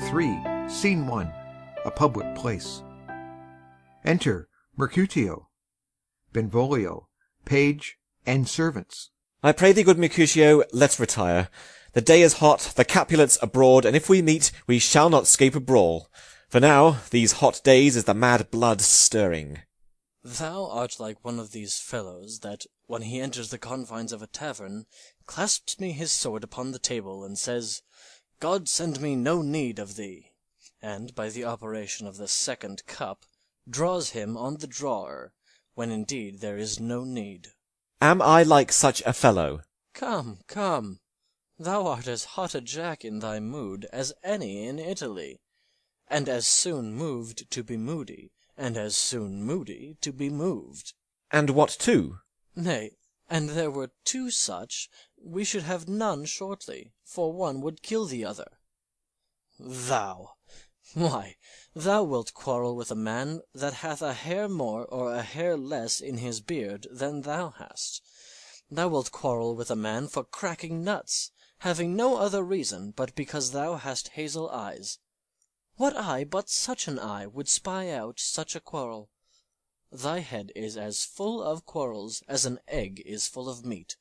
Act 0.00 0.14
III, 0.14 0.68
Scene 0.68 1.10
I. 1.10 1.30
A 1.84 1.90
public 1.90 2.34
place. 2.34 2.82
Enter 4.04 4.48
MERCUTIO, 4.76 5.48
BENVOLIO, 6.32 7.08
Page, 7.44 7.98
and 8.24 8.48
Servants. 8.48 9.10
I 9.42 9.52
pray 9.52 9.72
thee, 9.72 9.82
good 9.82 9.98
Mercutio, 9.98 10.62
let's 10.72 11.00
retire. 11.00 11.48
The 11.92 12.00
day 12.00 12.22
is 12.22 12.34
hot, 12.34 12.72
the 12.76 12.84
Capulets 12.84 13.38
abroad, 13.42 13.84
and 13.84 13.94
if 13.94 14.08
we 14.08 14.22
meet, 14.22 14.52
we 14.66 14.78
shall 14.78 15.10
not 15.10 15.26
scape 15.26 15.54
a 15.54 15.60
brawl. 15.60 16.08
For 16.48 16.60
now, 16.60 16.98
these 17.10 17.32
hot 17.32 17.60
days, 17.62 17.96
is 17.96 18.04
the 18.04 18.14
mad 18.14 18.50
blood 18.50 18.80
stirring. 18.80 19.60
Thou 20.24 20.66
art 20.66 20.98
like 20.98 21.24
one 21.24 21.38
of 21.38 21.52
these 21.52 21.78
fellows 21.78 22.40
that, 22.40 22.64
when 22.86 23.02
he 23.02 23.20
enters 23.20 23.50
the 23.50 23.58
confines 23.58 24.12
of 24.12 24.22
a 24.22 24.26
tavern, 24.26 24.86
clasps 25.26 25.78
me 25.78 25.92
his 25.92 26.12
sword 26.12 26.44
upon 26.44 26.72
the 26.72 26.78
table, 26.78 27.24
and 27.24 27.38
says, 27.38 27.82
God 28.40 28.70
send 28.70 29.02
me 29.02 29.16
no 29.16 29.42
need 29.42 29.78
of 29.78 29.96
thee, 29.96 30.32
and, 30.80 31.14
by 31.14 31.28
the 31.28 31.44
operation 31.44 32.06
of 32.06 32.16
the 32.16 32.26
second 32.26 32.86
cup, 32.86 33.26
draws 33.68 34.10
him 34.10 34.34
on 34.34 34.56
the 34.56 34.66
drawer, 34.66 35.34
when 35.74 35.90
indeed 35.90 36.40
there 36.40 36.56
is 36.56 36.80
no 36.80 37.04
need. 37.04 37.48
Am 38.00 38.22
I 38.22 38.42
like 38.42 38.72
such 38.72 39.02
a 39.04 39.12
fellow? 39.12 39.60
Come, 39.92 40.38
come, 40.46 41.00
thou 41.58 41.86
art 41.86 42.08
as 42.08 42.24
hot 42.24 42.54
a 42.54 42.62
Jack 42.62 43.04
in 43.04 43.18
thy 43.18 43.40
mood 43.40 43.86
as 43.92 44.14
any 44.24 44.66
in 44.66 44.78
Italy, 44.78 45.42
and 46.08 46.26
as 46.26 46.46
soon 46.46 46.94
moved 46.94 47.50
to 47.50 47.62
be 47.62 47.76
moody, 47.76 48.32
and 48.56 48.78
as 48.78 48.96
soon 48.96 49.44
moody 49.44 49.98
to 50.00 50.12
be 50.12 50.30
moved. 50.30 50.94
And 51.30 51.50
what 51.50 51.76
too? 51.78 52.20
Nay, 52.56 52.92
and 53.28 53.50
there 53.50 53.70
were 53.70 53.90
two 54.04 54.30
such, 54.30 54.88
we 55.22 55.44
should 55.44 55.64
have 55.64 55.86
none 55.86 56.24
shortly, 56.24 56.92
for 57.04 57.32
one 57.32 57.60
would 57.60 57.82
kill 57.82 58.06
the 58.06 58.24
other. 58.24 58.58
Thou! 59.58 60.36
why, 60.94 61.36
thou 61.74 62.02
wilt 62.02 62.34
quarrel 62.34 62.74
with 62.74 62.90
a 62.90 62.96
man 62.96 63.42
that 63.54 63.74
hath 63.74 64.02
a 64.02 64.14
hair 64.14 64.48
more 64.48 64.86
or 64.86 65.14
a 65.14 65.22
hair 65.22 65.56
less 65.56 66.00
in 66.00 66.16
his 66.16 66.40
beard 66.40 66.86
than 66.90 67.20
thou 67.20 67.50
hast. 67.50 68.02
Thou 68.70 68.88
wilt 68.88 69.12
quarrel 69.12 69.54
with 69.54 69.70
a 69.70 69.76
man 69.76 70.08
for 70.08 70.24
cracking 70.24 70.82
nuts, 70.82 71.30
having 71.58 71.94
no 71.94 72.16
other 72.16 72.42
reason 72.42 72.92
but 72.92 73.14
because 73.14 73.50
thou 73.50 73.76
hast 73.76 74.08
hazel 74.08 74.48
eyes. 74.48 74.98
What 75.76 75.96
eye 75.96 76.24
but 76.24 76.48
such 76.48 76.88
an 76.88 76.98
eye 76.98 77.26
would 77.26 77.48
spy 77.48 77.90
out 77.90 78.18
such 78.18 78.56
a 78.56 78.60
quarrel? 78.60 79.10
Thy 79.92 80.20
head 80.20 80.50
is 80.56 80.76
as 80.76 81.04
full 81.04 81.42
of 81.42 81.66
quarrels 81.66 82.22
as 82.26 82.46
an 82.46 82.58
egg 82.68 83.02
is 83.04 83.28
full 83.28 83.48
of 83.48 83.64
meat, 83.64 83.96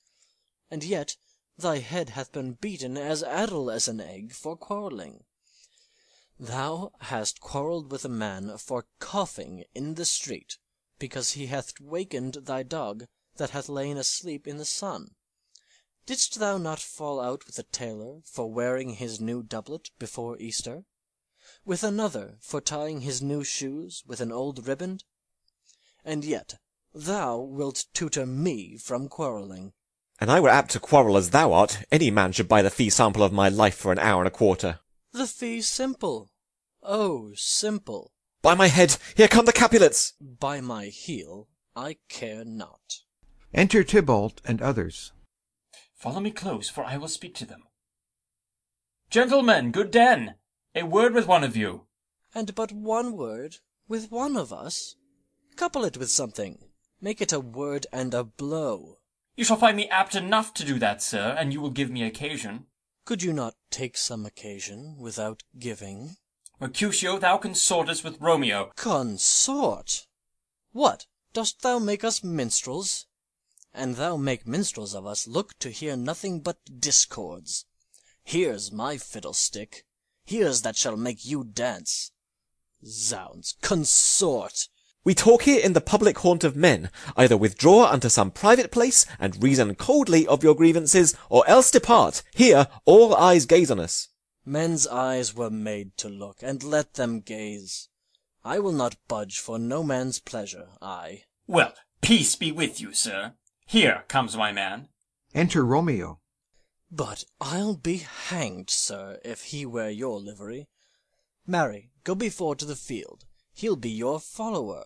and 0.69 0.83
yet 0.83 1.17
thy 1.57 1.79
head 1.79 2.09
hath 2.09 2.31
been 2.31 2.53
beaten 2.53 2.97
as 2.97 3.23
addle 3.23 3.71
as 3.71 3.87
an 3.87 3.99
egg 3.99 4.33
for 4.33 4.55
quarrelling. 4.55 5.23
Thou 6.39 6.91
hast 6.99 7.41
quarrelled 7.41 7.91
with 7.91 8.05
a 8.05 8.09
man 8.09 8.57
for 8.57 8.85
coughing 8.99 9.65
in 9.73 9.95
the 9.95 10.05
street, 10.05 10.57
because 10.99 11.33
he 11.33 11.47
hath 11.47 11.79
wakened 11.79 12.35
thy 12.45 12.63
dog 12.63 13.07
that 13.37 13.49
hath 13.49 13.67
lain 13.67 13.97
asleep 13.97 14.47
in 14.47 14.57
the 14.57 14.65
sun. 14.65 15.15
Didst 16.05 16.39
thou 16.39 16.57
not 16.57 16.79
fall 16.79 17.19
out 17.19 17.45
with 17.45 17.59
a 17.59 17.63
tailor 17.63 18.21
for 18.25 18.51
wearing 18.51 18.95
his 18.95 19.19
new 19.19 19.43
doublet 19.43 19.89
before 19.99 20.37
Easter? 20.39 20.85
with 21.65 21.83
another 21.83 22.37
for 22.41 22.61
tying 22.61 23.01
his 23.01 23.21
new 23.21 23.43
shoes 23.43 24.03
with 24.05 24.21
an 24.21 24.31
old 24.31 24.67
riband? 24.67 25.03
And 26.05 26.23
yet 26.23 26.59
thou 26.93 27.39
wilt 27.39 27.85
tutor 27.93 28.25
me 28.25 28.77
from 28.77 29.09
quarrelling. 29.09 29.73
An 30.21 30.29
I 30.29 30.41
were 30.41 30.49
apt 30.49 30.71
to 30.71 30.79
quarrel 30.81 31.15
as 31.15 31.29
thou 31.29 31.53
art, 31.53 31.79
any 31.91 32.11
man 32.11 32.33
should 32.33 32.49
buy 32.49 32.61
the 32.61 32.69
fee 32.69 32.89
simple 32.89 33.23
of 33.23 33.31
my 33.31 33.47
life 33.47 33.75
for 33.75 33.93
an 33.93 33.99
hour 33.99 34.21
and 34.21 34.27
a 34.27 34.31
quarter. 34.31 34.79
The 35.13 35.25
fee 35.27 35.61
simple! 35.61 36.29
Oh, 36.83 37.31
simple! 37.35 38.11
By 38.41 38.53
my 38.53 38.67
head, 38.67 38.97
here 39.15 39.29
come 39.29 39.45
the 39.45 39.53
Capulets! 39.53 40.13
By 40.19 40.59
my 40.59 40.87
heel, 40.87 41.47
I 41.73 41.97
care 42.09 42.43
not. 42.43 42.99
Enter 43.53 43.83
Tybalt 43.83 44.41
and 44.43 44.61
others. 44.61 45.13
Follow 45.95 46.19
me 46.19 46.31
close, 46.31 46.69
for 46.69 46.83
I 46.83 46.97
will 46.97 47.07
speak 47.07 47.33
to 47.35 47.45
them. 47.45 47.63
Gentlemen, 49.09 49.71
good 49.71 49.89
den! 49.89 50.35
A 50.75 50.83
word 50.83 51.13
with 51.13 51.27
one 51.27 51.43
of 51.43 51.55
you. 51.55 51.87
And 52.35 52.53
but 52.55 52.71
one 52.71 53.15
word 53.15 53.57
with 53.87 54.11
one 54.11 54.35
of 54.37 54.53
us? 54.53 54.95
Couple 55.55 55.83
it 55.83 55.97
with 55.97 56.11
something. 56.11 56.59
Make 57.01 57.21
it 57.21 57.33
a 57.33 57.39
word 57.39 57.87
and 57.91 58.13
a 58.13 58.23
blow. 58.23 58.98
You 59.39 59.45
shall 59.45 59.55
find 59.55 59.77
me 59.77 59.87
apt 59.87 60.15
enough 60.15 60.53
to 60.55 60.65
do 60.65 60.79
that, 60.79 61.01
sir, 61.01 61.33
and 61.39 61.53
you 61.53 61.61
will 61.61 61.69
give 61.69 61.89
me 61.89 62.03
occasion. 62.03 62.65
Could 63.05 63.23
you 63.23 63.31
not 63.31 63.55
take 63.71 63.95
some 63.95 64.25
occasion 64.25 64.97
without 64.99 65.43
giving? 65.57 66.17
Mercutio, 66.59 67.17
thou 67.17 67.37
consortest 67.37 68.03
with 68.03 68.19
Romeo. 68.19 68.73
Consort! 68.75 70.07
What, 70.73 71.05
dost 71.31 71.61
thou 71.61 71.79
make 71.79 72.03
us 72.03 72.21
minstrels? 72.21 73.05
And 73.73 73.95
thou 73.95 74.17
make 74.17 74.45
minstrels 74.45 74.93
of 74.93 75.05
us 75.05 75.25
look 75.25 75.57
to 75.59 75.69
hear 75.69 75.95
nothing 75.95 76.41
but 76.41 76.57
discords. 76.77 77.65
Here's 78.25 78.73
my 78.73 78.97
fiddlestick. 78.97 79.85
Here's 80.25 80.63
that 80.63 80.75
shall 80.75 80.97
make 80.97 81.25
you 81.25 81.45
dance. 81.45 82.11
Zounds, 82.83 83.55
consort! 83.61 84.67
We 85.05 85.15
talk 85.15 85.43
here 85.43 85.61
in 85.63 85.73
the 85.73 85.81
public 85.81 86.19
haunt 86.19 86.43
of 86.43 86.55
men. 86.55 86.89
Either 87.15 87.37
withdraw 87.37 87.85
unto 87.85 88.09
some 88.09 88.31
private 88.31 88.69
place, 88.69 89.05
and 89.17 89.41
reason 89.41 89.75
coldly 89.75 90.27
of 90.27 90.43
your 90.43 90.55
grievances, 90.55 91.15
or 91.29 91.47
else 91.47 91.71
depart. 91.71 92.21
Here 92.33 92.67
all 92.85 93.15
eyes 93.15 93.45
gaze 93.45 93.71
on 93.71 93.79
us. 93.79 94.09
Men's 94.45 94.87
eyes 94.87 95.33
were 95.33 95.49
made 95.49 95.95
to 95.97 96.09
look, 96.09 96.37
and 96.41 96.63
let 96.63 96.95
them 96.95 97.21
gaze. 97.21 97.87
I 98.43 98.59
will 98.59 98.73
not 98.73 98.97
budge 99.07 99.39
for 99.39 99.57
no 99.57 99.83
man's 99.83 100.19
pleasure, 100.19 100.69
I. 100.81 101.23
Well, 101.47 101.73
peace 102.01 102.35
be 102.35 102.51
with 102.51 102.81
you, 102.81 102.93
sir. 102.93 103.33
Here 103.65 104.03
comes 104.07 104.35
my 104.35 104.51
man. 104.51 104.89
Enter 105.33 105.63
Romeo. 105.63 106.19
But 106.91 107.23
I'll 107.39 107.75
be 107.75 107.97
hanged, 107.97 108.69
sir, 108.69 109.19
if 109.23 109.43
he 109.43 109.65
wear 109.65 109.91
your 109.91 110.19
livery. 110.19 110.67
Marry, 111.45 111.91
go 112.03 112.15
before 112.15 112.55
to 112.55 112.65
the 112.65 112.75
field. 112.75 113.25
He'll 113.59 113.75
be 113.75 113.89
your 113.89 114.21
follower. 114.21 114.85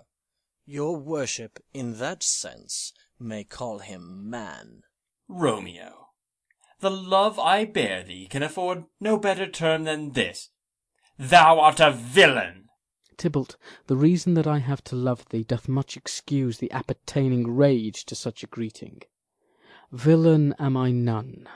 Your 0.65 0.97
worship, 0.97 1.59
in 1.75 1.99
that 1.99 2.23
sense, 2.23 2.91
may 3.19 3.43
call 3.43 3.77
him 3.77 4.27
man. 4.31 4.81
Romeo, 5.27 6.07
the 6.79 6.89
love 6.89 7.37
I 7.37 7.65
bear 7.65 8.01
thee 8.01 8.25
can 8.27 8.41
afford 8.41 8.85
no 8.99 9.17
better 9.17 9.45
term 9.45 9.83
than 9.83 10.13
this. 10.13 10.49
Thou 11.19 11.59
art 11.59 11.79
a 11.79 11.91
villain. 11.91 12.69
Tybalt, 13.15 13.57
the 13.85 13.95
reason 13.95 14.33
that 14.33 14.47
I 14.47 14.57
have 14.57 14.83
to 14.85 14.95
love 14.95 15.29
thee 15.29 15.43
doth 15.43 15.67
much 15.67 15.95
excuse 15.95 16.57
the 16.57 16.71
appertaining 16.71 17.55
rage 17.55 18.05
to 18.05 18.15
such 18.15 18.41
a 18.41 18.47
greeting. 18.47 19.03
Villain 19.91 20.55
am 20.57 20.75
I 20.75 20.89
none. 20.89 21.47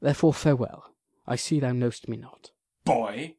Therefore 0.00 0.32
farewell. 0.32 0.94
I 1.26 1.36
see 1.36 1.60
thou 1.60 1.72
know'st 1.72 2.08
me 2.08 2.16
not. 2.16 2.52
Boy, 2.86 3.36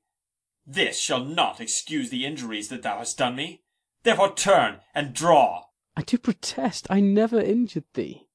this 0.65 0.99
shall 0.99 1.23
not 1.23 1.61
excuse 1.61 2.09
the 2.09 2.25
injuries 2.25 2.69
that 2.69 2.81
thou 2.81 2.97
hast 2.97 3.17
done 3.17 3.35
me. 3.35 3.61
Therefore 4.03 4.33
turn 4.33 4.81
and 4.93 5.13
draw. 5.13 5.65
I 5.95 6.01
do 6.01 6.17
protest 6.17 6.87
I 6.89 6.99
never 6.99 7.39
injured 7.39 7.85
thee, 7.93 8.27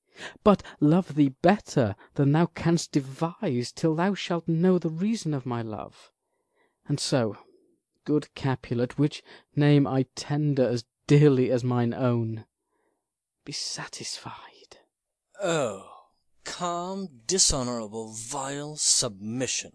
but 0.45 0.63
love 0.81 1.15
thee 1.15 1.35
better 1.43 1.97
than 2.15 2.33
thou 2.33 2.47
canst 2.47 2.93
devise 2.93 3.73
till 3.73 3.95
thou 3.95 4.15
shalt 4.15 4.49
know 4.49 4.79
the 4.79 4.89
reason 4.89 5.35
of 5.35 5.45
my 5.47 5.63
love. 5.63 6.11
And 6.87 6.99
so, 6.99 7.37
good 8.05 8.35
Capulet, 8.35 8.99
which 8.99 9.23
name 9.55 9.87
I 9.87 10.07
tender 10.15 10.67
as 10.67 10.85
dearly 11.07 11.51
as 11.51 11.65
mine 11.65 11.93
own, 11.93 12.45
be 13.45 13.53
satisfied. 13.53 14.79
Oh, 15.43 15.89
calm, 16.45 17.09
dishonourable, 17.27 18.13
vile 18.13 18.77
submission! 18.77 19.73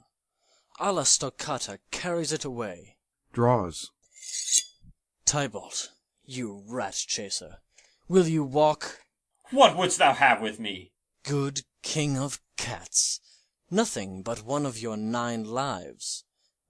Alla 0.78 1.06
stoccata 1.06 1.80
carries 1.90 2.34
it 2.34 2.44
away. 2.44 2.98
Draws. 3.32 3.92
Tybalt, 5.26 5.92
you 6.26 6.64
rat 6.68 6.96
chaser, 6.96 7.60
will 8.10 8.28
you 8.28 8.44
walk? 8.44 9.00
What 9.52 9.78
wouldst 9.78 10.00
thou 10.00 10.14
have 10.14 10.42
with 10.42 10.60
me? 10.60 10.92
Good 11.24 11.64
king 11.82 12.18
of 12.18 12.42
cats, 12.58 13.22
nothing 13.72 14.22
but 14.22 14.44
one 14.44 14.66
of 14.66 14.78
your 14.78 14.98
nine 14.98 15.46
lives. 15.46 16.26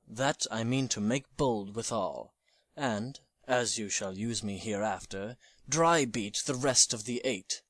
That 0.08 0.46
I 0.52 0.64
mean 0.64 0.88
to 0.90 1.02
make 1.02 1.36
bold 1.36 1.76
withal, 1.76 2.36
and, 2.78 3.20
as 3.48 3.80
you 3.80 3.90
shall 3.90 4.16
use 4.16 4.44
me 4.44 4.60
hereafter, 4.60 5.36
dry 5.68 6.06
beat 6.06 6.44
the 6.46 6.54
rest 6.54 6.94
of 6.94 7.06
the 7.06 7.22
eight. 7.26 7.64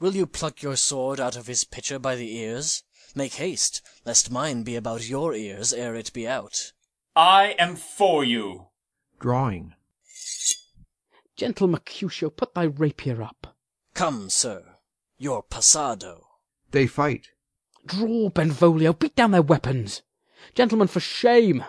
Will 0.00 0.16
you 0.16 0.26
pluck 0.26 0.62
your 0.62 0.76
sword 0.76 1.20
out 1.20 1.36
of 1.36 1.46
his 1.46 1.64
pitcher 1.64 1.98
by 1.98 2.16
the 2.16 2.36
ears? 2.36 2.84
Make 3.14 3.34
haste, 3.34 3.82
lest 4.06 4.30
mine 4.30 4.62
be 4.62 4.74
about 4.74 5.08
your 5.08 5.34
ears 5.34 5.72
ere 5.72 5.94
it 5.94 6.12
be 6.12 6.26
out. 6.26 6.72
I 7.14 7.54
am 7.58 7.76
for 7.76 8.24
you. 8.24 8.68
Drawing. 9.20 9.74
Gentle 11.36 11.68
Mercutio, 11.68 12.30
put 12.30 12.54
thy 12.54 12.64
rapier 12.64 13.22
up. 13.22 13.56
Come, 13.94 14.30
sir, 14.30 14.76
your 15.18 15.42
passado. 15.42 16.26
They 16.70 16.86
fight. 16.86 17.28
Draw, 17.84 18.30
Benvolio, 18.30 18.92
beat 18.92 19.14
down 19.14 19.32
their 19.32 19.42
weapons. 19.42 20.02
Gentlemen, 20.54 20.88
for 20.88 21.00
shame! 21.00 21.64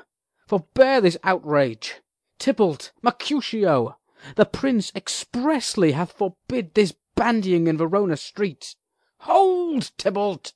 Forbear 0.47 1.01
this 1.01 1.17
outrage! 1.23 2.01
Tybalt, 2.39 2.91
Mercutio, 3.01 3.97
the 4.35 4.45
prince 4.45 4.91
expressly 4.95 5.91
hath 5.91 6.13
forbid 6.13 6.73
this 6.73 6.93
bandying 7.15 7.67
in 7.67 7.77
Verona 7.77 8.17
streets. 8.17 8.75
Hold, 9.19 9.91
Tybalt! 9.97 10.53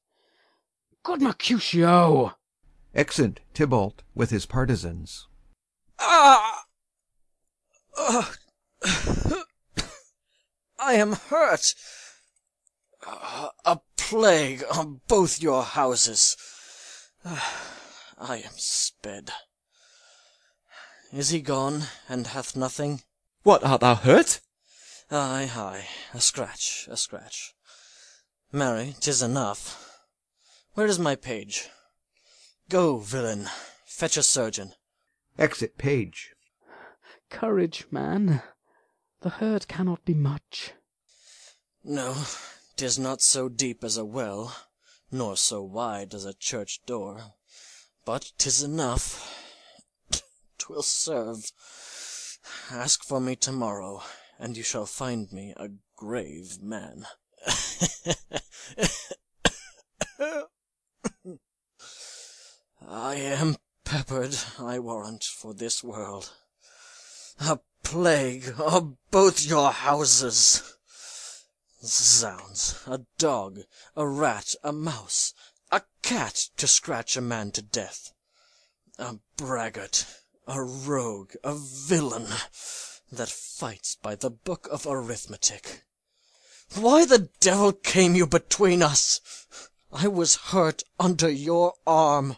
Good 1.08 1.22
Mercutio! 1.22 2.34
Exit 2.94 3.40
Tybalt 3.54 4.04
with 4.14 4.30
his 4.30 4.46
partisans. 4.46 5.30
Ah! 5.98 6.66
Ugh. 7.98 8.38
I 10.78 10.96
am 10.96 11.14
hurt. 11.14 11.76
A 13.64 13.80
plague 13.96 14.66
on 14.70 15.00
both 15.08 15.42
your 15.42 15.64
houses. 15.64 16.36
I 17.26 18.40
am 18.40 18.58
sped. 18.58 19.32
Is 21.14 21.30
he 21.30 21.40
gone, 21.40 21.84
and 22.10 22.28
hath 22.28 22.54
nothing? 22.54 23.04
What, 23.44 23.64
art 23.64 23.80
thou 23.80 23.96
hurt? 23.96 24.42
Ay, 25.10 25.50
ay, 25.56 25.86
a 26.14 26.20
scratch, 26.20 26.86
a 26.92 26.98
scratch. 26.98 27.56
Marry, 28.52 28.94
'tis 29.00 29.22
enough. 29.22 29.87
Where 30.78 30.86
is 30.86 31.00
my 31.00 31.16
page? 31.16 31.70
Go, 32.70 33.00
villain, 33.00 33.50
fetch 33.88 34.16
a 34.16 34.22
surgeon. 34.22 34.76
Exit 35.36 35.76
Page. 35.80 36.36
Courage, 37.32 37.88
man. 37.90 38.44
The 39.22 39.30
hurt 39.30 39.68
cannot 39.68 40.06
be 40.06 40.14
much. 40.14 40.74
No, 41.84 42.26
'tis 42.76 43.00
not 43.00 43.24
so 43.24 43.50
deep 43.50 43.84
as 43.84 43.98
a 43.98 44.06
well, 44.06 44.56
nor 45.10 45.36
so 45.36 45.64
wide 45.64 46.14
as 46.14 46.26
a 46.26 46.36
church 46.36 46.86
door, 46.86 47.34
but 48.06 48.32
'tis 48.38 48.62
enough. 48.62 49.36
'Twill 50.60 50.84
serve. 50.84 51.52
Ask 52.70 53.04
for 53.04 53.20
me 53.20 53.36
tomorrow, 53.36 54.04
and 54.38 54.56
you 54.56 54.62
shall 54.62 54.86
find 54.86 55.32
me 55.32 55.56
a 55.58 55.70
grave 55.96 56.62
man. 56.62 57.08
I 62.90 63.16
am 63.16 63.58
peppered, 63.84 64.38
I 64.58 64.80
warrant, 64.80 65.26
for 65.26 65.54
this 65.54 65.84
world. 65.84 66.32
A 67.38 67.60
plague 67.84 68.58
on 68.58 68.96
both 69.12 69.46
your 69.46 69.72
houses. 69.72 70.74
Zounds, 71.84 72.82
a 72.88 73.02
dog, 73.18 73.60
a 73.98 74.08
rat, 74.08 74.56
a 74.64 74.72
mouse, 74.72 75.34
a 75.70 75.82
cat 76.02 76.48
to 76.56 76.66
scratch 76.66 77.18
a 77.18 77.22
man 77.22 77.52
to 77.52 77.62
death. 77.62 78.14
A 78.98 79.18
braggart, 79.36 80.06
a 80.48 80.64
rogue, 80.64 81.34
a 81.44 81.56
villain, 81.56 82.28
that 83.12 83.30
fights 83.30 83.98
by 84.02 84.16
the 84.16 84.30
book 84.30 84.66
of 84.72 84.88
arithmetic. 84.88 85.84
Why 86.74 87.04
the 87.04 87.30
devil 87.42 87.74
came 87.74 88.16
you 88.16 88.26
between 88.26 88.82
us? 88.82 89.20
I 89.92 90.08
was 90.08 90.36
hurt 90.36 90.84
under 90.98 91.30
your 91.30 91.74
arm. 91.86 92.38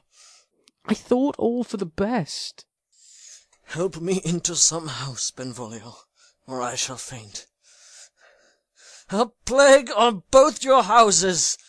I 0.90 0.96
thought 0.96 1.36
all 1.38 1.64
for 1.64 1.78
the 1.78 1.86
best. 1.86 2.66
Help 3.66 4.02
me 4.02 4.22
into 4.26 4.56
some 4.56 4.88
house, 4.88 5.30
Benvolio, 5.30 5.94
or 6.48 6.64
I 6.64 6.74
shall 6.74 6.98
faint. 6.98 7.46
A 9.12 9.28
plague 9.46 9.92
on 9.96 10.24
both 10.32 10.64
your 10.64 10.82
houses! 10.82 11.60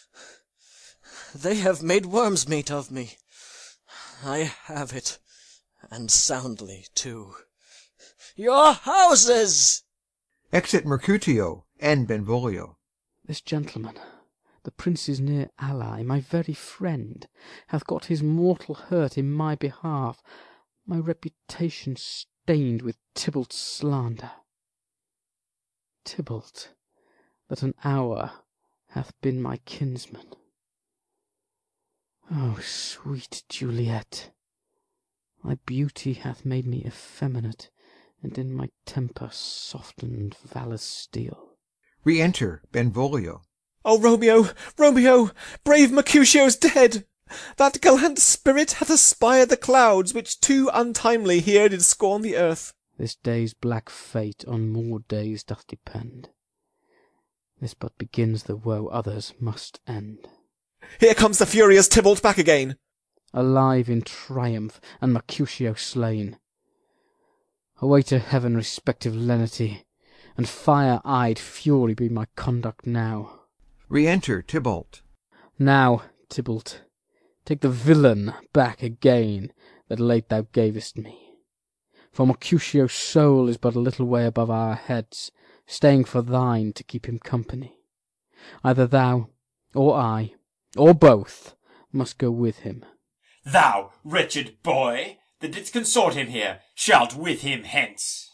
They 1.35 1.57
have 1.57 1.83
made 1.83 2.07
worm's 2.07 2.49
meat 2.49 2.71
of 2.71 2.91
me. 2.91 3.19
I 4.25 4.55
have 4.65 4.95
it, 4.95 5.19
and 5.91 6.11
soundly 6.11 6.87
too. 6.95 7.35
Your 8.37 8.73
houses! 8.73 9.83
Exit 10.51 10.87
Mercutio 10.87 11.67
and 11.79 12.09
Benvolio. 12.09 12.79
This 13.27 13.43
gentleman, 13.43 13.99
the 14.63 14.71
prince's 14.71 15.21
near 15.21 15.49
ally, 15.59 16.03
my 16.03 16.21
very 16.21 16.55
friend, 16.55 17.27
hath 17.69 17.87
got 17.87 18.07
his 18.07 18.23
mortal 18.23 18.75
hurt 18.75 19.17
in 19.17 19.33
my 19.33 19.55
behalf, 19.55 20.23
my 20.87 20.99
reputation 20.99 21.97
stained 21.97 22.83
with 22.83 22.99
Tybalt's 23.15 23.57
slander. 23.57 24.33
Tybalt, 26.05 26.73
that 27.49 27.63
an 27.63 27.75
hour 27.85 28.33
hath 28.89 29.13
been 29.21 29.41
my 29.41 29.59
kinsman. 29.59 30.35
O 32.31 32.59
sweet 32.61 33.43
Juliet, 33.49 34.31
thy 35.45 35.57
beauty 35.67 36.15
hath 36.15 36.45
made 36.45 36.67
me 36.67 36.85
effeminate, 36.85 37.71
and 38.23 38.37
in 38.39 38.53
my 38.53 38.69
temper 38.87 39.31
softened 39.33 40.37
valour's 40.45 40.83
steel. 40.83 41.57
Re-enter 42.05 42.63
Benvolio. 42.73 43.43
O 43.85 43.99
Romeo, 43.99 44.49
Romeo, 44.77 45.31
brave 45.65 45.91
Mercutio's 45.91 46.57
dead! 46.57 47.07
That 47.57 47.81
gallant 47.81 48.19
spirit 48.19 48.73
hath 48.73 48.91
aspired 48.91 49.49
the 49.49 49.57
clouds, 49.57 50.13
which 50.13 50.41
too 50.41 50.69
untimely 50.73 51.41
here 51.41 51.69
did 51.69 51.83
scorn 51.83 52.23
the 52.23 52.37
earth. 52.37 52.75
This 52.99 53.15
day's 53.15 53.55
black 53.55 53.89
fate 53.89 54.45
on 54.47 54.69
more 54.69 55.01
days 55.01 55.43
doth 55.43 55.67
depend. 55.67 56.29
This 57.61 57.73
but 57.73 57.97
begins 57.97 58.43
the 58.43 58.57
woe 58.57 58.89
others 58.89 59.33
must 59.41 59.81
end. 59.87 60.29
Here 60.99 61.15
comes 61.15 61.39
the 61.39 61.47
furious 61.47 61.89
Tybalt 61.89 62.21
back 62.21 62.37
again. 62.37 62.77
Alive 63.33 63.89
in 63.89 64.03
triumph, 64.03 64.81
and 65.01 65.13
Mercutio 65.13 65.75
slain. 65.75 66.39
Away 67.81 68.03
to 68.03 68.19
heaven 68.19 68.57
respective 68.57 69.15
lenity, 69.15 69.85
and 70.37 70.49
fire-eyed 70.49 71.39
fury 71.39 71.95
be 71.95 72.09
my 72.09 72.27
conduct 72.37 72.87
now. 72.87 73.40
Re-enter 73.91 74.41
Tybalt. 74.41 75.03
Now, 75.59 76.03
Tybalt, 76.29 76.83
take 77.45 77.61
the 77.61 77.69
villain 77.69 78.33
back 78.53 78.85
again 78.85 79.53
that 79.89 79.99
late 79.99 80.29
thou 80.29 80.43
gavest 80.53 80.97
me. 80.97 81.35
For 82.13 82.25
Mercutio's 82.25 82.93
soul 82.93 83.49
is 83.49 83.57
but 83.57 83.75
a 83.75 83.81
little 83.81 84.07
way 84.07 84.27
above 84.27 84.49
our 84.49 84.77
heads, 84.77 85.33
staying 85.67 86.05
for 86.05 86.23
thine 86.23 86.73
to 86.75 86.85
keep 86.85 87.07
him 87.07 87.19
company. 87.19 87.81
Either 88.63 88.87
thou, 88.87 89.31
or 89.75 89.97
I, 89.97 90.35
or 90.77 90.95
both, 90.95 91.57
must 91.91 92.17
go 92.17 92.31
with 92.31 92.61
him. 92.61 92.85
Thou, 93.45 93.91
wretched 94.05 94.63
boy, 94.63 95.19
that 95.41 95.51
didst 95.51 95.73
consort 95.73 96.15
him 96.15 96.29
here, 96.29 96.61
shalt 96.77 97.17
with 97.17 97.41
him 97.41 97.65
hence. 97.65 98.31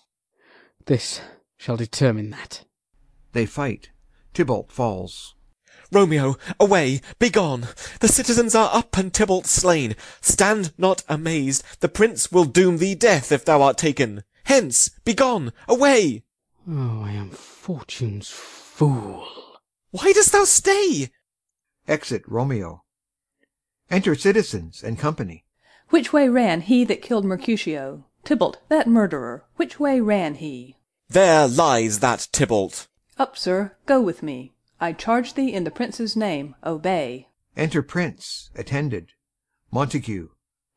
This 0.84 1.22
shall 1.56 1.78
determine 1.78 2.28
that. 2.28 2.64
They 3.32 3.46
fight. 3.46 3.88
Tybalt 4.34 4.70
falls. 4.70 5.32
Romeo, 5.92 6.36
away, 6.58 7.00
begone! 7.18 7.68
The 8.00 8.08
citizens 8.08 8.54
are 8.54 8.70
up, 8.72 8.96
and 8.96 9.12
Tybalt 9.12 9.46
slain. 9.46 9.94
Stand 10.20 10.72
not 10.76 11.04
amazed. 11.08 11.62
The 11.80 11.88
prince 11.88 12.32
will 12.32 12.44
doom 12.44 12.78
thee 12.78 12.94
death 12.94 13.30
if 13.30 13.44
thou 13.44 13.62
art 13.62 13.78
taken. 13.78 14.24
Hence, 14.44 14.90
begone, 15.04 15.52
away! 15.68 16.24
Oh, 16.68 17.02
I 17.04 17.12
am 17.12 17.30
fortune's 17.30 18.28
fool. 18.30 19.26
Why 19.90 20.12
dost 20.12 20.32
thou 20.32 20.44
stay? 20.44 21.10
Exit 21.86 22.22
Romeo. 22.26 22.82
Enter 23.90 24.16
citizens 24.16 24.82
and 24.82 24.98
company. 24.98 25.44
Which 25.90 26.12
way 26.12 26.28
ran 26.28 26.62
he 26.62 26.84
that 26.84 27.02
killed 27.02 27.24
Mercutio? 27.24 28.04
Tybalt, 28.24 28.58
that 28.68 28.88
murderer, 28.88 29.44
which 29.54 29.78
way 29.78 30.00
ran 30.00 30.34
he? 30.34 30.76
There 31.08 31.46
lies 31.46 32.00
that 32.00 32.26
Tybalt. 32.32 32.88
Up, 33.18 33.38
sir, 33.38 33.76
go 33.86 34.00
with 34.00 34.22
me. 34.22 34.52
I 34.80 34.92
charge 34.92 35.34
thee 35.34 35.52
in 35.52 35.64
the 35.64 35.70
prince's 35.70 36.16
name, 36.16 36.54
obey. 36.64 37.28
Enter 37.56 37.82
Prince, 37.82 38.50
attended. 38.54 39.12
Montague, 39.70 40.28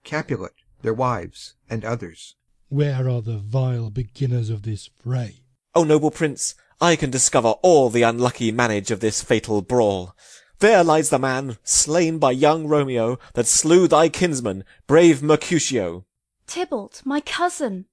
Capulet, 0.04 0.54
their 0.82 0.94
wives, 0.94 1.56
and 1.70 1.84
others. 1.84 2.36
Where 2.70 3.10
are 3.10 3.22
the 3.22 3.38
vile 3.38 3.90
beginners 3.90 4.50
of 4.50 4.64
this 4.64 4.90
fray? 5.00 5.42
O 5.76 5.84
noble 5.84 6.12
prince, 6.12 6.56
I 6.80 6.96
can 6.96 7.10
discover 7.10 7.56
all 7.62 7.90
the 7.90 8.04
unlucky 8.04 8.52
manage 8.52 8.90
of 8.90 9.02
this 9.02 9.22
fatal 9.22 9.62
brawl. 9.62 10.16
There 10.60 10.84
lies 10.84 11.10
the 11.10 11.20
man, 11.20 11.58
slain 11.64 12.20
by 12.20 12.32
young 12.32 12.68
Romeo, 12.68 13.20
that 13.34 13.48
slew 13.48 13.88
thy 13.88 14.08
kinsman, 14.08 14.64
brave 14.88 15.22
Mercutio. 15.22 16.06
Tybalt, 16.48 17.02
my 17.06 17.20
cousin! 17.22 17.86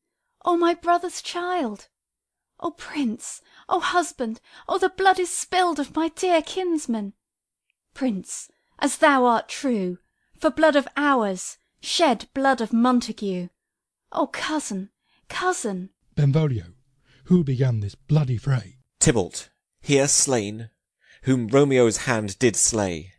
O 0.45 0.57
my 0.57 0.75
brother's 0.75 1.21
child! 1.21 1.89
O 2.59 2.71
prince! 2.71 3.43
O 3.69 3.81
husband! 3.81 4.41
O 4.67 4.79
the 4.79 4.89
blood 4.89 5.19
is 5.19 5.31
spilled 5.31 5.79
of 5.79 5.95
my 5.95 6.09
dear 6.09 6.41
kinsman! 6.41 7.13
Prince, 7.93 8.49
as 8.79 8.97
thou 8.97 9.27
art 9.27 9.49
true, 9.49 9.99
for 10.39 10.51
blood 10.51 10.75
of 10.75 10.89
ours, 10.97 11.59
shed 11.81 12.29
blood 12.33 12.61
of 12.63 12.73
Montague! 12.73 13.49
O 14.13 14.27
cousin, 14.29 14.91
cousin! 15.29 15.91
Benvolio, 16.15 16.73
who 17.25 17.45
began 17.45 17.81
this 17.81 17.95
bloody 17.95 18.39
fray? 18.39 18.79
Tybalt, 19.01 19.51
here 19.81 20.09
slain, 20.09 20.71
whom 21.25 21.49
Romeo's 21.49 21.99
hand 21.99 22.39
did 22.39 22.57
slay. 22.57 23.13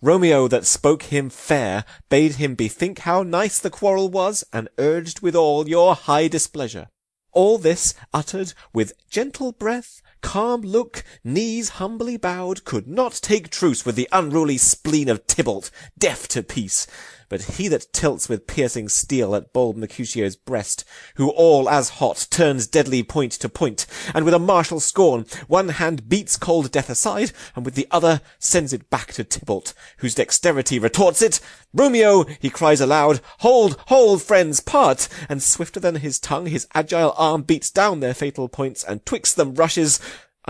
Romeo 0.00 0.48
that 0.48 0.64
spoke 0.64 1.02
him 1.04 1.28
fair 1.28 1.84
bade 2.08 2.36
him 2.36 2.54
bethink 2.54 3.00
how 3.00 3.22
nice 3.22 3.58
the 3.58 3.68
quarrel 3.68 4.08
was, 4.08 4.42
and 4.52 4.70
urged 4.78 5.20
withal 5.20 5.68
your 5.68 5.94
high 5.94 6.28
displeasure. 6.28 6.88
All 7.32 7.58
this 7.58 7.94
uttered 8.12 8.54
with 8.72 8.94
gentle 9.08 9.52
breath, 9.52 10.02
calm 10.20 10.62
look, 10.62 11.04
knees 11.22 11.70
humbly 11.80 12.16
bowed, 12.16 12.64
could 12.64 12.88
not 12.88 13.12
take 13.12 13.50
truce 13.50 13.86
with 13.86 13.94
the 13.94 14.08
unruly 14.10 14.58
spleen 14.58 15.08
of 15.08 15.26
Tybalt, 15.26 15.70
deaf 15.96 16.26
to 16.28 16.42
peace. 16.42 16.86
But 17.30 17.42
he 17.42 17.68
that 17.68 17.92
tilts 17.92 18.28
with 18.28 18.48
piercing 18.48 18.88
steel 18.88 19.36
at 19.36 19.52
bold 19.52 19.76
Mercutio's 19.78 20.34
breast, 20.34 20.84
who 21.14 21.30
all 21.30 21.70
as 21.70 22.00
hot 22.00 22.26
turns 22.28 22.66
deadly 22.66 23.04
point 23.04 23.30
to 23.34 23.48
point, 23.48 23.86
and 24.12 24.24
with 24.24 24.34
a 24.34 24.40
martial 24.40 24.80
scorn 24.80 25.24
one 25.46 25.68
hand 25.68 26.08
beats 26.08 26.36
cold 26.36 26.72
death 26.72 26.90
aside, 26.90 27.30
and 27.54 27.64
with 27.64 27.76
the 27.76 27.86
other 27.92 28.20
sends 28.40 28.72
it 28.72 28.90
back 28.90 29.12
to 29.12 29.22
Tybalt, 29.22 29.74
whose 29.98 30.16
dexterity 30.16 30.80
retorts 30.80 31.22
it, 31.22 31.38
Romeo, 31.72 32.24
he 32.40 32.50
cries 32.50 32.80
aloud, 32.80 33.20
hold, 33.38 33.76
hold, 33.86 34.22
friends, 34.22 34.58
part, 34.58 35.08
and 35.28 35.40
swifter 35.40 35.78
than 35.78 35.94
his 35.96 36.18
tongue 36.18 36.46
his 36.46 36.66
agile 36.74 37.14
arm 37.16 37.42
beats 37.42 37.70
down 37.70 38.00
their 38.00 38.12
fatal 38.12 38.48
points, 38.48 38.82
and 38.82 39.06
twixt 39.06 39.36
them 39.36 39.54
rushes 39.54 40.00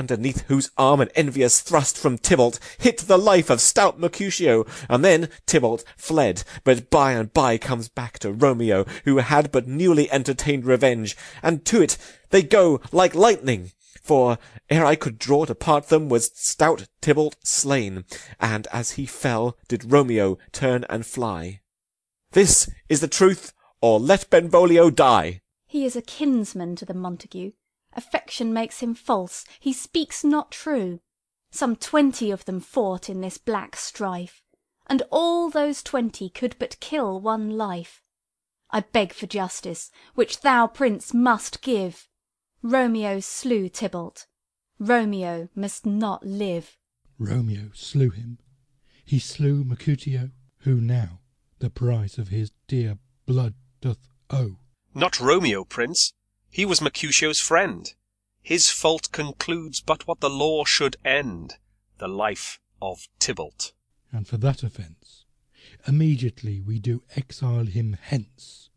underneath 0.00 0.47
whose 0.49 0.71
arm 0.78 1.02
an 1.02 1.11
envious 1.14 1.61
thrust 1.61 1.99
from 1.99 2.16
Tybalt 2.16 2.59
hit 2.78 2.99
the 2.99 3.19
life 3.19 3.50
of 3.50 3.61
stout 3.61 4.00
Mercutio, 4.00 4.64
and 4.88 5.04
then 5.04 5.28
Tybalt 5.45 5.85
fled, 5.95 6.42
but 6.64 6.88
by 6.88 7.12
and 7.12 7.33
by 7.35 7.59
comes 7.59 7.90
back 7.90 8.19
to 8.21 8.33
Romeo, 8.33 8.87
who 9.04 9.19
had 9.19 9.52
but 9.52 9.69
newly 9.69 10.11
entertained 10.11 10.64
revenge, 10.64 11.19
and 11.42 11.66
to 11.66 11.83
it 11.83 11.99
they 12.30 12.42
go 12.42 12.80
like 12.90 13.14
lightning. 13.14 13.73
For 14.02 14.38
ere 14.71 14.87
I 14.87 14.97
could 14.97 15.19
draw 15.19 15.45
to 15.45 15.54
part 15.54 15.88
them 15.88 16.09
was 16.09 16.33
stout 16.35 16.88
Tybalt 17.02 17.37
slain, 17.45 18.07
and 18.40 18.66
as 18.73 18.92
he 18.92 19.04
fell 19.04 19.59
did 19.69 19.92
Romeo 19.92 20.38
turn 20.50 20.87
and 20.88 21.04
fly. 21.04 21.61
This 22.33 22.71
is 22.88 23.02
the 23.02 23.09
truth, 23.09 23.52
or 23.83 24.00
let 24.00 24.30
Benvolio 24.30 24.88
die. 24.88 25.42
He 25.66 25.85
is 25.85 25.95
a 25.95 26.02
kinsman 26.02 26.75
to 26.76 26.87
the 26.87 26.95
Montague. 26.95 27.52
Affection 27.92 28.52
makes 28.52 28.80
him 28.80 28.94
false, 28.94 29.44
he 29.59 29.73
speaks 29.73 30.23
not 30.23 30.50
true. 30.50 31.00
Some 31.50 31.75
twenty 31.76 32.30
of 32.30 32.44
them 32.44 32.61
fought 32.61 33.09
in 33.11 33.20
this 33.20 33.38
black 33.38 33.76
strife, 33.76 34.42
And 34.87 35.02
all 35.11 35.50
those 35.50 35.82
twenty 35.82 36.28
could 36.28 36.56
but 36.59 36.78
kill 36.80 37.20
one 37.20 37.50
life. 37.50 38.02
I 38.70 38.80
beg 38.80 39.12
for 39.12 39.26
justice, 39.26 39.90
which 40.14 40.40
thou, 40.40 40.66
prince, 40.66 41.12
must 41.12 41.62
give. 41.62 42.09
Romeo 42.62 43.20
slew 43.20 43.68
Tybalt. 43.68 44.26
Romeo 44.78 45.49
must 45.54 45.85
not 45.85 46.25
live. 46.25 46.76
Romeo 47.18 47.70
slew 47.75 48.11
him. 48.11 48.38
He 49.04 49.18
slew 49.18 49.64
Mercutio, 49.64 50.30
who 50.59 50.80
now 50.80 51.20
the 51.59 51.70
price 51.70 52.16
of 52.16 52.28
his 52.28 52.52
dear 52.68 52.99
blood 53.26 53.54
doth 53.80 53.99
owe. 54.30 54.59
Not 54.94 55.20
Romeo, 55.20 55.64
prince. 55.64 56.12
He 56.52 56.64
was 56.64 56.80
Mercutio's 56.80 57.38
friend. 57.38 57.95
His 58.42 58.71
fault 58.71 59.12
concludes 59.12 59.80
but 59.80 60.09
what 60.09 60.19
the 60.19 60.28
law 60.28 60.64
should 60.64 60.97
end, 61.04 61.54
The 61.99 62.09
life 62.09 62.59
of 62.83 63.07
Tybalt. 63.21 63.73
And 64.11 64.26
for 64.26 64.37
that 64.38 64.64
offence 64.64 65.25
immediately 65.87 66.61
we 66.61 66.80
do 66.80 67.04
exile 67.14 67.66
him 67.66 67.97
hence. 68.00 68.69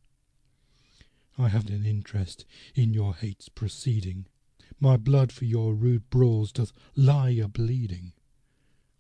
I 1.38 1.48
have 1.50 1.68
an 1.68 1.86
interest 1.86 2.46
in 2.76 2.94
your 2.94 3.16
hate's 3.16 3.50
proceeding. 3.50 4.28
My 4.80 4.96
blood 4.96 5.32
for 5.32 5.46
your 5.46 5.74
rude 5.74 6.10
brawls 6.12 6.52
doth 6.52 6.74
lie 6.96 7.32
a 7.32 7.48
bleeding. 7.48 8.14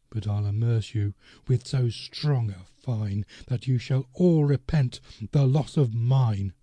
But 0.09 0.27
I'll 0.27 0.47
immerse 0.47 0.95
you 0.95 1.13
with 1.47 1.67
so 1.67 1.89
strong 1.89 2.49
a 2.49 2.65
fine 2.81 3.25
That 3.47 3.67
you 3.67 3.77
shall 3.77 4.07
all 4.13 4.45
repent 4.45 4.99
the 5.31 5.45
loss 5.45 5.77
of 5.77 5.93
mine. 5.93 6.53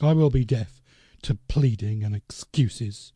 I 0.00 0.12
will 0.12 0.30
be 0.30 0.44
deaf 0.44 0.81
to 1.22 1.34
pleading 1.48 2.02
and 2.02 2.14
excuses. 2.14 3.12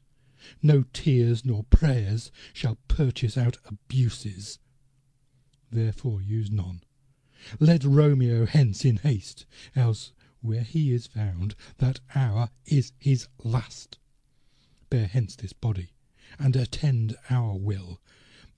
No 0.62 0.84
tears 0.92 1.44
nor 1.44 1.64
prayers 1.64 2.30
shall 2.52 2.78
purchase 2.88 3.36
out 3.36 3.58
abuses. 3.64 4.58
Therefore 5.70 6.22
use 6.22 6.50
none. 6.50 6.82
Let 7.58 7.84
Romeo 7.84 8.46
hence 8.46 8.84
in 8.84 8.96
haste, 8.98 9.46
else 9.74 10.12
where 10.40 10.62
he 10.62 10.92
is 10.92 11.06
found, 11.06 11.54
that 11.78 12.00
hour 12.14 12.50
is 12.66 12.92
his 12.98 13.28
last. 13.42 13.98
Bear 14.90 15.06
hence 15.06 15.36
this 15.36 15.52
body, 15.52 15.92
and 16.38 16.54
attend 16.54 17.16
our 17.30 17.56
will. 17.56 18.00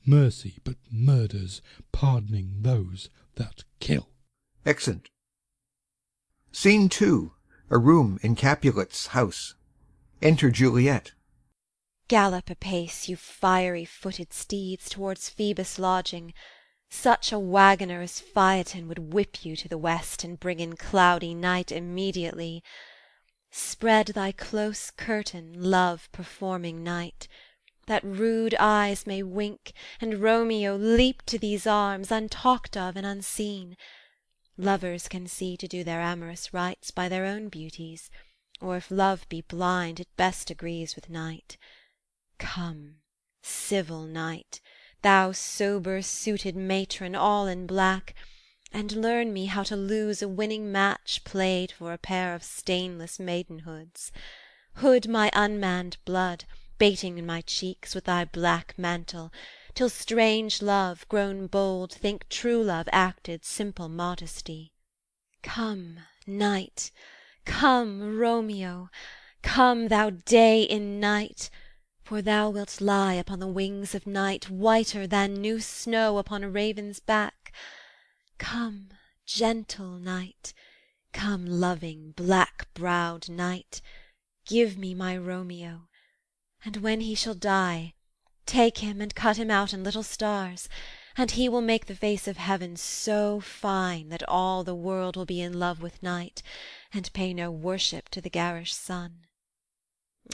Mercy 0.04 0.58
but 0.64 0.76
murders, 0.90 1.60
pardoning 1.92 2.58
those 2.60 3.10
that 3.36 3.64
kill. 3.80 4.10
Exeunt. 4.64 5.08
Scene 6.52 6.88
two. 6.88 7.32
A 7.70 7.76
room 7.76 8.18
in 8.22 8.34
Capulet's 8.34 9.08
house. 9.08 9.54
Enter 10.22 10.50
Juliet. 10.50 11.12
Gallop 12.08 12.48
apace, 12.48 13.10
you 13.10 13.16
fiery 13.16 13.84
footed 13.84 14.32
steeds, 14.32 14.88
Towards 14.88 15.28
Phoebus' 15.28 15.78
lodging. 15.78 16.32
Such 16.88 17.30
a 17.30 17.38
waggoner 17.38 18.00
as 18.00 18.20
Phaeton 18.20 18.88
Would 18.88 19.12
whip 19.12 19.44
you 19.44 19.54
to 19.56 19.68
the 19.68 19.76
west, 19.76 20.24
and 20.24 20.40
bring 20.40 20.60
in 20.60 20.76
cloudy 20.76 21.34
night 21.34 21.70
Immediately. 21.70 22.62
Spread 23.50 24.06
thy 24.08 24.32
close 24.32 24.90
curtain, 24.90 25.52
love 25.58 26.08
performing 26.10 26.82
night, 26.82 27.28
That 27.86 28.02
rude 28.02 28.54
eyes 28.58 29.06
may 29.06 29.22
wink, 29.22 29.74
and 30.00 30.22
Romeo 30.22 30.74
leap 30.76 31.22
To 31.26 31.38
these 31.38 31.66
arms, 31.66 32.10
untalked 32.10 32.78
of 32.78 32.96
and 32.96 33.04
unseen. 33.04 33.76
Lovers 34.60 35.06
can 35.06 35.28
see 35.28 35.56
to 35.56 35.68
do 35.68 35.84
their 35.84 36.00
amorous 36.00 36.52
rites 36.52 36.90
By 36.90 37.08
their 37.08 37.24
own 37.24 37.48
beauties, 37.48 38.10
or 38.60 38.76
if 38.76 38.90
love 38.90 39.28
be 39.28 39.40
blind 39.40 40.00
It 40.00 40.08
best 40.16 40.50
agrees 40.50 40.96
with 40.96 41.08
night. 41.08 41.56
Come, 42.38 42.96
civil 43.40 44.02
night, 44.02 44.60
Thou 45.02 45.30
sober 45.30 46.02
suited 46.02 46.56
matron 46.56 47.14
all 47.14 47.46
in 47.46 47.68
black, 47.68 48.16
And 48.72 48.96
learn 48.96 49.32
me 49.32 49.46
how 49.46 49.62
to 49.62 49.76
lose 49.76 50.22
a 50.22 50.28
winning 50.28 50.72
match 50.72 51.22
Played 51.22 51.70
for 51.70 51.92
a 51.92 51.98
pair 51.98 52.34
of 52.34 52.42
stainless 52.42 53.20
maidenhoods. 53.20 54.10
Hood 54.74 55.06
my 55.06 55.30
unmanned 55.34 55.98
blood, 56.04 56.46
bating 56.78 57.16
in 57.16 57.24
my 57.24 57.42
cheeks 57.42 57.94
With 57.94 58.06
thy 58.06 58.24
black 58.24 58.74
mantle, 58.76 59.32
till 59.74 59.88
strange 59.88 60.62
love, 60.62 61.06
grown 61.08 61.46
bold, 61.46 61.92
Think 61.92 62.28
true 62.28 62.62
love 62.62 62.88
acted 62.92 63.44
simple 63.44 63.88
modesty. 63.88 64.72
Come, 65.42 66.00
night, 66.26 66.90
come, 67.44 68.18
Romeo, 68.18 68.90
come, 69.42 69.88
thou 69.88 70.10
day 70.10 70.62
in 70.62 71.00
night, 71.00 71.50
For 72.02 72.22
thou 72.22 72.50
wilt 72.50 72.80
lie 72.80 73.14
upon 73.14 73.40
the 73.40 73.46
wings 73.46 73.94
of 73.94 74.06
night 74.06 74.48
Whiter 74.48 75.06
than 75.06 75.34
new 75.34 75.60
snow 75.60 76.18
upon 76.18 76.42
a 76.42 76.50
raven's 76.50 77.00
back. 77.00 77.52
Come, 78.38 78.90
gentle 79.26 79.98
night, 79.98 80.54
come, 81.12 81.44
loving, 81.44 82.12
black 82.12 82.72
browed 82.74 83.28
night, 83.28 83.82
Give 84.46 84.78
me 84.78 84.94
my 84.94 85.16
Romeo, 85.16 85.88
and 86.64 86.78
when 86.78 87.00
he 87.02 87.14
shall 87.14 87.34
die, 87.34 87.94
Take 88.48 88.78
him 88.78 89.02
and 89.02 89.14
cut 89.14 89.36
him 89.36 89.50
out 89.50 89.74
in 89.74 89.84
little 89.84 90.02
stars, 90.02 90.70
And 91.18 91.32
he 91.32 91.50
will 91.50 91.60
make 91.60 91.84
the 91.84 91.94
face 91.94 92.26
of 92.26 92.38
heaven 92.38 92.76
so 92.76 93.40
fine 93.40 94.08
That 94.08 94.26
all 94.26 94.64
the 94.64 94.74
world 94.74 95.16
will 95.16 95.26
be 95.26 95.42
in 95.42 95.58
love 95.58 95.82
with 95.82 96.02
night, 96.02 96.42
And 96.90 97.12
pay 97.12 97.34
no 97.34 97.50
worship 97.50 98.08
to 98.08 98.22
the 98.22 98.30
garish 98.30 98.72
sun. 98.72 99.26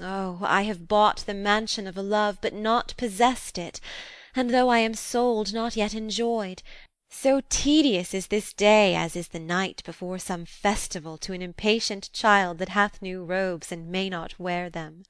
Oh, 0.01 0.39
I 0.43 0.63
have 0.63 0.87
bought 0.87 1.25
the 1.27 1.35
mansion 1.35 1.89
of 1.89 1.97
a 1.97 2.03
love, 2.03 2.39
But 2.41 2.55
not 2.55 2.95
possessed 2.97 3.59
it, 3.59 3.81
and 4.37 4.51
though 4.51 4.69
I 4.69 4.79
am 4.79 4.95
sold, 4.95 5.53
Not 5.53 5.75
yet 5.75 5.93
enjoyed. 5.93 6.63
So 7.11 7.41
tedious 7.49 8.15
is 8.15 8.29
this 8.29 8.53
day 8.53 8.95
As 8.95 9.17
is 9.17 9.29
the 9.29 9.41
night 9.41 9.83
before 9.85 10.21
some 10.21 10.45
festival 10.45 11.19
To 11.19 11.33
an 11.33 11.43
impatient 11.43 12.13
child 12.13 12.59
that 12.59 12.69
hath 12.69 13.03
new 13.03 13.25
robes 13.25 13.73
And 13.73 13.89
may 13.89 14.09
not 14.09 14.39
wear 14.39 14.71
them. 14.71 15.03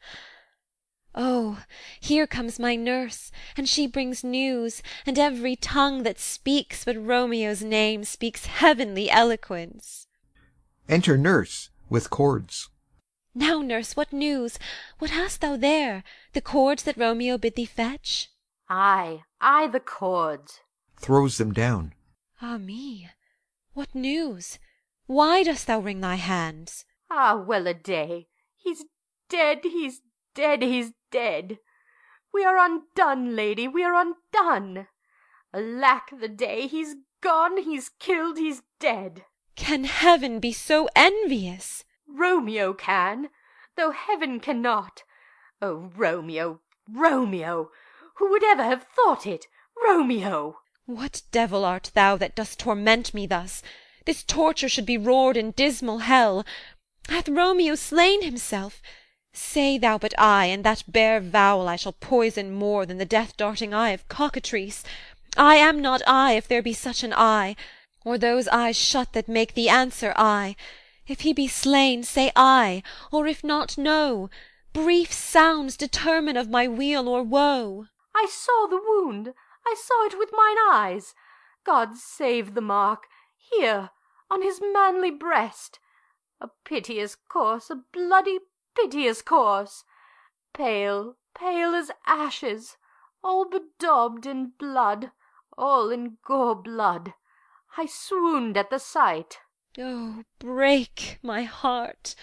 Oh, 1.15 1.63
here 2.01 2.27
comes 2.27 2.59
my 2.59 2.75
nurse, 2.75 3.31
and 3.57 3.69
she 3.69 3.87
brings 3.87 4.25
news, 4.25 4.83
And 5.07 5.19
every 5.19 5.55
tongue 5.55 6.03
that 6.03 6.19
speaks 6.19 6.85
but 6.85 6.97
Romeo's 6.97 7.63
name 7.63 8.03
Speaks 8.05 8.47
heavenly 8.47 9.11
eloquence. 9.11 10.09
Enter 10.89 11.17
Nurse 11.17 11.71
with 11.89 12.11
cords. 12.11 12.69
Now, 13.35 13.63
nurse, 13.63 13.97
what 13.97 14.13
news? 14.13 14.59
What 14.99 15.11
hast 15.11 15.41
thou 15.41 15.57
there? 15.57 16.05
The 16.33 16.41
cords 16.41 16.83
that 16.85 16.97
Romeo 16.97 17.39
bid 17.39 17.57
thee 17.57 17.65
fetch? 17.65 18.31
Ay, 18.69 19.23
ay, 19.41 19.67
the 19.69 19.81
cords. 19.81 20.61
Throws 21.01 21.39
them 21.39 21.53
down. 21.53 21.95
Ah 22.41 22.59
me! 22.59 23.09
What 23.73 23.95
news? 23.95 24.59
Why 25.07 25.43
dost 25.43 25.67
thou 25.67 25.81
wring 25.81 26.01
thy 26.01 26.15
hands? 26.17 26.85
Ah, 27.11 27.37
well 27.37 27.67
a 27.67 27.75
day! 27.75 28.29
He's 28.57 28.85
dead, 29.29 29.61
he's 29.63 30.01
dead, 30.35 30.63
he's 30.63 30.87
dead! 30.87 31.04
We 31.15 32.45
are 32.45 32.59
undone, 32.59 33.37
lady, 33.37 33.69
we 33.69 33.85
are 33.85 33.95
undone! 33.95 34.89
Alack 35.53 36.11
the 36.19 36.27
day, 36.27 36.67
he's 36.67 36.97
gone, 37.21 37.59
he's 37.59 37.91
killed, 38.01 38.37
he's 38.37 38.63
dead. 38.81 39.25
Can 39.55 39.85
heaven 39.85 40.41
be 40.41 40.53
so 40.53 40.89
envious? 40.97 41.85
Romeo 42.09 42.73
can, 42.73 43.29
though 43.77 43.93
heaven 43.93 44.41
cannot. 44.41 45.05
Oh, 45.63 45.93
Romeo, 45.97 46.59
Romeo! 46.93 47.71
Who 48.17 48.31
would 48.31 48.43
ever 48.43 48.65
have 48.65 48.83
thought 48.83 49.25
it? 49.25 49.47
Romeo! 49.87 50.59
What 50.87 51.23
devil 51.31 51.65
art 51.65 51.93
thou 51.95 52.17
that 52.17 52.35
dost 52.35 52.59
torment 52.59 53.15
me 53.15 53.29
thus? 53.29 53.63
This 54.05 54.25
torture 54.25 54.69
should 54.69 54.87
be 54.87 54.99
roared 54.99 55.37
in 55.37 55.53
dismal 55.53 55.99
hell. 55.99 56.45
Hath 57.09 57.29
Romeo 57.29 57.77
slain 57.77 58.23
himself? 58.23 58.83
Say 59.37 59.79
thou 59.79 59.99
but 59.99 60.15
ay, 60.17 60.45
and 60.45 60.63
that 60.63 60.85
bare 60.87 61.19
vowel 61.19 61.67
I 61.67 61.75
shall 61.75 61.95
poison 61.95 62.53
more 62.53 62.87
Than 62.87 62.99
the 62.99 63.05
death 63.05 63.37
darting 63.37 63.75
eye 63.75 63.91
of 63.91 64.07
cockatrice. 64.07 64.85
I 65.37 65.57
am 65.57 65.83
not 65.83 66.03
I, 66.07 66.35
if 66.35 66.47
there 66.47 66.63
be 66.63 66.73
such 66.73 67.03
an 67.03 67.13
eye, 67.13 67.57
Or 68.05 68.17
those 68.17 68.47
eyes 68.47 68.77
shut 68.77 69.13
that 69.13 69.27
make 69.27 69.55
thee 69.55 69.69
answer 69.69 70.15
ay. 70.15 70.55
If 71.09 71.23
he 71.23 71.33
be 71.33 71.49
slain, 71.49 72.05
say 72.05 72.31
ay; 72.37 72.85
or 73.11 73.27
if 73.27 73.43
not, 73.43 73.77
no. 73.77 74.31
Brief 74.73 75.13
sounds 75.13 75.77
determine 75.77 76.37
of 76.37 76.49
my 76.49 76.69
weal 76.69 77.09
or 77.09 77.25
woe. 77.25 77.89
I 78.15 78.27
saw 78.31 78.69
the 78.69 78.81
wound, 78.81 79.35
I 79.67 79.75
saw 79.75 80.07
it 80.07 80.17
with 80.17 80.31
mine 80.33 80.59
eyes. 80.71 81.13
God 81.65 81.97
save 81.97 82.55
the 82.55 82.61
mark! 82.61 83.09
Here, 83.37 83.91
on 84.31 84.43
his 84.43 84.61
manly 84.63 85.11
breast. 85.11 85.81
A 86.41 86.51
piteous 86.65 87.17
course, 87.17 87.69
a 87.69 87.83
bloody 87.93 88.39
piteous 88.75 89.23
course! 89.23 89.85
Pale, 90.53 91.17
pale 91.35 91.75
as 91.75 91.91
ashes, 92.07 92.77
all 93.23 93.45
bedaubed 93.45 94.27
in 94.27 94.53
blood, 94.59 95.13
all 95.57 95.91
in 95.91 96.19
gore 96.25 96.55
blood. 96.55 97.15
I 97.77 97.87
swooned 97.87 98.57
at 98.57 98.71
the 98.71 98.79
sight. 98.79 99.39
Oh, 99.79 100.23
break, 100.39 101.19
my 101.23 101.43
heart! 101.43 102.15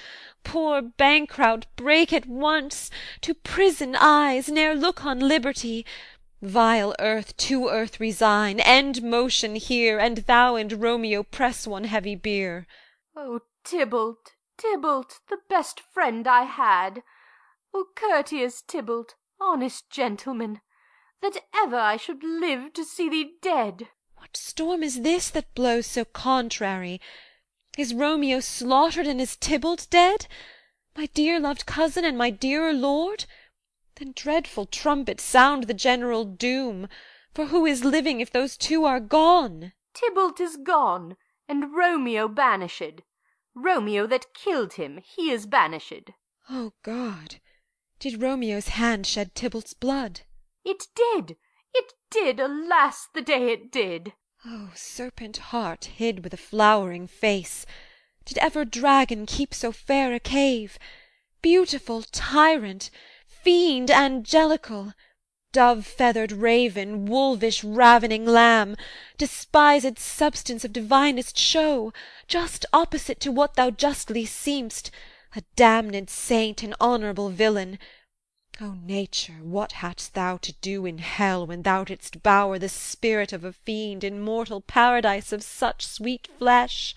Poor 0.44 0.82
bankrout, 0.82 1.66
break 1.76 2.14
at 2.14 2.26
once! 2.26 2.90
To 3.22 3.34
prison 3.34 3.96
eyes, 3.96 4.48
ne'er 4.50 4.74
look 4.74 5.06
on 5.06 5.20
liberty. 5.20 5.86
Vile 6.42 6.96
earth, 7.00 7.36
to 7.38 7.68
earth 7.68 8.00
resign, 8.00 8.60
end 8.62 9.04
motion 9.04 9.56
here, 9.56 10.00
And 10.00 10.18
thou 10.20 10.56
and 10.56 10.82
Romeo 10.82 11.24
press 11.24 11.68
one 11.68 11.84
heavy 11.84 12.16
bier. 12.16 12.68
O 13.16 13.42
Tybalt, 13.64 14.34
Tybalt, 14.64 15.22
the 15.28 15.40
best 15.50 15.80
friend 15.80 16.28
I 16.28 16.44
had! 16.44 17.02
O 17.74 17.88
courteous 17.96 18.62
Tybalt, 18.62 19.16
honest 19.40 19.90
gentleman, 19.90 20.62
That 21.22 21.44
ever 21.52 21.80
I 21.80 21.98
should 21.98 22.24
live 22.24 22.72
to 22.74 22.86
see 22.86 23.10
thee 23.10 23.38
dead! 23.42 23.90
What 24.18 24.38
storm 24.38 24.84
is 24.84 25.02
this 25.02 25.32
that 25.32 25.56
blows 25.56 25.88
so 25.88 26.06
contrary? 26.06 27.02
Is 27.76 27.96
Romeo 27.96 28.40
slaughtered, 28.40 29.08
and 29.08 29.20
is 29.20 29.36
Tybalt 29.36 29.88
dead? 29.90 30.28
My 30.96 31.08
dear 31.08 31.40
loved 31.40 31.66
cousin, 31.66 32.06
and 32.06 32.16
my 32.16 32.30
dearer 32.30 32.72
lord? 32.72 33.26
Then, 33.96 34.14
dreadful 34.16 34.68
trumpet, 34.68 35.20
sound 35.20 35.64
the 35.64 35.74
general 35.74 36.24
doom; 36.24 36.88
For 37.34 37.48
who 37.48 37.66
is 37.66 37.84
living 37.84 38.22
if 38.22 38.30
those 38.30 38.58
two 38.58 38.86
are 38.86 39.00
gone? 39.00 39.74
Tybalt 39.96 40.40
is 40.40 40.56
gone, 40.56 41.18
and 41.48 41.74
Romeo 41.74 42.28
banished. 42.28 43.02
Romeo 43.54 44.08
that 44.08 44.34
killed 44.34 44.76
him, 44.76 45.02
he 45.04 45.30
is 45.30 45.46
banished. 45.46 46.12
O 46.50 46.72
God! 46.84 47.42
Did 48.00 48.22
Romeo's 48.22 48.70
hand 48.70 49.06
shed 49.06 49.36
Tybalt's 49.36 49.74
blood? 49.74 50.22
It 50.64 50.88
did, 50.96 51.36
it 51.74 51.94
did, 52.10 52.40
alas 52.40 53.10
the 53.14 53.22
day 53.22 53.52
it 53.52 53.70
did! 53.70 54.14
O 54.46 54.72
serpent 54.74 55.36
heart 55.52 55.84
hid 55.84 56.24
with 56.24 56.34
a 56.34 56.38
flowering 56.38 57.08
face! 57.08 57.66
Did 58.24 58.38
ever 58.38 58.64
dragon 58.64 59.26
keep 59.26 59.54
so 59.54 59.74
fair 59.74 60.14
a 60.14 60.20
cave? 60.22 60.80
Beautiful 61.42 62.04
tyrant! 62.04 62.90
fiend 63.28 63.92
angelical! 63.92 64.94
Dove 65.54 65.86
feathered 65.86 66.32
raven, 66.32 67.06
wolvish 67.06 67.62
ravening 67.62 68.26
lamb! 68.26 68.78
Despised 69.18 70.00
substance 70.00 70.64
of 70.64 70.72
divinest 70.72 71.38
show! 71.38 71.92
Just 72.26 72.66
opposite 72.72 73.20
to 73.20 73.34
what 73.34 73.56
thou 73.56 73.70
justly 73.70 74.26
seem'st, 74.26 74.92
A 75.36 75.44
damned 75.58 76.10
saint, 76.10 76.64
an 76.64 76.74
honourable 76.80 77.28
villain! 77.28 77.80
O 78.62 78.78
Nature, 78.82 79.40
what 79.42 79.74
hadst 79.74 80.14
thou 80.14 80.38
to 80.38 80.54
do 80.62 80.86
in 80.86 81.00
hell 81.00 81.46
When 81.46 81.64
thou 81.64 81.84
didst 81.84 82.24
bower 82.24 82.58
the 82.58 82.70
spirit 82.70 83.34
of 83.34 83.44
a 83.44 83.52
fiend 83.52 84.06
In 84.06 84.22
mortal 84.22 84.62
paradise 84.62 85.34
of 85.34 85.44
such 85.44 85.86
sweet 85.86 86.30
flesh? 86.40 86.96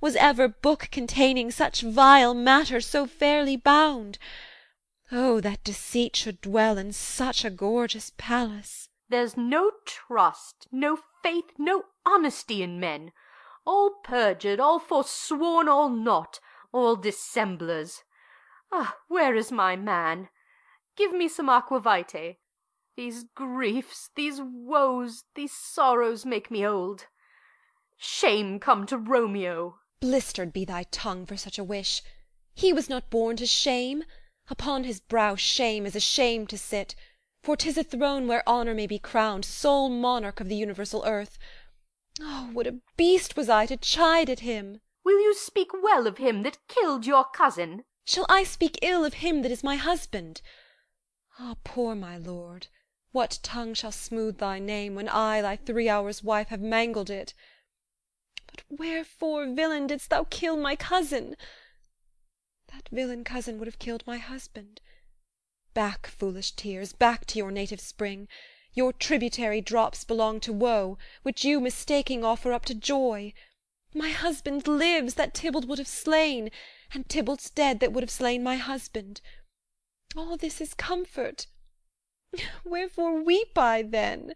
Was 0.00 0.16
ever 0.16 0.48
book 0.48 0.88
containing 0.90 1.50
such 1.50 1.82
vile 1.82 2.32
matter 2.32 2.80
So 2.80 3.06
fairly 3.06 3.56
bound? 3.58 4.18
O 5.14 5.42
that 5.42 5.62
deceit 5.62 6.16
should 6.16 6.40
dwell 6.40 6.78
In 6.78 6.90
such 6.90 7.44
a 7.44 7.50
gorgeous 7.50 8.12
palace! 8.16 8.88
There's 9.10 9.36
no 9.36 9.70
trust, 9.84 10.66
no 10.72 11.00
faith, 11.22 11.52
no 11.58 11.84
honesty 12.06 12.62
in 12.62 12.80
men; 12.80 13.12
All 13.66 13.90
perjured, 14.02 14.58
all 14.58 14.78
forsworn, 14.78 15.68
all 15.68 15.90
naught, 15.90 16.40
all 16.72 16.96
dissemblers. 16.96 18.04
Ah, 18.72 18.96
where 19.08 19.34
is 19.34 19.52
my 19.52 19.76
man? 19.76 20.30
Give 20.96 21.12
me 21.12 21.28
some 21.28 21.50
aqua 21.50 21.78
vitae. 21.78 22.38
These 22.96 23.24
griefs, 23.34 24.08
these 24.14 24.40
woes, 24.40 25.24
these 25.34 25.52
sorrows 25.52 26.24
make 26.24 26.50
me 26.50 26.66
old. 26.66 27.08
Shame 27.98 28.58
come 28.58 28.86
to 28.86 28.96
Romeo! 28.96 29.78
Blistered 30.00 30.54
be 30.54 30.64
thy 30.64 30.84
tongue 30.84 31.26
for 31.26 31.36
such 31.36 31.58
a 31.58 31.64
wish! 31.64 32.02
He 32.54 32.72
was 32.72 32.88
not 32.88 33.10
born 33.10 33.36
to 33.36 33.44
shame. 33.44 34.04
Upon 34.52 34.84
his 34.84 35.00
brow 35.00 35.34
shame 35.34 35.86
is 35.86 35.96
a 35.96 35.98
shame 35.98 36.46
to 36.48 36.58
sit, 36.58 36.94
For 37.42 37.56
'tis 37.56 37.78
a 37.78 37.82
throne 37.82 38.28
where 38.28 38.46
honour 38.46 38.74
may 38.74 38.86
be 38.86 38.98
crowned 38.98 39.46
Sole 39.46 39.88
monarch 39.88 40.40
of 40.40 40.50
the 40.50 40.56
universal 40.56 41.02
earth. 41.06 41.38
Oh, 42.20 42.50
what 42.52 42.66
a 42.66 42.82
beast 42.98 43.34
was 43.34 43.48
I 43.48 43.64
to 43.64 43.78
chide 43.78 44.28
at 44.28 44.40
him! 44.40 44.82
Will 45.04 45.18
you 45.18 45.34
speak 45.34 45.70
well 45.72 46.06
of 46.06 46.18
him 46.18 46.42
that 46.42 46.58
killed 46.68 47.06
your 47.06 47.24
cousin? 47.24 47.84
Shall 48.04 48.26
I 48.28 48.44
speak 48.44 48.78
ill 48.82 49.06
of 49.06 49.14
him 49.14 49.40
that 49.40 49.50
is 49.50 49.64
my 49.64 49.76
husband? 49.76 50.42
Ah, 51.38 51.56
poor 51.64 51.94
my 51.94 52.18
lord, 52.18 52.66
what 53.10 53.38
tongue 53.42 53.72
shall 53.72 53.90
smooth 53.90 54.36
thy 54.36 54.58
name 54.58 54.94
When 54.94 55.08
I, 55.08 55.40
thy 55.40 55.56
three 55.56 55.88
hours' 55.88 56.22
wife, 56.22 56.48
have 56.48 56.60
mangled 56.60 57.08
it? 57.08 57.32
But 58.48 58.64
wherefore, 58.68 59.46
villain, 59.46 59.86
didst 59.86 60.10
thou 60.10 60.24
kill 60.24 60.58
my 60.58 60.76
cousin? 60.76 61.36
That 62.72 62.88
villain 62.88 63.22
cousin 63.22 63.58
would 63.58 63.66
have 63.68 63.78
killed 63.78 64.02
my 64.06 64.16
husband. 64.16 64.80
Back, 65.74 66.06
foolish 66.06 66.52
tears, 66.52 66.94
back 66.94 67.26
to 67.26 67.38
your 67.38 67.50
native 67.50 67.80
spring! 67.82 68.28
Your 68.72 68.94
tributary 68.94 69.60
drops 69.60 70.04
belong 70.04 70.40
to 70.40 70.54
woe, 70.54 70.96
Which 71.22 71.44
you 71.44 71.60
mistaking 71.60 72.24
offer 72.24 72.50
up 72.50 72.64
to 72.64 72.74
joy. 72.74 73.34
My 73.92 74.08
husband 74.08 74.66
lives, 74.66 75.16
that 75.16 75.34
Tybalt 75.34 75.66
would 75.66 75.76
have 75.76 75.86
slain, 75.86 76.50
And 76.94 77.06
Tybalt's 77.10 77.50
dead, 77.50 77.80
that 77.80 77.92
would 77.92 78.02
have 78.02 78.10
slain 78.10 78.42
my 78.42 78.56
husband. 78.56 79.20
All 80.16 80.38
this 80.38 80.58
is 80.58 80.72
comfort. 80.72 81.48
Wherefore 82.64 83.22
weep 83.22 83.58
I 83.58 83.82
then? 83.82 84.34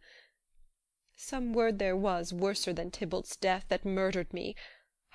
Some 1.16 1.54
word 1.54 1.78
there 1.78 1.96
was, 1.96 2.34
worser 2.34 2.74
than 2.74 2.90
Tybalt's 2.90 3.34
death, 3.34 3.64
That 3.68 3.86
murdered 3.86 4.34
me; 4.34 4.54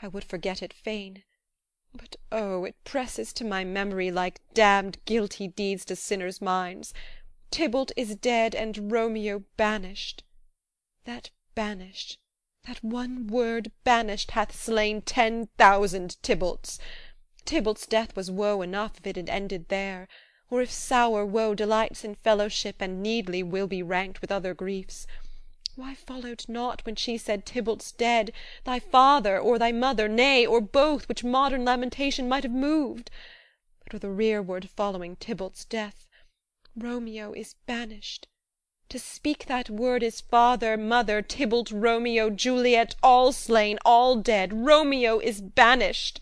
I 0.02 0.08
would 0.08 0.24
forget 0.24 0.64
it 0.64 0.74
fain. 0.74 1.24
But 1.94 2.16
oh, 2.32 2.64
it 2.64 2.82
presses 2.86 3.34
to 3.34 3.44
my 3.44 3.66
memory 3.66 4.12
Like 4.12 4.40
damned 4.54 5.04
guilty 5.04 5.50
deeds 5.50 5.84
to 5.86 5.96
sinners' 5.98 6.42
minds. 6.42 6.94
Tybalt 7.50 7.92
is 7.98 8.16
dead, 8.16 8.56
and 8.56 8.90
Romeo 8.90 9.44
banished. 9.58 10.24
That 11.04 11.32
banished, 11.54 12.18
that 12.66 12.82
one 12.82 13.28
word 13.28 13.74
banished, 13.84 14.32
Hath 14.32 14.56
slain 14.56 15.02
ten 15.02 15.48
thousand 15.58 16.16
Tybalts. 16.24 16.80
Tybalt's 17.44 17.86
death 17.86 18.16
was 18.16 18.32
woe 18.32 18.62
enough 18.62 18.96
If 18.98 19.08
it 19.08 19.18
had 19.18 19.30
ended 19.30 19.68
there 19.68 20.08
or 20.50 20.62
if 20.62 20.72
sour 20.72 21.26
woe 21.26 21.54
Delights 21.54 22.06
in 22.06 22.16
fellowship, 22.16 22.78
and 22.80 23.04
needly 23.04 23.44
will 23.44 23.68
Be 23.68 23.84
ranked 23.84 24.22
with 24.22 24.32
other 24.32 24.54
griefs. 24.54 25.08
Why 25.82 25.96
followed 25.96 26.46
not, 26.48 26.86
When 26.86 26.96
she 26.96 27.18
said 27.18 27.44
Tybalt's 27.44 27.92
dead, 27.92 28.32
thy 28.66 28.78
father 28.78 29.40
or 29.40 29.58
Thy 29.58 29.72
mother, 29.72 30.08
nay, 30.08 30.46
or 30.46 30.62
both, 30.62 31.10
which 31.10 31.24
modern 31.24 31.66
lamentation 31.66 32.30
Might 32.30 32.44
have 32.44 32.52
moved? 32.52 33.10
But 33.84 33.94
with 33.94 34.04
a 34.04 34.12
rearward 34.12 34.70
following 34.70 35.16
Tybalt's 35.16 35.66
death, 35.66 36.08
Romeo 36.76 37.34
is 37.34 37.56
banished. 37.66 38.28
To 38.90 39.00
speak 39.00 39.48
that 39.48 39.72
word 39.72 40.04
is 40.04 40.22
father, 40.22 40.78
mother, 40.78 41.20
Tybalt, 41.24 41.72
Romeo, 41.72 42.30
Juliet, 42.30 42.94
all 43.02 43.32
slain, 43.32 43.80
all 43.84 44.18
dead, 44.18 44.54
Romeo 44.54 45.18
is 45.18 45.42
banished. 45.42 46.20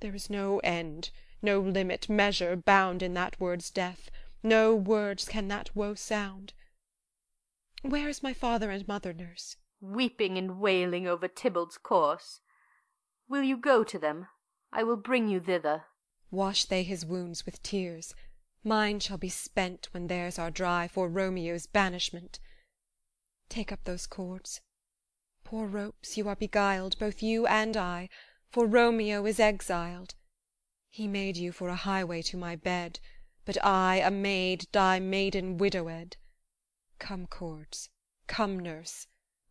There 0.00 0.14
is 0.14 0.30
no 0.30 0.60
end 0.60 1.10
no 1.42 1.60
limit, 1.60 2.08
measure, 2.08 2.56
bound 2.56 3.02
In 3.02 3.12
that 3.12 3.38
word's 3.38 3.68
death; 3.68 4.10
no 4.42 4.74
words 4.74 5.28
can 5.28 5.48
that 5.48 5.76
woe 5.76 5.92
sound. 5.94 6.54
Where 7.82 8.08
is 8.08 8.24
my 8.24 8.32
father 8.32 8.70
and 8.70 8.88
mother, 8.88 9.12
nurse? 9.12 9.56
weeping 9.80 10.36
and 10.36 10.58
wailing 10.58 11.06
over 11.06 11.28
Tybalt's 11.28 11.78
corse. 11.78 12.40
Will 13.28 13.42
you 13.44 13.56
go 13.56 13.84
to 13.84 13.98
them? 13.98 14.26
I 14.72 14.82
will 14.82 14.96
bring 14.96 15.28
you 15.28 15.38
thither. 15.38 15.84
Wash 16.30 16.64
they 16.64 16.82
his 16.82 17.06
wounds 17.06 17.46
with 17.46 17.62
tears; 17.62 18.14
mine 18.64 18.98
shall 18.98 19.16
be 19.16 19.28
spent 19.28 19.88
When 19.92 20.08
theirs 20.08 20.38
are 20.40 20.50
dry, 20.50 20.88
for 20.88 21.08
Romeo's 21.08 21.66
banishment. 21.66 22.40
Take 23.48 23.70
up 23.70 23.84
those 23.84 24.08
cords. 24.08 24.60
Poor 25.44 25.68
ropes, 25.68 26.16
you 26.16 26.28
are 26.28 26.34
beguiled, 26.34 26.98
Both 26.98 27.22
you 27.22 27.46
and 27.46 27.76
I, 27.76 28.08
for 28.50 28.66
Romeo 28.66 29.24
is 29.24 29.38
exiled. 29.38 30.16
He 30.90 31.06
made 31.06 31.36
you 31.36 31.52
for 31.52 31.68
a 31.68 31.76
highway 31.76 32.22
to 32.22 32.36
my 32.36 32.56
bed, 32.56 32.98
But 33.44 33.64
I, 33.64 33.96
a 33.98 34.10
maid, 34.10 34.66
die 34.72 34.98
maiden 34.98 35.58
widowed. 35.58 36.16
Come, 37.00 37.28
cords; 37.28 37.90
come, 38.26 38.58
nurse; 38.58 39.06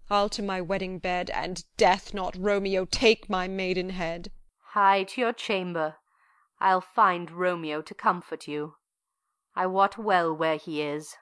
I'll 0.10 0.28
to 0.32 0.44
my 0.44 0.60
wedding 0.60 1.00
bed, 1.00 1.30
And 1.30 1.64
death, 1.78 2.14
not 2.14 2.36
Romeo, 2.36 2.84
take 2.84 3.30
my 3.30 3.48
maiden 3.48 3.92
head. 3.92 4.34
Hie 4.72 5.06
to 5.06 5.22
your 5.22 5.32
chamber. 5.32 5.96
I'll 6.60 6.82
find 6.82 7.32
Romeo 7.32 7.82
to 7.84 7.96
comfort 7.96 8.50
you. 8.50 8.76
I 9.56 9.66
wot 9.66 9.98
well 9.98 10.36
where 10.36 10.58
he 10.58 10.82
is. 10.82 11.16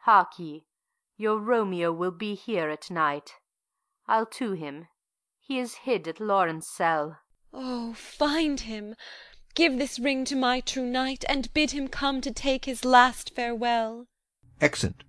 Hark 0.00 0.38
ye, 0.38 0.66
your 1.16 1.38
Romeo 1.38 1.92
will 1.92 2.10
be 2.10 2.34
here 2.34 2.68
at 2.68 2.90
night. 2.90 3.32
I'll 4.06 4.26
to 4.26 4.52
him; 4.52 4.88
he 5.40 5.58
is 5.58 5.76
hid 5.76 6.06
at 6.06 6.20
Laurence' 6.20 6.68
cell. 6.68 7.20
Oh, 7.54 7.94
find 7.94 8.60
him! 8.60 8.94
Give 9.54 9.78
this 9.78 9.98
ring 9.98 10.26
to 10.26 10.36
my 10.36 10.60
true 10.60 10.84
knight, 10.84 11.24
And 11.26 11.50
bid 11.54 11.70
him 11.70 11.88
come 11.88 12.20
to 12.20 12.32
take 12.34 12.66
his 12.66 12.84
last 12.84 13.34
farewell. 13.34 14.08
Exeunt. 14.60 15.04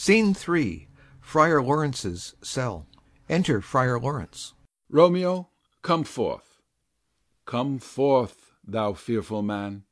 Scene 0.00 0.32
III. 0.48 0.86
Friar 1.20 1.60
Laurence's 1.60 2.36
cell. 2.40 2.86
Enter 3.28 3.60
Friar 3.60 3.98
Laurence. 3.98 4.54
Romeo, 4.88 5.48
come 5.82 6.04
forth. 6.04 6.62
Come 7.46 7.80
forth, 7.80 8.52
thou 8.64 8.92
fearful 8.92 9.42
man. 9.42 9.82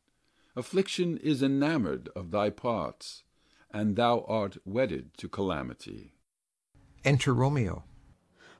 Affliction 0.54 1.16
is 1.16 1.42
enamoured 1.42 2.08
of 2.14 2.30
thy 2.30 2.50
parts, 2.50 3.24
And 3.72 3.96
thou 3.96 4.24
art 4.28 4.56
wedded 4.64 5.10
to 5.18 5.28
calamity. 5.28 6.14
Enter 7.04 7.34
Romeo. 7.34 7.82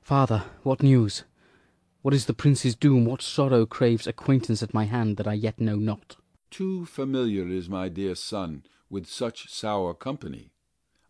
Father, 0.01 0.43
what 0.63 0.83
news? 0.83 1.23
What 2.01 2.13
is 2.13 2.25
the 2.25 2.33
prince's 2.33 2.75
doom? 2.75 3.05
What 3.05 3.21
sorrow 3.21 3.65
craves 3.65 4.05
acquaintance 4.05 4.61
at 4.61 4.73
my 4.73 4.83
hand 4.83 5.15
That 5.15 5.29
I 5.29 5.33
yet 5.33 5.61
know 5.61 5.77
not? 5.77 6.17
Too 6.51 6.85
familiar 6.85 7.47
is 7.47 7.69
my 7.69 7.87
dear 7.87 8.15
son 8.15 8.63
With 8.89 9.07
such 9.07 9.49
sour 9.49 9.93
company. 9.93 10.51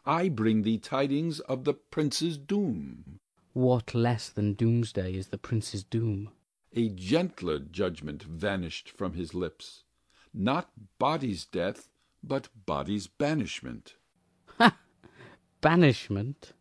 I 0.09 0.29
bring 0.29 0.61
thee 0.61 0.77
tidings 0.77 1.41
of 1.41 1.65
the 1.65 1.73
prince's 1.73 2.37
doom. 2.37 3.19
What 3.51 3.93
less 3.93 4.29
than 4.29 4.53
doomsday 4.53 5.13
is 5.13 5.27
the 5.27 5.37
prince's 5.37 5.83
doom? 5.83 6.29
A 6.71 6.87
gentler 6.87 7.59
judgment 7.59 8.23
vanished 8.23 8.89
from 8.89 9.15
his 9.15 9.33
lips, 9.33 9.83
Not 10.33 10.71
body's 10.97 11.45
death, 11.45 11.89
but 12.23 12.47
body's 12.65 13.07
banishment. 13.07 13.95
Ha! 14.59 14.77
Banishment? 15.59 16.53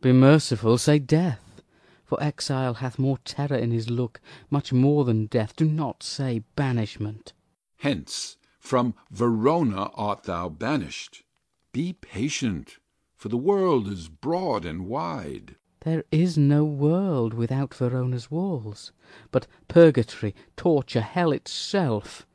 Be 0.00 0.12
merciful, 0.12 0.78
say 0.78 0.98
death; 0.98 1.60
For 2.06 2.22
exile 2.22 2.74
hath 2.74 2.98
more 2.98 3.18
terror 3.18 3.56
in 3.56 3.72
his 3.72 3.90
look, 3.90 4.22
Much 4.48 4.72
more 4.72 5.04
than 5.04 5.26
death: 5.26 5.54
do 5.54 5.66
not 5.66 6.02
say 6.02 6.44
banishment. 6.54 7.34
Hence 7.76 8.38
from 8.58 8.94
Verona 9.10 9.90
art 9.92 10.22
thou 10.22 10.48
banished. 10.48 11.24
Be 11.72 11.92
patient, 11.92 12.78
for 13.16 13.30
the 13.30 13.36
world 13.38 13.88
is 13.88 14.10
broad 14.10 14.66
and 14.66 14.86
wide. 14.86 15.56
There 15.80 16.04
is 16.12 16.36
no 16.36 16.64
world 16.66 17.32
without 17.32 17.72
Verona's 17.72 18.30
walls, 18.30 18.92
But 19.30 19.46
purgatory, 19.68 20.34
torture, 20.54 21.00
hell 21.00 21.32
itself. 21.32 22.26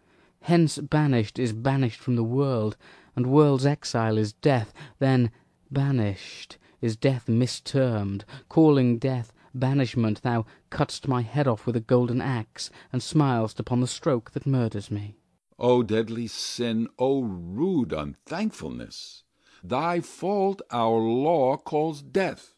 Hence 0.42 0.80
banished 0.80 1.38
is 1.38 1.54
banished 1.54 2.00
from 2.00 2.16
the 2.16 2.24
world, 2.24 2.78
And 3.16 3.28
world's 3.28 3.64
exile 3.66 4.18
is 4.18 4.34
death; 4.34 4.74
then 4.98 5.30
banished 5.70 6.58
Is 6.82 6.96
death 6.96 7.30
mistermed; 7.30 8.26
calling 8.50 8.98
death 8.98 9.32
banishment, 9.54 10.24
Thou 10.24 10.48
cutt'st 10.72 11.08
my 11.08 11.22
head 11.22 11.48
off 11.48 11.68
with 11.68 11.76
a 11.76 11.80
golden 11.82 12.22
axe, 12.22 12.72
And 12.92 13.04
smil'st 13.04 13.60
upon 13.60 13.82
the 13.82 13.88
stroke 13.88 14.32
that 14.32 14.48
murders 14.48 14.90
me. 14.90 15.16
O 15.60 15.84
deadly 15.84 16.26
sin, 16.26 16.88
O 16.98 17.22
rude 17.22 17.94
unthankfulness! 17.94 19.24
Thy 19.64 20.00
fault 20.00 20.62
our 20.72 21.00
law 21.00 21.58
calls 21.58 22.02
death. 22.02 22.56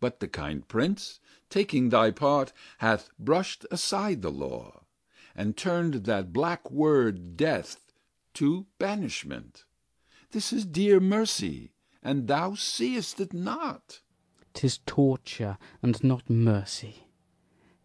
But 0.00 0.20
the 0.20 0.28
kind 0.28 0.66
prince, 0.68 1.20
taking 1.50 1.88
thy 1.88 2.10
part, 2.10 2.52
Hath 2.78 3.10
brushed 3.18 3.66
aside 3.70 4.22
the 4.22 4.30
law, 4.30 4.84
And 5.34 5.56
turned 5.56 6.04
that 6.04 6.32
black 6.32 6.70
word 6.70 7.36
death 7.36 7.92
to 8.34 8.66
banishment. 8.78 9.64
This 10.30 10.52
is 10.52 10.66
dear 10.66 11.00
mercy, 11.00 11.72
and 12.02 12.28
thou 12.28 12.54
seest 12.54 13.20
it 13.20 13.32
not. 13.32 14.00
'Tis 14.54 14.78
torture, 14.86 15.58
and 15.82 16.02
not 16.04 16.28
mercy. 16.28 17.07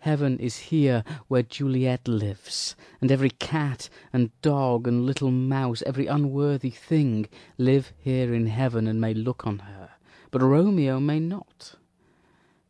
Heaven 0.03 0.37
is 0.37 0.57
here 0.57 1.05
where 1.29 1.43
Juliet 1.43 2.09
lives, 2.09 2.75
And 2.99 3.09
every 3.09 3.29
cat 3.29 3.87
and 4.11 4.31
dog 4.41 4.85
and 4.85 5.05
little 5.05 5.31
mouse, 5.31 5.81
Every 5.83 6.07
unworthy 6.07 6.71
thing, 6.71 7.27
live 7.57 7.93
here 7.97 8.33
in 8.33 8.47
heaven 8.47 8.85
And 8.85 8.99
may 8.99 9.13
look 9.13 9.47
on 9.47 9.59
her; 9.59 9.91
but 10.29 10.41
Romeo 10.41 10.99
may 10.99 11.21
not. 11.21 11.75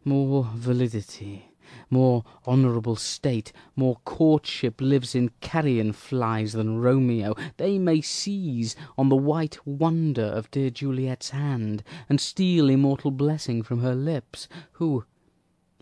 More 0.06 0.48
validity, 0.54 1.50
more 1.89 2.24
honourable 2.46 2.98
state, 2.98 3.52
More 3.76 3.98
courtship 4.06 4.80
lives 4.80 5.15
in 5.15 5.32
carrion 5.41 5.91
flies 5.91 6.54
Than 6.54 6.78
Romeo: 6.82 7.34
they 7.58 7.80
may 7.80 8.00
seize 8.02 8.76
On 8.96 9.10
the 9.10 9.15
white 9.15 9.58
wonder 9.65 10.22
of 10.22 10.52
dear 10.52 10.69
Juliet's 10.69 11.32
hand, 11.32 11.82
And 12.08 12.22
steal 12.22 12.69
immortal 12.69 13.10
blessing 13.10 13.63
from 13.63 13.80
her 13.80 13.96
lips, 13.96 14.48
Who, 14.74 15.06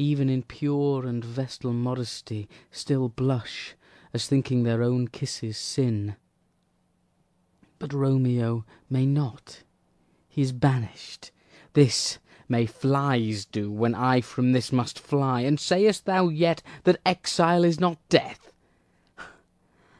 even 0.01 0.29
in 0.29 0.41
pure 0.41 1.05
and 1.05 1.23
vestal 1.23 1.71
modesty, 1.71 2.49
Still 2.71 3.07
blush, 3.07 3.75
as 4.15 4.25
thinking 4.25 4.63
their 4.63 4.81
own 4.81 5.07
kisses 5.07 5.57
sin. 5.57 6.15
But 7.77 7.93
Romeo 7.93 8.65
may 8.89 9.05
not: 9.05 9.61
he 10.27 10.41
is 10.41 10.53
banished. 10.53 11.29
This 11.73 12.17
may 12.49 12.65
flies 12.65 13.45
do, 13.45 13.69
when 13.71 13.93
I 13.93 14.21
from 14.21 14.53
this 14.53 14.71
must 14.71 14.97
fly. 14.97 15.41
And 15.41 15.59
sayest 15.59 16.05
thou 16.05 16.29
yet 16.29 16.63
that 16.83 16.99
exile 17.05 17.63
is 17.63 17.79
not 17.79 17.99
death? 18.09 18.51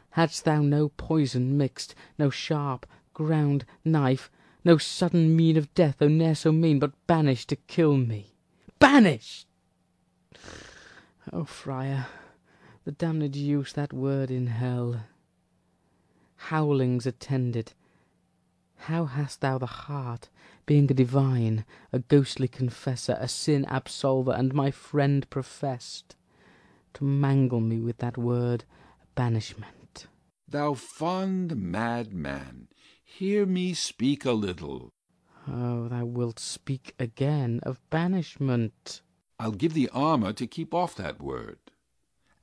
Hadst 0.09 0.45
thou 0.45 0.63
no 0.63 0.89
poison 0.89 1.59
mixed, 1.59 1.93
no 2.17 2.31
sharp 2.31 2.87
ground 3.13 3.65
knife, 3.85 4.31
No 4.63 4.79
sudden 4.79 5.35
mean 5.35 5.57
of 5.57 5.71
death, 5.75 5.97
though 5.99 6.07
ne'er 6.07 6.33
so 6.33 6.51
mean, 6.51 6.79
But 6.79 6.93
banished 7.05 7.49
to 7.49 7.55
kill 7.55 7.97
me? 7.97 8.33
Banished! 8.79 9.45
O 11.31 11.43
friar, 11.43 12.07
the 12.83 12.91
damned 12.91 13.35
use 13.35 13.73
that 13.73 13.93
word 13.93 14.31
in 14.31 14.47
hell! 14.47 15.01
Howlings 16.35 17.05
attend 17.05 17.55
it. 17.55 17.75
How 18.75 19.05
hast 19.05 19.41
thou 19.41 19.59
the 19.59 19.67
heart, 19.67 20.29
Being 20.65 20.89
a 20.89 20.93
divine, 20.93 21.65
a 21.91 21.99
ghostly 21.99 22.47
confessor, 22.47 23.17
A 23.19 23.27
sin 23.27 23.65
absolver, 23.65 24.37
and 24.37 24.53
my 24.53 24.71
friend 24.71 25.29
professed, 25.29 26.15
To 26.93 27.03
mangle 27.03 27.59
me 27.59 27.79
with 27.79 27.97
that 27.97 28.17
word 28.17 28.65
banishment? 29.15 30.07
Thou 30.47 30.73
fond 30.73 31.55
madman, 31.55 32.67
hear 33.03 33.45
me 33.45 33.73
speak 33.73 34.25
a 34.25 34.31
little. 34.31 34.89
Oh, 35.47 35.87
thou 35.87 36.05
wilt 36.05 36.39
speak 36.39 36.95
again 36.99 37.59
of 37.63 37.81
banishment. 37.89 39.01
I'll 39.41 39.49
give 39.53 39.73
thee 39.73 39.89
armour 39.91 40.33
to 40.33 40.45
keep 40.45 40.71
off 40.71 40.93
that 40.97 41.19
word, 41.19 41.57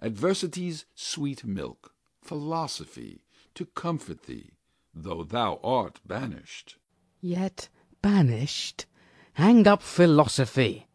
Adversity's 0.03 0.85
sweet 0.97 1.45
milk, 1.45 1.95
philosophy, 2.21 3.23
To 3.55 3.67
comfort 3.67 4.25
thee, 4.25 4.55
though 4.93 5.23
thou 5.23 5.61
art 5.63 6.01
banished. 6.05 6.77
Yet 7.21 7.69
banished? 8.03 8.87
Hang 9.35 9.69
up 9.69 9.81
philosophy! 9.81 10.89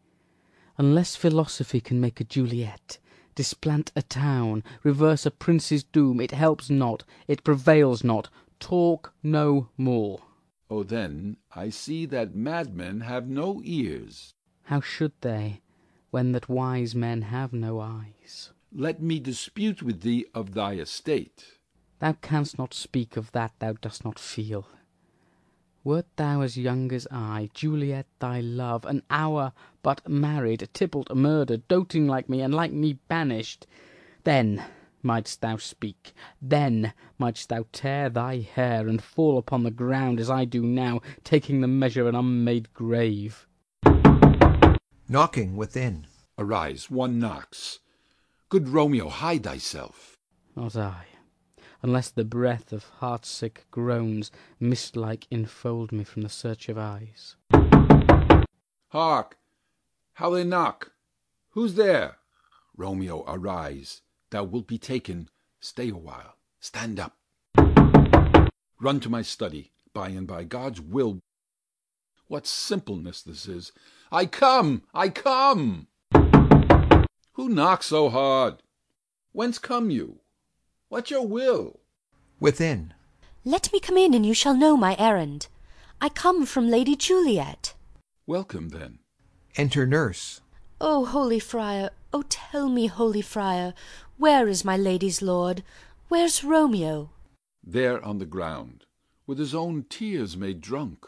Unless 0.76 1.16
philosophy 1.16 1.80
can 1.80 2.02
make 2.02 2.20
a 2.20 2.24
Juliet, 2.24 2.98
Displant 3.34 3.90
a 3.96 4.02
town, 4.02 4.62
reverse 4.82 5.24
a 5.24 5.30
prince's 5.30 5.84
doom, 5.84 6.20
It 6.20 6.32
helps 6.32 6.68
not, 6.68 7.04
it 7.26 7.42
prevails 7.44 8.04
not: 8.04 8.28
talk 8.60 9.14
no 9.22 9.70
more. 9.78 10.20
O 10.68 10.82
then 10.82 11.38
I 11.56 11.70
see 11.70 12.04
that 12.04 12.34
madmen 12.34 13.00
have 13.00 13.26
no 13.26 13.62
ears. 13.64 14.34
How 14.64 14.82
should 14.82 15.12
they, 15.22 15.62
when 16.14 16.30
that 16.30 16.48
wise 16.48 16.94
men 16.94 17.22
have 17.22 17.52
no 17.52 17.80
eyes? 17.80 18.52
Let 18.72 19.02
me 19.02 19.18
dispute 19.18 19.82
with 19.82 20.02
thee 20.02 20.26
of 20.32 20.54
thy 20.54 20.74
estate. 20.74 21.58
Thou 21.98 22.12
canst 22.12 22.56
not 22.56 22.72
speak 22.72 23.16
of 23.16 23.32
that 23.32 23.50
thou 23.58 23.72
dost 23.72 24.04
not 24.04 24.20
feel. 24.20 24.68
Wert 25.82 26.06
thou 26.14 26.42
as 26.42 26.56
young 26.56 26.92
as 26.92 27.08
I, 27.10 27.50
Juliet 27.52 28.06
thy 28.20 28.40
love, 28.40 28.84
An 28.84 29.02
hour 29.10 29.54
but 29.82 30.08
married, 30.08 30.68
Tybalt 30.72 31.12
murdered, 31.12 31.66
Doting 31.66 32.06
like 32.06 32.28
me, 32.28 32.42
and 32.42 32.54
like 32.54 32.70
me 32.70 32.92
banished, 33.08 33.66
Then 34.22 34.64
mightst 35.02 35.40
thou 35.40 35.56
speak, 35.56 36.12
then 36.40 36.92
mightst 37.18 37.48
thou 37.48 37.66
tear 37.72 38.08
thy 38.08 38.38
hair, 38.38 38.86
And 38.86 39.02
fall 39.02 39.36
upon 39.36 39.64
the 39.64 39.72
ground, 39.72 40.20
as 40.20 40.30
I 40.30 40.44
do 40.44 40.62
now, 40.62 41.00
Taking 41.24 41.60
the 41.60 41.66
measure 41.66 42.02
of 42.02 42.06
an 42.06 42.14
unmade 42.14 42.72
grave. 42.72 43.48
Knocking 45.06 45.54
within. 45.54 46.06
Arise, 46.38 46.90
one 46.90 47.18
knocks. 47.18 47.80
Good 48.48 48.68
Romeo, 48.68 49.10
hide 49.10 49.44
thyself. 49.44 50.16
Not 50.56 50.76
I, 50.76 51.06
unless 51.82 52.08
the 52.08 52.24
breath 52.24 52.72
of 52.72 52.84
heart-sick 52.84 53.66
groans 53.70 54.30
Mist-like 54.58 55.26
enfold 55.30 55.92
me 55.92 56.04
from 56.04 56.22
the 56.22 56.30
search 56.30 56.70
of 56.70 56.78
eyes. 56.78 57.36
Hark! 58.88 59.36
How 60.14 60.30
they 60.30 60.42
knock! 60.42 60.92
Who's 61.50 61.74
there? 61.74 62.16
Romeo, 62.74 63.24
arise. 63.28 64.00
Thou 64.30 64.44
wilt 64.44 64.66
be 64.66 64.78
taken. 64.78 65.28
Stay 65.60 65.90
awhile. 65.90 66.36
Stand 66.60 66.98
up. 66.98 67.16
Run 68.80 69.00
to 69.00 69.10
my 69.10 69.20
study. 69.20 69.72
By 69.92 70.08
and 70.08 70.26
by, 70.26 70.44
God's 70.44 70.80
will. 70.80 71.20
What 72.26 72.46
simpleness 72.46 73.22
this 73.22 73.46
is! 73.46 73.70
I 74.14 74.26
come! 74.26 74.84
I 74.94 75.08
come! 75.08 75.88
Who 77.32 77.48
knocks 77.48 77.86
so 77.86 78.10
hard? 78.10 78.62
Whence 79.32 79.58
come 79.58 79.90
you? 79.90 80.20
What's 80.88 81.10
your 81.10 81.26
will? 81.26 81.80
Within. 82.38 82.94
Let 83.44 83.72
me 83.72 83.80
come 83.80 83.96
in, 83.96 84.14
and 84.14 84.24
you 84.24 84.32
shall 84.32 84.56
know 84.56 84.76
my 84.76 84.94
errand. 85.00 85.48
I 86.00 86.10
come 86.10 86.46
from 86.46 86.70
Lady 86.70 86.94
Juliet. 86.94 87.74
Welcome, 88.24 88.68
then. 88.68 89.00
Enter 89.56 89.84
Nurse. 89.84 90.42
O 90.80 91.06
holy 91.06 91.40
friar, 91.40 91.90
O 92.12 92.22
tell 92.28 92.68
me, 92.68 92.86
holy 92.86 93.20
friar, 93.20 93.74
where 94.16 94.46
is 94.46 94.64
my 94.64 94.76
lady's 94.76 95.22
lord? 95.22 95.64
Where's 96.06 96.44
Romeo? 96.44 97.10
There 97.64 98.00
on 98.04 98.18
the 98.18 98.26
ground, 98.26 98.84
with 99.26 99.40
his 99.40 99.56
own 99.56 99.86
tears 99.90 100.36
made 100.36 100.60
drunk. 100.60 101.04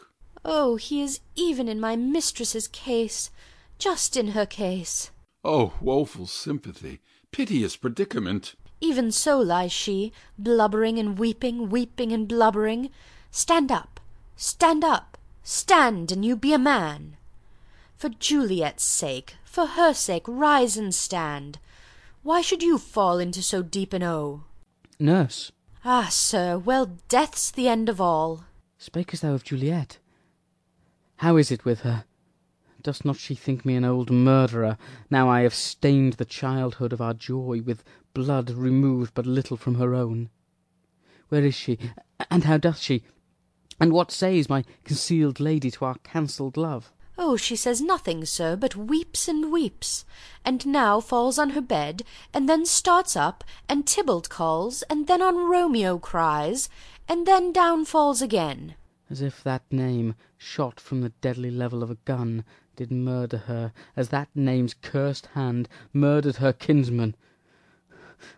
Oh, 0.49 0.77
he 0.77 1.01
is 1.01 1.19
even 1.35 1.67
in 1.67 1.77
my 1.77 1.97
mistress's 1.97 2.69
case, 2.69 3.29
just 3.77 4.15
in 4.15 4.29
her 4.29 4.45
case. 4.45 5.11
Oh, 5.43 5.73
woeful 5.81 6.25
sympathy, 6.25 7.01
piteous 7.33 7.75
predicament! 7.75 8.55
Even 8.79 9.11
so 9.11 9.39
lies 9.39 9.73
she, 9.73 10.13
blubbering 10.39 10.97
and 10.97 11.19
weeping, 11.19 11.69
weeping 11.69 12.13
and 12.13 12.29
blubbering. 12.29 12.91
Stand 13.29 13.73
up, 13.73 13.99
stand 14.37 14.85
up, 14.85 15.17
stand, 15.43 16.13
and 16.13 16.23
you 16.23 16.37
be 16.37 16.53
a 16.53 16.57
man. 16.57 17.17
For 17.97 18.07
Juliet's 18.07 18.85
sake, 18.85 19.35
for 19.43 19.65
her 19.65 19.93
sake, 19.93 20.23
rise 20.27 20.77
and 20.77 20.95
stand. 20.95 21.59
Why 22.23 22.39
should 22.39 22.63
you 22.63 22.77
fall 22.77 23.19
into 23.19 23.43
so 23.43 23.61
deep 23.63 23.91
an 23.91 24.03
O? 24.03 24.43
Nurse. 24.97 25.51
Ah, 25.83 26.07
sir, 26.09 26.57
well, 26.57 26.97
death's 27.09 27.51
the 27.51 27.67
end 27.67 27.89
of 27.89 27.99
all. 27.99 28.45
Spakest 28.79 29.21
thou 29.21 29.33
of 29.33 29.43
Juliet? 29.43 29.97
How 31.17 31.37
is 31.37 31.51
it 31.51 31.65
with 31.65 31.79
her? 31.81 32.05
Does 32.83 33.03
not 33.03 33.17
she 33.17 33.33
think 33.33 33.65
me 33.65 33.75
an 33.75 33.83
old 33.83 34.11
murderer, 34.11 34.77
now 35.09 35.29
I 35.29 35.41
have 35.41 35.53
stained 35.53 36.13
the 36.13 36.25
childhood 36.25 36.93
of 36.93 37.01
our 37.01 37.15
joy 37.15 37.61
with 37.65 37.83
blood 38.13 38.51
removed 38.51 39.13
but 39.15 39.25
little 39.25 39.57
from 39.57 39.75
her 39.75 39.95
own? 39.95 40.29
Where 41.29 41.43
is 41.43 41.55
she, 41.55 41.79
and 42.29 42.43
how 42.43 42.57
doth 42.57 42.77
she, 42.77 43.03
and 43.79 43.91
what 43.91 44.11
says 44.11 44.47
my 44.47 44.63
concealed 44.83 45.39
lady 45.39 45.71
to 45.71 45.85
our 45.85 45.95
cancelled 46.03 46.55
love? 46.55 46.93
Oh, 47.17 47.35
she 47.35 47.55
says 47.55 47.81
nothing, 47.81 48.23
sir, 48.25 48.55
but 48.55 48.75
weeps 48.75 49.27
and 49.27 49.51
weeps, 49.51 50.05
and 50.45 50.67
now 50.67 50.99
falls 50.99 51.39
on 51.39 51.49
her 51.51 51.61
bed, 51.61 52.03
and 52.31 52.47
then 52.47 52.63
starts 52.63 53.15
up, 53.15 53.43
and 53.67 53.87
Tybalt 53.87 54.29
calls, 54.29 54.83
and 54.83 55.07
then 55.07 55.23
on 55.23 55.49
Romeo 55.49 55.97
cries, 55.97 56.69
and 57.07 57.25
then 57.25 57.51
down 57.51 57.85
falls 57.85 58.21
again. 58.21 58.75
As 59.09 59.21
if 59.21 59.43
that 59.43 59.63
name, 59.71 60.15
shot 60.37 60.79
from 60.79 61.01
the 61.01 61.09
deadly 61.09 61.49
level 61.49 61.81
of 61.81 61.89
a 61.89 61.95
gun, 61.95 62.43
did 62.75 62.91
murder 62.91 63.37
her, 63.37 63.71
as 63.95 64.09
that 64.09 64.29
name's 64.35 64.73
cursed 64.73 65.27
hand 65.27 65.69
murdered 65.93 66.37
her 66.37 66.51
kinsman. 66.51 67.15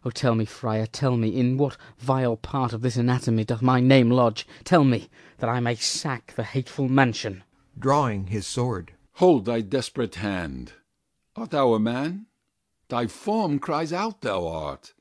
Oh, 0.06 0.12
tell 0.12 0.36
me, 0.36 0.46
friar, 0.46 0.86
tell 0.86 1.18
me, 1.18 1.30
in 1.30 1.58
what 1.58 1.78
vile 1.98 2.38
part 2.38 2.74
of 2.74 2.82
this 2.82 2.98
anatomy 2.98 3.46
doth 3.46 3.62
my 3.62 3.80
name 3.80 4.12
lodge? 4.12 4.46
Tell 4.64 4.84
me, 4.84 5.10
that 5.40 5.50
I 5.50 5.60
may 5.60 5.76
sack 5.76 6.34
the 6.36 6.44
hateful 6.44 6.88
mansion. 6.88 7.44
Drawing 7.78 8.28
his 8.28 8.46
sword. 8.46 8.94
Hold 9.14 9.46
thy 9.46 9.62
desperate 9.62 10.16
hand. 10.16 10.74
Art 11.36 11.52
thou 11.52 11.74
a 11.74 11.80
man? 11.80 12.28
Thy 12.90 13.08
form 13.08 13.60
cries 13.60 13.94
out 13.94 14.22
thou 14.22 14.48
art. 14.48 14.94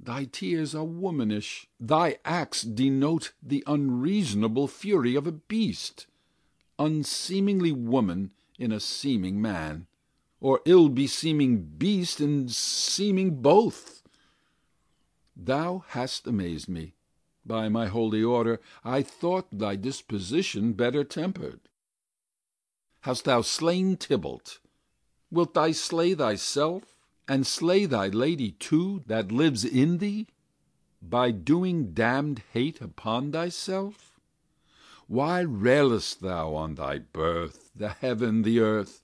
Thy 0.00 0.24
tears 0.26 0.74
are 0.74 0.84
womanish, 0.84 1.68
thy 1.80 2.18
acts 2.24 2.62
denote 2.62 3.32
The 3.42 3.64
unreasonable 3.66 4.68
fury 4.68 5.14
of 5.16 5.26
a 5.26 5.32
beast, 5.32 6.06
Unseemingly 6.78 7.72
woman 7.72 8.30
in 8.58 8.70
a 8.70 8.80
seeming 8.80 9.42
man, 9.42 9.86
Or 10.40 10.60
ill 10.64 10.88
beseeming 10.88 11.62
beast 11.78 12.20
in 12.20 12.48
seeming 12.48 13.42
both. 13.42 14.02
Thou 15.36 15.84
hast 15.88 16.26
amazed 16.26 16.68
me. 16.68 16.94
By 17.44 17.68
my 17.68 17.86
holy 17.86 18.22
order, 18.22 18.60
I 18.84 19.02
thought 19.02 19.46
thy 19.50 19.76
disposition 19.76 20.74
better 20.74 21.02
tempered. 21.02 21.60
Hast 23.00 23.24
thou 23.24 23.42
slain 23.42 23.96
Tybalt? 23.96 24.58
Wilt 25.30 25.54
thou 25.54 25.72
slay 25.72 26.14
thyself? 26.14 26.97
And 27.28 27.46
slay 27.46 27.84
thy 27.84 28.08
lady 28.08 28.52
too 28.52 29.04
that 29.06 29.30
lives 29.30 29.62
in 29.62 29.98
thee, 29.98 30.26
by 31.02 31.30
doing 31.30 31.92
damned 31.92 32.42
hate 32.54 32.80
upon 32.80 33.30
thyself? 33.30 34.18
Why 35.06 35.40
railest 35.40 36.22
thou 36.22 36.54
on 36.54 36.76
thy 36.76 36.98
birth, 36.98 37.70
the 37.76 37.90
heaven, 37.90 38.42
the 38.42 38.60
earth? 38.60 39.02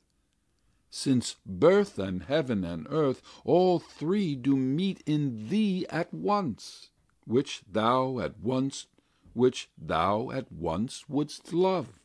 Since 0.88 1.36
birth 1.44 1.98
and 1.98 2.22
heaven 2.22 2.64
and 2.64 2.86
earth, 2.88 3.20
all 3.44 3.78
three 3.78 4.34
do 4.34 4.56
meet 4.56 5.02
in 5.06 5.48
thee 5.48 5.86
at 5.90 6.14
once, 6.14 6.88
which 7.26 7.62
thou 7.70 8.20
at 8.20 8.38
once, 8.40 8.86
which 9.34 9.68
thou 9.76 10.30
at 10.30 10.50
once 10.50 11.08
wouldst 11.08 11.52
love. 11.52 12.00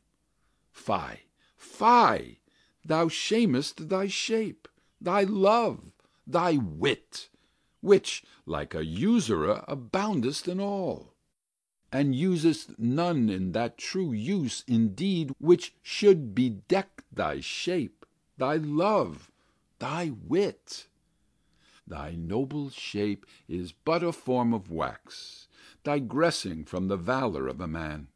Fie, 0.71 1.21
fie! 1.55 2.39
thou 2.83 3.07
shamest 3.07 3.87
thy 3.89 4.07
shape, 4.07 4.67
thy 4.99 5.23
love 5.23 5.93
thy 6.31 6.57
wit, 6.57 7.29
which, 7.81 8.23
like 8.45 8.75
a 8.75 8.85
usurer, 8.85 9.63
aboundest 9.67 10.47
in 10.47 10.59
all, 10.59 11.15
and 11.91 12.15
usest 12.15 12.77
none 12.77 13.29
in 13.29 13.51
that 13.53 13.77
true 13.77 14.11
use 14.11 14.63
indeed 14.67 15.33
which 15.39 15.73
should 15.81 16.35
bedeck 16.35 17.03
thy 17.11 17.39
shape, 17.39 18.05
thy 18.37 18.55
love, 18.55 19.31
thy 19.79 20.11
wit. 20.27 20.87
Thy 21.87 22.11
noble 22.11 22.69
shape 22.69 23.25
is 23.47 23.71
but 23.71 24.03
a 24.03 24.11
form 24.11 24.53
of 24.53 24.69
wax, 24.69 25.47
digressing 25.83 26.65
from 26.65 26.87
the 26.87 26.97
valour 26.97 27.47
of 27.47 27.59
a 27.59 27.67
man; 27.67 28.09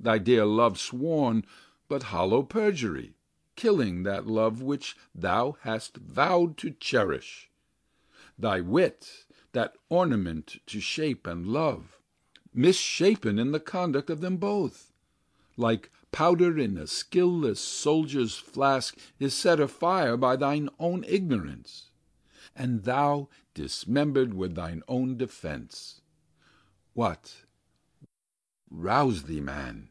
thy 0.00 0.16
dear 0.16 0.46
love 0.46 0.78
sworn, 0.78 1.44
but 1.88 2.04
hollow 2.04 2.42
perjury 2.42 3.13
killing 3.56 4.02
that 4.02 4.26
love 4.26 4.60
which 4.62 4.96
thou 5.14 5.56
hast 5.60 5.96
vowed 5.96 6.56
to 6.56 6.70
cherish; 6.72 7.50
thy 8.38 8.60
wit, 8.60 9.26
that 9.52 9.76
ornament 9.88 10.60
to 10.66 10.80
shape 10.80 11.26
and 11.26 11.46
love, 11.46 11.98
misshapen 12.52 13.38
in 13.38 13.52
the 13.52 13.60
conduct 13.60 14.10
of 14.10 14.20
them 14.20 14.36
both, 14.36 14.92
like 15.56 15.90
powder 16.10 16.58
in 16.58 16.76
a 16.76 16.86
skilless 16.86 17.60
soldier's 17.60 18.36
flask 18.36 18.98
is 19.18 19.34
set 19.34 19.60
afire 19.60 20.16
by 20.16 20.36
thine 20.36 20.68
own 20.78 21.04
ignorance, 21.04 21.90
and 22.56 22.84
thou 22.84 23.28
dismembered 23.54 24.34
with 24.34 24.54
thine 24.54 24.82
own 24.88 25.16
defence. 25.16 26.00
What? 26.92 27.44
Rouse 28.70 29.24
thee, 29.24 29.40
man! 29.40 29.90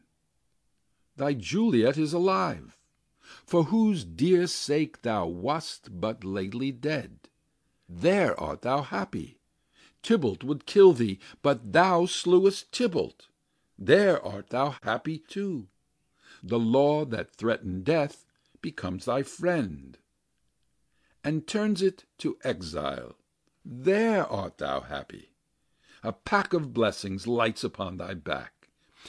Thy 1.16 1.32
Juliet 1.34 1.96
is 1.96 2.12
alive 2.12 2.78
for 3.46 3.64
whose 3.64 4.04
dear 4.04 4.46
sake 4.46 5.02
thou 5.02 5.26
wast 5.26 6.00
but 6.00 6.24
lately 6.24 6.72
dead. 6.72 7.28
There 7.88 8.38
art 8.40 8.62
thou 8.62 8.82
happy. 8.82 9.38
Tybalt 10.02 10.42
would 10.44 10.66
kill 10.66 10.92
thee, 10.92 11.18
but 11.42 11.72
thou 11.72 12.06
slewest 12.06 12.72
Tybalt. 12.72 13.28
There 13.78 14.22
art 14.24 14.50
thou 14.50 14.76
happy 14.82 15.18
too. 15.18 15.68
The 16.42 16.58
law 16.58 17.04
that 17.06 17.34
threatened 17.34 17.84
death 17.84 18.26
becomes 18.60 19.06
thy 19.06 19.22
friend, 19.22 19.98
and 21.22 21.46
turns 21.46 21.82
it 21.82 22.04
to 22.18 22.38
exile. 22.44 23.16
There 23.64 24.26
art 24.26 24.58
thou 24.58 24.80
happy. 24.80 25.30
A 26.02 26.12
pack 26.12 26.52
of 26.52 26.74
blessings 26.74 27.26
lights 27.26 27.64
upon 27.64 27.96
thy 27.96 28.14
back. 28.14 28.68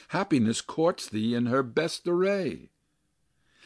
Happiness 0.09 0.61
courts 0.61 1.07
thee 1.07 1.35
in 1.35 1.45
her 1.47 1.63
best 1.63 2.07
array. 2.07 2.69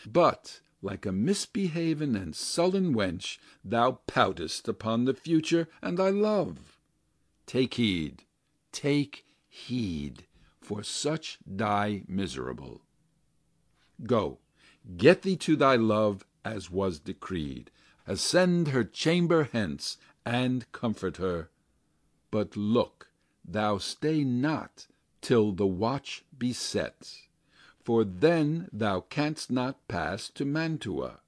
But, 0.05 0.61
like 0.81 1.05
a 1.05 1.11
misbehaven 1.11 2.15
and 2.15 2.35
sullen 2.35 2.93
wench, 2.93 3.37
Thou 3.63 3.99
poutest 4.07 4.67
upon 4.67 5.05
the 5.05 5.13
future 5.13 5.67
and 5.81 5.97
thy 5.97 6.09
love. 6.09 6.79
Take 7.45 7.73
heed, 7.75 8.23
take 8.71 9.25
heed, 9.47 10.25
for 10.61 10.83
such 10.83 11.39
die 11.43 12.03
miserable. 12.07 12.81
Go, 14.03 14.39
get 14.97 15.23
thee 15.23 15.35
to 15.37 15.55
thy 15.55 15.75
love 15.75 16.25
as 16.45 16.69
was 16.69 16.99
decreed, 16.99 17.71
Ascend 18.07 18.69
her 18.69 18.83
chamber 18.83 19.49
hence, 19.51 19.97
and 20.25 20.71
comfort 20.71 21.17
her. 21.17 21.49
But 22.31 22.55
look 22.55 23.09
thou 23.45 23.77
stay 23.77 24.23
not 24.23 24.87
till 25.21 25.51
the 25.51 25.67
watch 25.67 26.23
be 26.37 26.53
set, 26.53 27.13
For 27.83 28.03
then 28.03 28.69
thou 28.71 29.01
canst 29.01 29.51
not 29.51 29.87
pass 29.87 30.29
to 30.35 30.45
Mantua, 30.45 31.21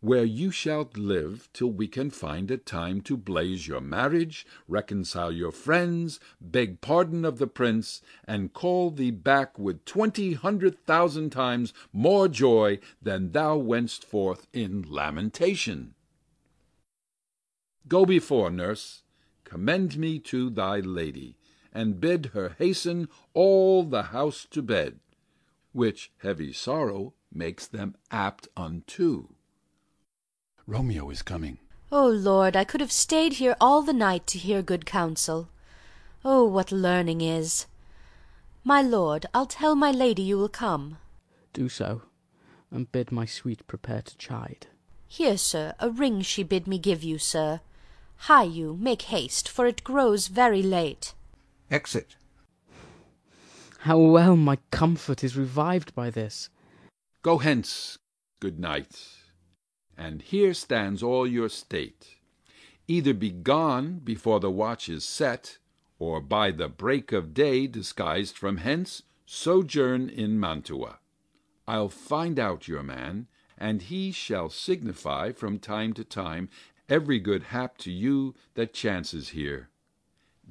Where 0.00 0.24
you 0.24 0.50
shalt 0.50 0.98
live 0.98 1.48
till 1.54 1.70
we 1.70 1.88
can 1.88 2.10
find 2.10 2.50
a 2.50 2.58
time 2.58 3.00
To 3.02 3.16
blaze 3.16 3.66
your 3.66 3.80
marriage, 3.80 4.44
reconcile 4.68 5.32
your 5.32 5.52
friends, 5.52 6.20
Beg 6.40 6.80
pardon 6.80 7.24
of 7.24 7.38
the 7.38 7.46
prince, 7.46 8.02
and 8.26 8.52
call 8.52 8.90
thee 8.90 9.12
back 9.12 9.58
With 9.58 9.84
twenty 9.86 10.34
hundred 10.34 10.84
thousand 10.84 11.30
times 11.30 11.72
more 11.92 12.28
joy 12.28 12.80
Than 13.00 13.32
thou 13.32 13.56
went'st 13.56 14.04
forth 14.04 14.46
in 14.52 14.84
lamentation. 14.86 15.94
Go 17.86 18.04
before, 18.04 18.50
nurse, 18.50 19.04
commend 19.44 19.96
me 19.96 20.18
to 20.18 20.50
thy 20.50 20.80
lady, 20.80 21.36
And 21.72 22.00
bid 22.00 22.26
her 22.34 22.56
hasten 22.58 23.08
all 23.32 23.84
the 23.84 24.04
house 24.04 24.46
to 24.50 24.60
bed, 24.60 25.00
Which 25.74 26.12
heavy 26.18 26.52
sorrow 26.52 27.14
makes 27.32 27.66
them 27.66 27.96
apt 28.12 28.46
unto. 28.56 29.30
Romeo 30.68 31.10
is 31.10 31.20
coming. 31.20 31.58
O 31.90 32.06
Lord, 32.06 32.54
I 32.54 32.62
could 32.62 32.80
have 32.80 32.92
stayed 32.92 33.34
here 33.34 33.56
all 33.60 33.82
the 33.82 33.92
night 33.92 34.24
to 34.28 34.38
hear 34.38 34.62
good 34.62 34.86
counsel. 34.86 35.48
Oh, 36.24 36.44
what 36.44 36.70
learning 36.70 37.22
is! 37.22 37.66
My 38.62 38.82
lord, 38.82 39.26
I'll 39.34 39.46
tell 39.46 39.74
my 39.74 39.90
lady 39.90 40.22
you 40.22 40.38
will 40.38 40.48
come. 40.48 40.98
Do 41.52 41.68
so, 41.68 42.02
and 42.70 42.90
bid 42.92 43.10
my 43.10 43.26
sweet 43.26 43.66
prepare 43.66 44.02
to 44.02 44.16
chide. 44.16 44.68
Here, 45.08 45.36
sir, 45.36 45.74
a 45.80 45.90
ring 45.90 46.22
she 46.22 46.44
bid 46.44 46.68
me 46.68 46.78
give 46.78 47.02
you, 47.02 47.18
sir. 47.18 47.60
Hie 48.28 48.44
you, 48.44 48.76
make 48.80 49.02
haste, 49.02 49.48
for 49.48 49.66
it 49.66 49.82
grows 49.82 50.28
very 50.28 50.62
late. 50.62 51.14
Exit. 51.68 52.14
How 53.84 53.98
well 53.98 54.34
my 54.34 54.56
comfort 54.70 55.22
is 55.22 55.36
revived 55.36 55.94
by 55.94 56.08
this! 56.08 56.48
Go 57.20 57.36
hence, 57.36 57.98
good 58.40 58.58
knight, 58.58 58.98
and 59.94 60.22
here 60.22 60.54
stands 60.54 61.02
all 61.02 61.26
your 61.26 61.50
state. 61.50 62.16
Either 62.88 63.12
be 63.12 63.28
gone 63.30 63.98
before 63.98 64.40
the 64.40 64.50
watch 64.50 64.88
is 64.88 65.04
set, 65.04 65.58
Or 65.98 66.22
by 66.22 66.50
the 66.50 66.70
break 66.70 67.12
of 67.12 67.34
day 67.34 67.66
disguised 67.66 68.38
from 68.38 68.56
hence 68.56 69.02
Sojourn 69.26 70.08
in 70.08 70.40
Mantua. 70.40 71.00
I'll 71.68 71.90
find 71.90 72.38
out 72.38 72.66
your 72.66 72.82
man, 72.82 73.26
And 73.58 73.82
he 73.82 74.12
shall 74.12 74.48
signify 74.48 75.32
from 75.32 75.58
time 75.58 75.92
to 75.92 76.04
time 76.04 76.48
Every 76.88 77.18
good 77.18 77.42
hap 77.42 77.76
to 77.84 77.92
you 77.92 78.34
that 78.54 78.72
chances 78.72 79.28
here. 79.28 79.68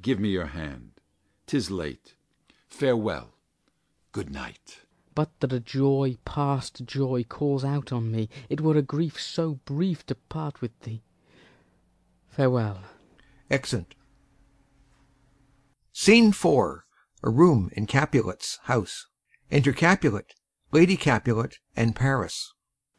Give 0.04 0.19
me 0.19 0.30
your 0.30 0.54
hand. 0.54 1.02
'Tis 1.48 1.72
late. 1.72 2.13
Farewell. 2.73 3.36
Good 4.13 4.31
night. 4.31 4.79
But 5.13 5.29
that 5.41 5.53
a 5.53 5.59
joy 5.59 6.17
past 6.25 6.83
joy 6.86 7.23
calls 7.23 7.63
out 7.63 7.93
on 7.93 8.12
me, 8.12 8.29
It 8.49 8.62
were 8.62 8.75
a 8.75 8.81
grief 8.81 9.21
so 9.21 9.59
brief 9.63 10.07
to 10.07 10.15
part 10.15 10.59
with 10.59 10.77
thee. 10.81 11.03
Farewell. 12.29 12.79
Exeunt. 13.47 13.93
Scene 15.93 16.29
IV. 16.29 16.45
A 17.21 17.29
room 17.29 17.69
in 17.73 17.86
Capulet's 17.86 18.57
house. 18.63 19.05
Enter 19.51 19.71
Capulet, 19.71 20.33
Lady 20.71 20.97
Capulet, 20.97 21.59
and 21.75 21.95
Paris. 21.95 22.53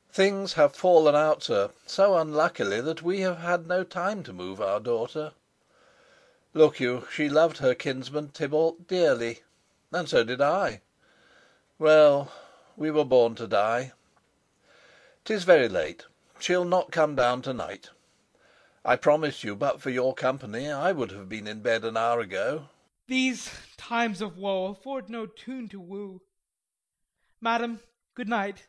Things 0.08 0.52
have 0.52 0.76
fallen 0.76 1.16
out, 1.16 1.42
sir, 1.42 1.70
so 1.84 2.16
unluckily 2.16 2.80
that 2.80 3.02
we 3.02 3.20
have 3.22 3.38
had 3.38 3.66
no 3.66 3.82
time 3.82 4.22
to 4.22 4.32
move 4.32 4.60
our 4.60 4.78
daughter. 4.78 5.32
Look 6.54 6.78
you, 6.78 7.08
she 7.12 7.28
loved 7.28 7.58
her 7.58 7.74
kinsman 7.74 8.28
Tybalt 8.28 8.86
dearly, 8.86 9.40
and 9.94 10.08
so 10.08 10.24
did 10.24 10.40
I. 10.40 10.80
Well, 11.78 12.32
we 12.76 12.90
were 12.90 13.04
born 13.04 13.36
to 13.36 13.46
die. 13.46 13.92
'Tis 15.24 15.44
very 15.44 15.68
late. 15.68 16.04
She'll 16.40 16.64
not 16.64 16.90
come 16.90 17.14
down 17.14 17.42
to 17.42 17.54
night. 17.54 17.90
I 18.84 18.96
promise 18.96 19.44
you, 19.44 19.54
but 19.54 19.80
for 19.80 19.90
your 19.90 20.12
company, 20.12 20.68
I 20.68 20.92
would 20.92 21.12
have 21.12 21.28
been 21.28 21.46
in 21.46 21.60
bed 21.60 21.84
an 21.84 21.96
hour 21.96 22.20
ago. 22.20 22.68
These 23.06 23.50
times 23.76 24.20
of 24.20 24.36
woe 24.36 24.66
afford 24.66 25.08
no 25.08 25.26
tune 25.26 25.68
to 25.68 25.80
woo. 25.80 26.22
Madam, 27.40 27.80
good 28.14 28.28
night. 28.28 28.66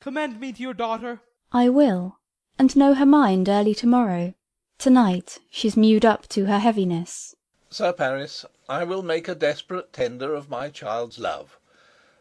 Commend 0.00 0.40
me 0.40 0.52
to 0.52 0.60
your 0.60 0.74
daughter. 0.74 1.20
I 1.52 1.68
will, 1.68 2.18
and 2.58 2.76
know 2.76 2.94
her 2.94 3.06
mind 3.06 3.48
early 3.48 3.74
to 3.76 3.86
morrow. 3.86 4.34
To 4.78 4.90
night 4.90 5.38
she's 5.50 5.76
mewed 5.76 6.04
up 6.04 6.28
to 6.28 6.46
her 6.46 6.58
heaviness. 6.58 7.34
Sir 7.76 7.92
Paris, 7.92 8.44
I 8.68 8.84
will 8.84 9.02
make 9.02 9.26
a 9.26 9.34
desperate 9.34 9.92
tender 9.92 10.32
of 10.32 10.48
my 10.48 10.70
child's 10.70 11.18
love. 11.18 11.58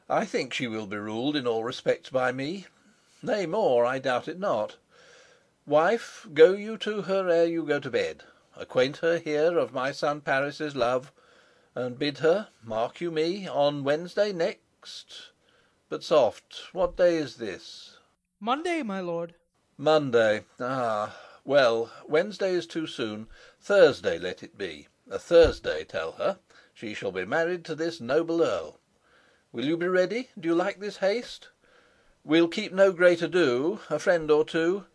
I 0.09 0.25
think 0.25 0.51
she 0.51 0.65
will 0.65 0.87
be 0.87 0.97
ruled 0.97 1.35
in 1.35 1.45
all 1.45 1.63
respects 1.63 2.09
by 2.09 2.31
me. 2.31 2.65
Nay, 3.21 3.45
more, 3.45 3.85
I 3.85 3.99
doubt 3.99 4.27
it 4.27 4.39
not. 4.39 4.77
Wife, 5.67 6.25
go 6.33 6.53
you 6.53 6.75
to 6.77 7.03
her 7.03 7.29
ere 7.29 7.45
you 7.45 7.61
go 7.67 7.79
to 7.79 7.91
bed. 7.91 8.23
Acquaint 8.55 8.97
her 8.97 9.19
here 9.19 9.59
of 9.59 9.71
my 9.71 9.91
son 9.91 10.21
Paris's 10.21 10.75
love, 10.75 11.11
and 11.75 11.99
bid 11.99 12.17
her 12.17 12.47
mark 12.63 12.99
you 12.99 13.11
me 13.11 13.47
on 13.47 13.83
Wednesday 13.83 14.33
next 14.33 15.29
but 15.87 16.03
soft, 16.03 16.73
what 16.73 16.97
day 16.97 17.17
is 17.17 17.35
this? 17.35 17.97
Monday, 18.39 18.81
my 18.81 19.01
lord. 19.01 19.35
Monday. 19.77 20.45
Ah, 20.59 21.15
well, 21.45 21.91
Wednesday 22.07 22.53
is 22.53 22.65
too 22.65 22.87
soon. 22.87 23.27
Thursday 23.61 24.17
let 24.17 24.41
it 24.41 24.57
be. 24.57 24.87
A 25.09 25.19
Thursday, 25.19 25.83
tell 25.83 26.13
her, 26.13 26.39
she 26.73 26.93
shall 26.93 27.11
be 27.11 27.25
married 27.25 27.65
to 27.65 27.75
this 27.75 27.99
noble 27.99 28.41
earl. 28.41 28.79
Will 29.51 29.65
you 29.65 29.77
be 29.77 29.87
ready? 29.87 30.29
Do 30.39 30.47
you 30.47 30.55
like 30.55 30.79
this 30.79 30.97
haste? 30.97 31.49
We'll 32.23 32.47
keep 32.47 32.71
no 32.71 32.91
great 32.91 33.21
ado, 33.21 33.81
a 33.89 33.99
friend 33.99 34.31
or 34.31 34.45
two. 34.45 34.85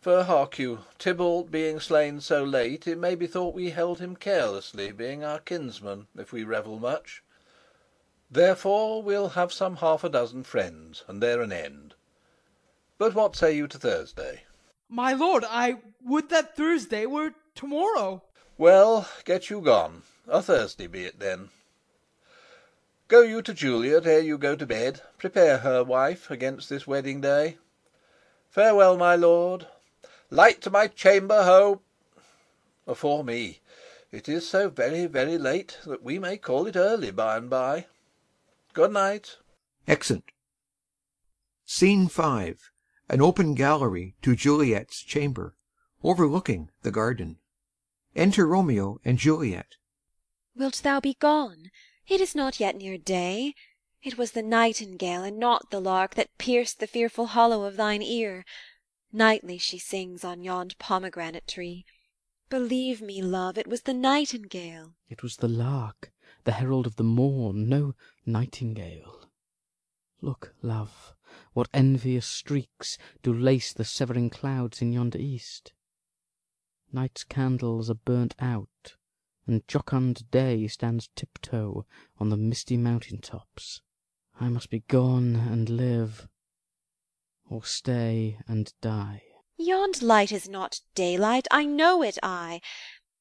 For, 0.00 0.24
hark 0.24 0.58
you, 0.58 0.80
Tybalt 0.98 1.52
being 1.52 1.78
slain 1.78 2.20
so 2.20 2.42
late, 2.42 2.88
it 2.88 2.98
may 2.98 3.14
be 3.14 3.28
thought 3.28 3.54
we 3.54 3.70
held 3.70 4.00
him 4.00 4.16
carelessly, 4.16 4.90
being 4.90 5.22
our 5.22 5.38
kinsman, 5.38 6.08
if 6.18 6.32
we 6.32 6.42
revel 6.42 6.80
much. 6.80 7.22
Therefore 8.28 9.00
we'll 9.02 9.30
have 9.30 9.52
some 9.52 9.76
half 9.76 10.02
a 10.02 10.08
dozen 10.08 10.42
friends, 10.42 11.04
and 11.06 11.22
there 11.22 11.40
an 11.40 11.52
end. 11.52 11.94
But 12.98 13.14
what 13.14 13.36
say 13.36 13.54
you 13.56 13.68
to 13.68 13.78
Thursday? 13.78 14.42
My 14.88 15.12
lord, 15.12 15.44
I 15.46 15.76
would 16.04 16.30
that 16.30 16.56
Thursday 16.56 17.06
were 17.06 17.34
to 17.54 17.66
morrow. 17.66 18.24
Well, 18.62 19.08
get 19.24 19.50
you 19.50 19.60
gone. 19.60 20.04
A 20.28 20.40
Thursday 20.40 20.86
be 20.86 21.02
it 21.02 21.18
then. 21.18 21.48
Go 23.08 23.22
you 23.22 23.42
to 23.42 23.52
Juliet 23.52 24.06
ere 24.06 24.20
you 24.20 24.38
go 24.38 24.54
to 24.54 24.64
bed. 24.64 25.00
Prepare 25.18 25.58
her, 25.58 25.82
wife, 25.82 26.30
against 26.30 26.68
this 26.68 26.86
wedding 26.86 27.20
day. 27.20 27.56
Farewell, 28.50 28.96
my 28.96 29.16
lord. 29.16 29.66
Light 30.30 30.60
to 30.60 30.70
my 30.70 30.86
chamber, 30.86 31.42
ho! 31.42 31.80
Afore 32.86 33.24
me, 33.24 33.58
it 34.12 34.28
is 34.28 34.48
so 34.48 34.68
very, 34.68 35.06
very 35.06 35.38
late 35.38 35.78
that 35.84 36.04
we 36.04 36.20
may 36.20 36.36
call 36.36 36.68
it 36.68 36.76
early 36.76 37.10
by 37.10 37.38
and 37.38 37.50
by. 37.50 37.86
Good 38.74 38.92
night. 38.92 39.38
Exit. 39.88 40.22
Scene 41.64 42.06
V. 42.06 42.54
An 43.08 43.20
open 43.20 43.54
gallery 43.54 44.14
to 44.22 44.36
Juliet's 44.36 45.02
chamber, 45.02 45.56
overlooking 46.04 46.70
the 46.82 46.92
garden. 46.92 47.38
Enter 48.14 48.46
Romeo 48.46 49.00
and 49.04 49.18
Juliet. 49.18 49.76
Wilt 50.54 50.82
thou 50.82 51.00
be 51.00 51.14
gone? 51.14 51.70
It 52.06 52.20
is 52.20 52.34
not 52.34 52.60
yet 52.60 52.76
near 52.76 52.98
day. 52.98 53.54
It 54.02 54.18
was 54.18 54.32
the 54.32 54.42
nightingale, 54.42 55.22
and 55.22 55.38
not 55.38 55.70
the 55.70 55.80
lark, 55.80 56.14
That 56.14 56.36
pierced 56.36 56.80
the 56.80 56.86
fearful 56.86 57.26
hollow 57.28 57.64
of 57.64 57.76
thine 57.76 58.02
ear. 58.02 58.44
Nightly 59.12 59.58
she 59.58 59.78
sings 59.78 60.24
on 60.24 60.42
yond 60.42 60.78
pomegranate 60.78 61.46
tree. 61.46 61.84
Believe 62.50 63.00
me, 63.00 63.22
love, 63.22 63.56
it 63.56 63.66
was 63.66 63.82
the 63.82 63.94
nightingale. 63.94 64.94
It 65.08 65.22
was 65.22 65.36
the 65.36 65.48
lark, 65.48 66.12
the 66.44 66.52
herald 66.52 66.86
of 66.86 66.96
the 66.96 67.04
morn, 67.04 67.68
no 67.68 67.94
nightingale. 68.26 69.30
Look, 70.20 70.54
love, 70.60 71.14
what 71.52 71.68
envious 71.72 72.26
streaks 72.26 72.98
do 73.22 73.32
lace 73.32 73.72
the 73.72 73.84
severing 73.84 74.28
clouds 74.28 74.82
in 74.82 74.92
yonder 74.92 75.18
east. 75.18 75.72
Night's 76.92 77.24
candles 77.24 77.88
are 77.88 77.94
burnt 77.94 78.34
out, 78.38 78.96
and 79.46 79.66
jocund 79.66 80.30
day 80.30 80.66
stands 80.68 81.08
tiptoe 81.16 81.86
on 82.18 82.28
the 82.28 82.36
misty 82.36 82.76
mountain 82.76 83.20
tops. 83.20 83.80
I 84.38 84.48
must 84.48 84.68
be 84.68 84.80
gone 84.80 85.36
and 85.36 85.70
live, 85.70 86.28
or 87.48 87.64
stay 87.64 88.38
and 88.46 88.72
die. 88.80 89.22
Yond 89.56 90.02
light 90.02 90.32
is 90.32 90.48
not 90.48 90.80
daylight, 90.94 91.46
I 91.50 91.64
know 91.64 92.02
it, 92.02 92.18
I. 92.22 92.60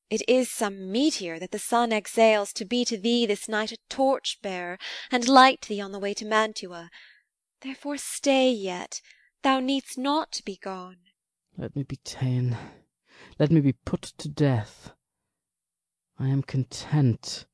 It 0.10 0.22
is 0.28 0.52
some 0.52 0.92
meteor 0.92 1.40
that 1.40 1.52
the 1.52 1.60
sun 1.60 1.94
exhales 1.94 2.52
To 2.54 2.66
be 2.66 2.84
to 2.86 2.98
thee 2.98 3.26
this 3.26 3.48
night 3.48 3.72
a 3.72 3.78
torch 3.90 4.40
bearer, 4.42 4.78
And 5.12 5.28
light 5.28 5.62
thee 5.62 5.80
on 5.80 5.94
the 5.94 6.00
way 6.00 6.14
to 6.16 6.26
Mantua. 6.26 6.90
Therefore 7.62 7.98
stay 7.98 8.52
yet, 8.52 9.02
thou 9.44 9.60
need'st 9.60 9.98
not 9.98 10.42
be 10.44 10.58
gone. 10.58 10.98
Let 11.58 11.76
me 11.76 11.84
be 11.84 11.98
ta'en, 11.98 12.58
let 13.42 13.50
me 13.50 13.60
be 13.60 13.74
put 13.74 14.04
to 14.04 14.30
death. 14.30 14.94
I 16.20 16.28
am 16.28 16.44
content, 16.44 17.48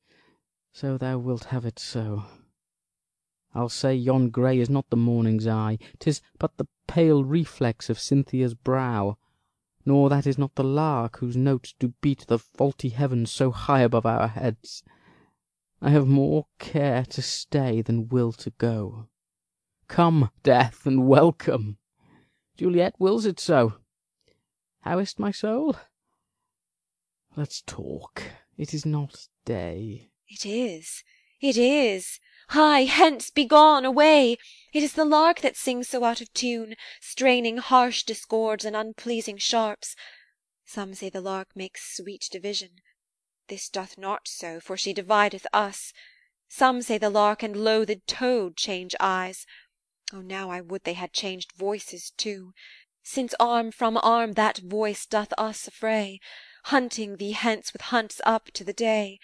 so 0.70 0.98
thou 0.98 1.16
wilt 1.16 1.44
have 1.44 1.64
it 1.64 1.78
so. 1.78 2.24
I'll 3.54 3.70
say 3.70 3.94
yon 3.94 4.28
grey 4.28 4.58
is 4.60 4.68
not 4.68 4.90
the 4.90 4.98
morning's 4.98 5.46
eye, 5.46 5.78
'Tis 5.98 6.20
but 6.38 6.58
the 6.58 6.66
pale 6.86 7.24
reflex 7.24 7.88
of 7.88 7.98
Cynthia's 7.98 8.52
brow; 8.52 9.16
Nor 9.86 10.10
that 10.10 10.26
is 10.26 10.36
not 10.36 10.56
the 10.56 10.62
lark, 10.62 11.20
whose 11.20 11.38
notes 11.38 11.74
do 11.78 11.94
beat 12.02 12.26
The 12.26 12.36
vaulty 12.36 12.90
heavens 12.90 13.30
so 13.30 13.50
high 13.50 13.80
above 13.80 14.04
our 14.04 14.28
heads. 14.28 14.82
I 15.80 15.88
have 15.88 16.06
more 16.06 16.48
care 16.58 17.06
to 17.06 17.22
stay 17.22 17.80
than 17.80 18.10
will 18.10 18.32
to 18.32 18.50
go. 18.50 19.08
Come, 19.86 20.28
death, 20.42 20.84
and 20.84 21.08
welcome! 21.08 21.78
Juliet 22.58 22.94
wills 22.98 23.24
it 23.24 23.40
so. 23.40 23.78
How 24.82 24.98
is't, 24.98 25.18
my 25.18 25.30
soul? 25.30 25.76
Let's 27.36 27.62
talk. 27.62 28.22
It 28.56 28.72
is 28.72 28.86
not 28.86 29.28
day. 29.44 30.10
It 30.28 30.44
is, 30.46 31.02
it 31.40 31.56
is. 31.56 32.20
Hie 32.50 32.84
hence, 32.84 33.30
begone, 33.30 33.84
away! 33.84 34.38
It 34.72 34.82
is 34.82 34.94
the 34.94 35.04
lark 35.04 35.40
that 35.40 35.56
sings 35.56 35.88
so 35.88 36.02
out 36.04 36.20
of 36.20 36.32
tune, 36.32 36.76
Straining 37.00 37.58
harsh 37.58 38.04
discords 38.04 38.64
and 38.64 38.74
unpleasing 38.74 39.36
sharps. 39.36 39.94
Some 40.64 40.94
say 40.94 41.10
the 41.10 41.20
lark 41.20 41.54
makes 41.54 41.94
sweet 41.96 42.28
division: 42.30 42.80
This 43.48 43.68
doth 43.68 43.98
not 43.98 44.26
so, 44.26 44.60
for 44.60 44.76
she 44.76 44.92
divideth 44.92 45.46
us. 45.52 45.92
Some 46.48 46.82
say 46.82 46.98
the 46.98 47.10
lark 47.10 47.42
and 47.42 47.56
loathed 47.56 48.06
toad 48.06 48.56
change 48.56 48.94
eyes. 48.98 49.44
O 50.12 50.22
now 50.22 50.50
I 50.50 50.60
would 50.62 50.84
they 50.84 50.94
had 50.94 51.12
changed 51.12 51.52
voices 51.52 52.10
too! 52.16 52.54
Since 53.10 53.32
arm 53.40 53.70
from 53.70 53.96
arm 54.02 54.32
that 54.32 54.58
voice 54.58 55.06
doth 55.06 55.32
us 55.38 55.66
affray, 55.66 56.20
Hunting 56.64 57.16
thee 57.16 57.32
hence 57.32 57.72
with 57.72 57.80
hunts 57.80 58.20
up 58.26 58.50
to 58.50 58.64
the 58.64 58.74
day. 58.74 59.18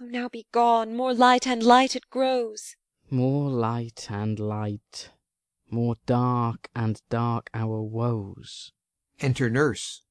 O 0.00 0.04
now 0.04 0.28
be 0.28 0.46
gone, 0.52 0.94
more 0.94 1.12
light 1.12 1.44
and 1.44 1.60
light 1.60 1.96
it 1.96 2.08
grows. 2.08 2.76
More 3.10 3.50
light 3.50 4.06
and 4.12 4.38
light, 4.38 5.10
more 5.68 5.96
dark 6.06 6.70
and 6.72 7.02
dark 7.10 7.50
our 7.52 7.82
woes. 7.82 8.70
Enter 9.18 9.50
Nurse. 9.50 10.02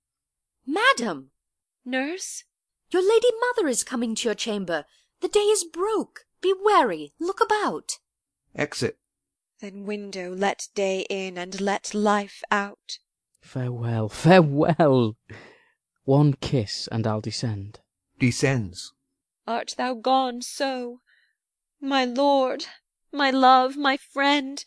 Madam! 0.68 1.32
Nurse? 1.86 2.44
Your 2.92 3.02
lady 3.02 3.30
mother 3.40 3.70
is 3.70 3.86
coming 3.86 4.14
to 4.16 4.28
your 4.28 4.36
chamber. 4.36 4.84
The 5.22 5.30
day 5.30 5.48
is 5.48 5.64
broke. 5.64 6.26
Be 6.42 6.54
wary, 6.54 7.14
look 7.18 7.40
about. 7.40 8.00
Exit. 8.54 9.00
Then 9.62 9.86
window 9.86 10.34
let 10.34 10.70
day 10.74 11.06
in, 11.10 11.38
and 11.38 11.60
let 11.60 11.94
life 11.94 12.44
out. 12.50 13.00
Farewell, 13.42 14.08
farewell! 14.08 15.18
One 16.06 16.34
kiss, 16.34 16.88
and 16.92 17.06
I'll 17.06 17.20
descend. 17.20 17.82
Descends. 18.18 18.94
Art 19.46 19.76
thou 19.78 19.96
gone 19.96 20.42
so? 20.42 21.02
My 21.82 22.06
lord, 22.06 22.68
my 23.12 23.32
love, 23.32 23.76
my 23.76 23.98
friend, 23.98 24.64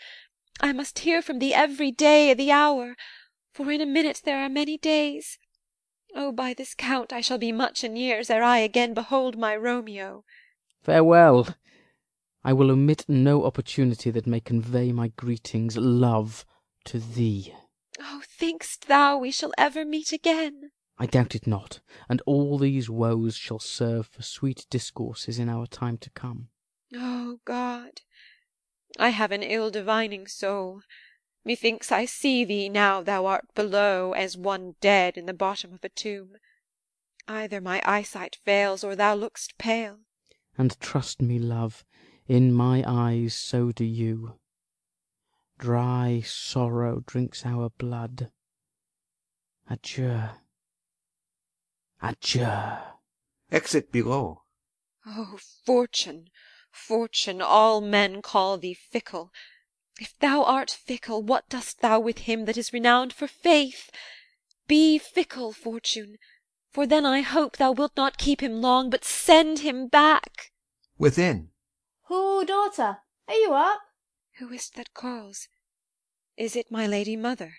I 0.60 0.72
must 0.72 1.00
hear 1.00 1.22
from 1.22 1.38
thee 1.38 1.54
every 1.54 1.90
day 1.90 2.34
the 2.34 2.52
hour, 2.52 2.94
For 3.52 3.70
in 3.72 3.80
a 3.80 3.86
minute 3.86 4.20
there 4.24 4.38
are 4.38 4.48
many 4.48 4.76
days. 4.76 5.38
O 6.14 6.32
by 6.32 6.52
this 6.52 6.74
count 6.74 7.12
I 7.12 7.22
shall 7.22 7.38
be 7.38 7.52
much 7.52 7.82
in 7.82 7.96
years 7.96 8.28
Ere 8.28 8.42
I 8.42 8.58
again 8.58 8.92
behold 8.92 9.38
my 9.38 9.56
Romeo. 9.56 10.24
Farewell! 10.82 11.48
I 12.44 12.52
will 12.52 12.70
omit 12.70 13.04
no 13.08 13.44
opportunity 13.44 14.10
that 14.10 14.26
may 14.26 14.40
convey 14.40 14.90
my 14.90 15.08
greetings, 15.08 15.76
love, 15.76 16.44
to 16.86 16.98
thee. 16.98 17.54
O 18.00 18.22
think'st 18.26 18.88
thou 18.88 19.16
we 19.18 19.30
shall 19.30 19.52
ever 19.56 19.84
meet 19.84 20.12
again? 20.12 20.70
I 20.98 21.06
doubt 21.06 21.34
it 21.34 21.46
not, 21.46 21.80
and 22.08 22.20
all 22.26 22.58
these 22.58 22.90
woes 22.90 23.36
shall 23.36 23.58
serve 23.58 24.06
for 24.06 24.22
sweet 24.22 24.66
discourses 24.70 25.38
in 25.38 25.48
our 25.48 25.66
time 25.66 25.98
to 25.98 26.10
come. 26.10 26.48
O 26.94 27.38
God, 27.44 28.00
I 28.98 29.10
have 29.10 29.32
an 29.32 29.42
ill 29.42 29.70
divining 29.70 30.26
soul. 30.26 30.82
Methinks 31.44 31.90
I 31.90 32.04
see 32.04 32.44
thee 32.44 32.68
now 32.68 33.02
thou 33.02 33.26
art 33.26 33.46
below, 33.54 34.12
As 34.12 34.36
one 34.36 34.74
dead 34.80 35.16
in 35.16 35.26
the 35.26 35.32
bottom 35.32 35.72
of 35.74 35.84
a 35.84 35.88
tomb. 35.88 36.32
Either 37.28 37.60
my 37.60 37.80
eyesight 37.84 38.38
fails, 38.44 38.82
or 38.82 38.96
thou 38.96 39.14
look'st 39.14 39.56
pale. 39.58 40.00
And 40.58 40.78
trust 40.80 41.22
me, 41.22 41.38
love, 41.38 41.84
in 42.28 42.52
my 42.52 42.84
eyes 42.86 43.34
so 43.34 43.72
do 43.72 43.84
you. 43.84 44.38
Dry 45.58 46.22
sorrow 46.24 47.02
drinks 47.06 47.46
our 47.46 47.70
blood. 47.70 48.30
Adieu, 49.70 50.22
adieu. 52.00 52.78
Exit 53.50 53.92
below. 53.92 54.42
O 55.06 55.34
oh, 55.34 55.38
Fortune, 55.64 56.30
Fortune, 56.70 57.40
all 57.40 57.80
men 57.80 58.22
call 58.22 58.58
thee 58.58 58.74
fickle. 58.74 59.30
If 60.00 60.18
thou 60.18 60.42
art 60.42 60.70
fickle, 60.70 61.22
what 61.22 61.48
dost 61.48 61.80
thou 61.80 62.00
with 62.00 62.18
him 62.20 62.46
That 62.46 62.56
is 62.56 62.72
renowned 62.72 63.12
for 63.12 63.28
faith? 63.28 63.90
Be 64.66 64.98
fickle, 64.98 65.52
Fortune, 65.52 66.16
For 66.72 66.86
then 66.86 67.06
I 67.06 67.20
hope 67.20 67.56
thou 67.56 67.72
wilt 67.72 67.96
not 67.96 68.18
keep 68.18 68.42
him 68.42 68.60
long, 68.60 68.90
But 68.90 69.04
send 69.04 69.60
him 69.60 69.86
back. 69.86 70.50
Within. 70.98 71.51
Who, 72.12 72.44
daughter? 72.44 72.98
Are 73.26 73.34
you 73.34 73.54
up? 73.54 73.80
Who 74.38 74.52
is't 74.52 74.74
that 74.74 74.92
calls? 74.92 75.48
Is 76.36 76.54
it 76.54 76.70
my 76.70 76.86
lady 76.86 77.16
mother? 77.16 77.54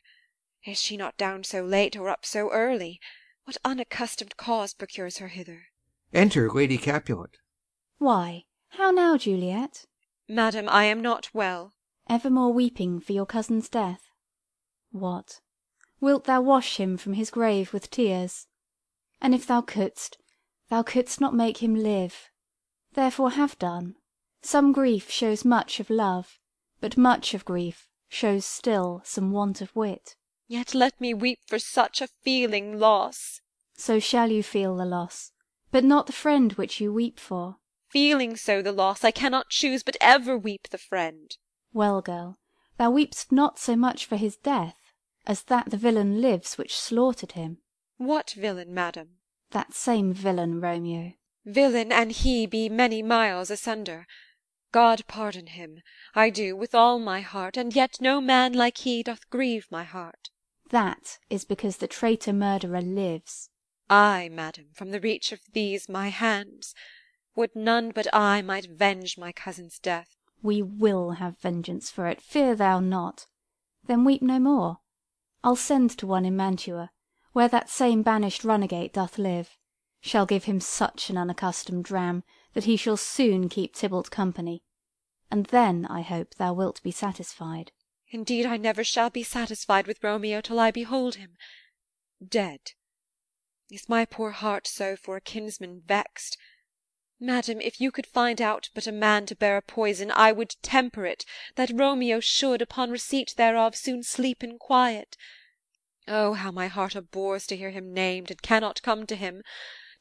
Is 0.64 0.80
she 0.80 0.96
not 0.96 1.18
down 1.18 1.44
so 1.44 1.64
late, 1.64 1.98
or 1.98 2.08
up 2.08 2.24
so 2.24 2.52
early? 2.52 3.00
What 3.46 3.58
unaccustomed 3.66 4.38
cause 4.38 4.76
procures 4.76 5.18
her 5.18 5.30
hither? 5.30 5.64
Enter 6.14 6.52
Lady 6.52 6.78
Capulet. 6.78 7.38
Why, 7.98 8.44
how 8.78 8.92
now, 8.92 9.18
Juliet? 9.18 9.86
Madam, 10.30 10.70
I 10.70 10.84
am 10.84 11.02
not 11.02 11.34
well. 11.34 11.74
Evermore 12.08 12.54
weeping 12.54 13.00
for 13.00 13.14
your 13.14 13.26
cousin's 13.26 13.68
death? 13.68 14.04
What, 14.92 15.40
wilt 16.00 16.26
thou 16.26 16.42
wash 16.42 16.78
him 16.78 16.96
from 16.98 17.14
his 17.14 17.32
grave 17.32 17.74
with 17.74 17.90
tears? 17.90 18.46
And 19.20 19.34
if 19.34 19.48
thou 19.48 19.62
couldst, 19.62 20.20
thou 20.70 20.84
couldst 20.84 21.20
not 21.20 21.34
make 21.34 21.64
him 21.64 21.74
live. 21.74 22.30
Therefore 22.94 23.32
have 23.32 23.58
done. 23.58 23.96
Some 24.46 24.74
grief 24.74 25.10
shows 25.10 25.46
much 25.46 25.80
of 25.80 25.90
love, 25.90 26.38
but 26.82 26.98
much 26.98 27.34
of 27.34 27.46
grief 27.46 27.88
shows 28.10 28.46
still 28.46 29.02
some 29.06 29.32
want 29.32 29.62
of 29.62 29.74
wit. 29.74 30.16
Yet 30.48 30.76
let 30.76 31.00
me 31.00 31.14
weep 31.14 31.40
for 31.48 31.58
such 31.58 32.02
a 32.02 32.10
feeling 32.24 32.78
loss. 32.78 33.40
So 33.76 34.00
shall 34.00 34.30
you 34.30 34.44
feel 34.44 34.76
the 34.76 34.86
loss, 34.86 35.32
but 35.72 35.86
not 35.86 36.08
the 36.08 36.14
friend 36.14 36.52
which 36.54 36.82
you 36.82 36.92
weep 36.94 37.20
for. 37.20 37.56
Feeling 37.90 38.36
so 38.36 38.62
the 38.62 38.74
loss, 38.74 39.04
I 39.04 39.12
cannot 39.12 39.50
choose 39.50 39.82
but 39.82 39.98
ever 40.02 40.38
weep 40.38 40.68
the 40.70 40.78
friend. 40.78 41.36
Well, 41.72 42.02
girl, 42.02 42.38
thou 42.78 42.92
weep'st 42.92 43.32
not 43.32 43.58
so 43.58 43.78
much 43.78 44.06
for 44.06 44.18
his 44.18 44.36
death, 44.36 44.76
as 45.26 45.44
that 45.44 45.70
the 45.70 45.78
villain 45.78 46.22
lives 46.22 46.58
which 46.58 46.78
slaughtered 46.78 47.32
him. 47.32 47.60
What 47.98 48.32
villain, 48.32 48.74
madam? 48.74 49.20
That 49.52 49.74
same 49.74 50.14
villain, 50.14 50.60
Romeo. 50.60 51.14
Villain 51.46 51.92
and 51.92 52.12
he 52.12 52.46
be 52.46 52.68
many 52.68 53.02
miles 53.02 53.50
asunder. 53.50 54.06
God 54.74 55.06
pardon 55.08 55.46
him, 55.46 55.84
I 56.16 56.32
do, 56.32 56.56
with 56.56 56.74
all 56.74 56.98
my 56.98 57.22
heart, 57.22 57.58
And 57.58 57.76
yet 57.76 58.02
no 58.02 58.20
man 58.20 58.54
like 58.54 58.80
he 58.80 59.04
doth 59.04 59.30
grieve 59.30 59.68
my 59.70 59.84
heart. 59.84 60.32
That 60.72 61.20
is 61.30 61.46
because 61.46 61.78
the 61.78 61.88
traitor 61.88 62.34
murderer 62.34 62.82
lives. 62.82 63.52
Ay, 63.88 64.30
madam, 64.32 64.70
from 64.74 64.90
the 64.90 65.00
reach 65.00 65.32
of 65.32 65.42
these 65.54 65.88
my 65.88 66.10
hands. 66.10 66.74
Would 67.36 67.56
none 67.56 67.92
but 67.92 68.08
I 68.12 68.42
might 68.42 68.66
venge 68.66 69.16
my 69.16 69.32
cousin's 69.32 69.78
death. 69.78 70.18
We 70.42 70.64
will 70.64 71.12
have 71.12 71.38
vengeance 71.40 71.92
for 71.92 72.08
it, 72.08 72.20
fear 72.20 72.56
thou 72.56 72.80
not. 72.80 73.28
Then 73.86 74.04
weep 74.04 74.24
no 74.24 74.40
more. 74.40 74.80
I'll 75.44 75.56
send 75.56 75.92
to 76.00 76.08
one 76.08 76.26
in 76.26 76.36
Mantua, 76.36 76.90
where 77.34 77.48
that 77.48 77.70
same 77.70 78.02
banished 78.02 78.42
runagate 78.42 78.94
doth 78.94 79.20
live. 79.20 79.56
Shall 80.02 80.26
give 80.26 80.46
him 80.46 80.60
such 80.60 81.12
an 81.12 81.18
unaccustomed 81.18 81.86
dram, 81.86 82.24
that 82.54 82.66
he 82.66 82.78
shall 82.78 82.98
soon 82.98 83.50
keep 83.50 83.76
Tybalt 83.76 84.12
company. 84.12 84.64
And 85.32 85.48
then, 85.48 85.86
I 85.86 86.02
hope, 86.02 86.36
thou 86.36 86.54
wilt 86.54 86.82
be 86.84 86.92
satisfied. 86.92 87.72
Indeed 88.10 88.46
I 88.46 88.58
never 88.58 88.84
shall 88.84 89.10
be 89.10 89.24
satisfied 89.24 89.88
with 89.88 90.04
Romeo 90.04 90.42
till 90.42 90.60
I 90.60 90.70
behold 90.70 91.16
him 91.16 91.38
dead. 92.30 92.72
Is 93.70 93.90
my 93.90 94.06
poor 94.06 94.32
heart 94.32 94.68
so 94.68 94.96
for 94.96 95.16
a 95.16 95.22
kinsman 95.22 95.82
vexed? 95.86 96.38
Madam, 97.20 97.60
if 97.62 97.82
you 97.82 97.92
could 97.92 98.06
find 98.06 98.42
out 98.42 98.70
but 98.74 98.88
a 98.88 98.92
man 98.92 99.26
to 99.26 99.36
bear 99.36 99.58
a 99.58 99.62
poison, 99.62 100.12
I 100.12 100.32
would 100.32 100.56
temper 100.62 101.06
it, 101.06 101.26
that 101.56 101.72
Romeo 101.74 102.20
should, 102.20 102.62
upon 102.62 102.92
receipt 102.92 103.34
thereof, 103.38 103.76
soon 103.76 104.04
sleep 104.04 104.44
in 104.44 104.60
quiet. 104.60 105.18
Oh, 106.08 106.34
how 106.34 106.52
my 106.52 106.68
heart 106.68 106.96
abhors 106.96 107.48
to 107.48 107.58
hear 107.58 107.72
him 107.72 107.94
named, 107.94 108.30
and 108.30 108.42
cannot 108.42 108.84
come 108.84 109.08
to 109.08 109.16
him, 109.16 109.42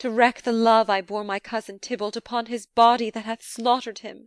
to 0.03 0.11
wreak 0.11 0.43
the 0.43 0.51
love 0.51 0.91
I 0.91 1.01
bore 1.01 1.23
my 1.23 1.39
cousin 1.39 1.79
Tybalt 1.79 2.17
upon 2.17 2.47
his 2.47 2.67
body 2.67 3.09
that 3.11 3.25
hath 3.25 3.41
slaughtered 3.41 4.01
him. 4.01 4.27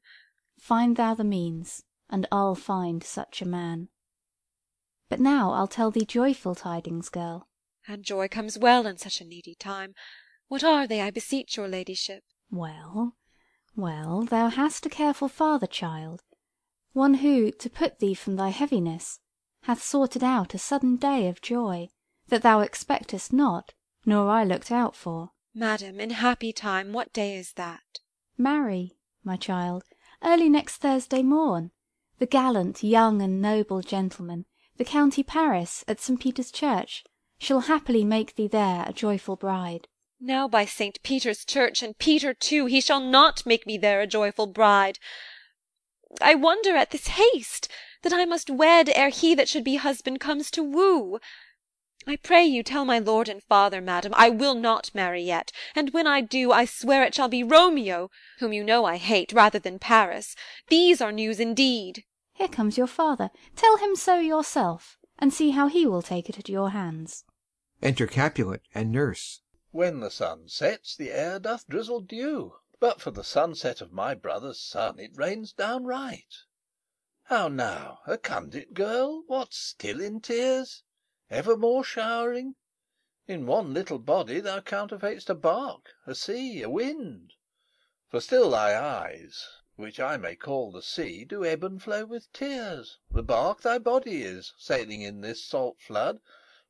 Find 0.57 0.95
thou 0.95 1.15
the 1.15 1.25
means, 1.25 1.83
and 2.09 2.25
I'll 2.31 2.55
find 2.55 3.03
such 3.03 3.41
a 3.41 3.45
man. 3.45 3.89
But 5.09 5.19
now 5.19 5.51
I'll 5.51 5.67
tell 5.67 5.91
thee 5.91 6.05
joyful 6.05 6.55
tidings, 6.55 7.09
girl. 7.09 7.49
And 7.89 8.05
joy 8.05 8.29
comes 8.29 8.57
well 8.57 8.87
in 8.87 8.95
such 8.95 9.19
a 9.19 9.25
needy 9.25 9.53
time. 9.53 9.95
What 10.47 10.63
are 10.63 10.87
they, 10.87 11.01
I 11.01 11.11
beseech 11.11 11.57
your 11.57 11.67
ladyship? 11.67 12.23
Well, 12.49 13.17
well, 13.75 14.21
thou 14.21 14.47
hast 14.47 14.85
a 14.85 14.89
careful 14.89 15.27
father, 15.27 15.67
child; 15.67 16.23
one 16.93 17.15
who, 17.15 17.51
to 17.51 17.69
put 17.69 17.99
thee 17.99 18.13
from 18.13 18.37
thy 18.37 18.47
heaviness, 18.47 19.19
hath 19.63 19.83
sorted 19.83 20.23
out 20.23 20.53
a 20.53 20.57
sudden 20.57 20.95
day 20.95 21.27
of 21.27 21.41
joy, 21.41 21.89
that 22.29 22.43
thou 22.43 22.61
expectest 22.61 23.33
not, 23.33 23.73
nor 24.05 24.29
I 24.29 24.45
looked 24.45 24.71
out 24.71 24.95
for. 24.95 25.31
Madam, 25.57 26.01
in 26.01 26.09
happy 26.09 26.51
time, 26.51 26.91
what 26.91 27.13
day 27.13 27.33
is 27.33 27.53
that? 27.53 28.01
Marry, 28.37 28.97
my 29.23 29.37
child, 29.37 29.85
early 30.21 30.49
next 30.49 30.77
Thursday 30.79 31.23
morn, 31.23 31.71
the 32.19 32.25
gallant 32.25 32.83
young 32.83 33.21
and 33.21 33.41
noble 33.41 33.79
gentleman, 33.81 34.45
the 34.75 34.83
County 34.83 35.23
Paris, 35.23 35.85
at 35.87 36.01
St. 36.01 36.19
Peter's 36.19 36.51
Church, 36.51 37.05
shall 37.37 37.61
happily 37.61 38.03
make 38.03 38.35
thee 38.35 38.49
there 38.49 38.83
a 38.85 38.91
joyful 38.91 39.37
bride. 39.37 39.87
Now 40.19 40.49
by 40.49 40.65
St. 40.65 41.01
Peter's 41.03 41.45
Church, 41.45 41.81
and 41.81 41.97
Peter 41.97 42.33
too, 42.33 42.65
he 42.65 42.81
shall 42.81 42.99
not 42.99 43.45
make 43.45 43.65
me 43.65 43.77
there 43.77 44.01
a 44.01 44.07
joyful 44.07 44.47
bride. 44.47 44.99
I 46.21 46.35
wonder 46.35 46.75
at 46.75 46.91
this 46.91 47.07
haste, 47.07 47.69
that 48.01 48.11
I 48.11 48.25
must 48.25 48.49
wed 48.49 48.89
ere 48.93 49.09
he 49.09 49.33
that 49.35 49.47
should 49.47 49.63
be 49.63 49.77
husband 49.77 50.19
comes 50.19 50.51
to 50.51 50.63
woo. 50.63 51.19
I 52.07 52.17
pray 52.17 52.45
you 52.45 52.61
tell 52.61 52.85
my 52.85 52.99
lord 52.99 53.27
and 53.27 53.41
father, 53.41 53.81
madam, 53.81 54.13
I 54.15 54.29
will 54.29 54.53
not 54.53 54.93
marry 54.93 55.23
yet, 55.23 55.51
and 55.73 55.89
when 55.89 56.05
I 56.05 56.21
do, 56.21 56.51
I 56.51 56.63
swear 56.65 57.01
it 57.01 57.15
shall 57.15 57.27
be 57.27 57.41
Romeo, 57.41 58.11
whom 58.37 58.53
you 58.53 58.63
know 58.63 58.85
I 58.85 58.97
hate, 58.97 59.33
rather 59.33 59.57
than 59.57 59.79
Paris. 59.79 60.35
These 60.67 61.01
are 61.01 61.11
news 61.11 61.39
indeed. 61.39 62.05
Here 62.33 62.47
comes 62.47 62.77
your 62.77 62.85
father; 62.85 63.31
tell 63.55 63.77
him 63.77 63.95
so 63.95 64.19
yourself, 64.19 64.99
and 65.17 65.33
see 65.33 65.49
how 65.49 65.65
he 65.67 65.87
will 65.87 66.03
take 66.03 66.29
it 66.29 66.37
at 66.37 66.47
your 66.47 66.69
hands. 66.69 67.23
Enter 67.81 68.05
Capulet 68.05 68.61
and 68.75 68.91
Nurse. 68.91 69.41
When 69.71 69.99
the 69.99 70.11
sun 70.11 70.47
sets, 70.47 70.95
the 70.95 71.09
air 71.11 71.39
doth 71.39 71.67
drizzle 71.67 72.01
dew; 72.01 72.53
But 72.79 73.01
for 73.01 73.09
the 73.09 73.23
sunset 73.23 73.81
of 73.81 73.91
my 73.91 74.13
brother's 74.13 74.61
son, 74.61 74.99
It 74.99 75.17
rains 75.17 75.53
downright. 75.53 76.35
How 77.23 77.47
now, 77.47 78.01
a 78.05 78.19
conduit 78.19 78.75
girl, 78.75 79.23
what, 79.25 79.55
still 79.55 79.99
in 79.99 80.21
tears? 80.21 80.83
Evermore 81.37 81.83
showering? 81.83 82.55
In 83.27 83.45
one 83.45 83.73
little 83.73 83.99
body 83.99 84.39
Thou 84.39 84.61
counterfeit'st 84.61 85.29
a 85.29 85.35
bark, 85.35 85.91
a 86.07 86.15
sea, 86.15 86.61
a 86.61 86.69
wind; 86.69 87.33
For 88.07 88.21
still 88.21 88.51
thy 88.51 88.73
eyes, 88.81 89.45
which 89.75 89.99
I 89.99 90.15
may 90.15 90.37
call 90.37 90.71
the 90.71 90.81
sea, 90.81 91.25
Do 91.25 91.43
ebb 91.43 91.65
and 91.65 91.83
flow 91.83 92.05
with 92.05 92.31
tears; 92.31 92.99
the 93.11 93.21
bark 93.21 93.63
thy 93.63 93.79
body 93.79 94.23
is, 94.23 94.53
Sailing 94.57 95.01
in 95.01 95.19
this 95.19 95.43
salt 95.43 95.81
flood; 95.81 96.21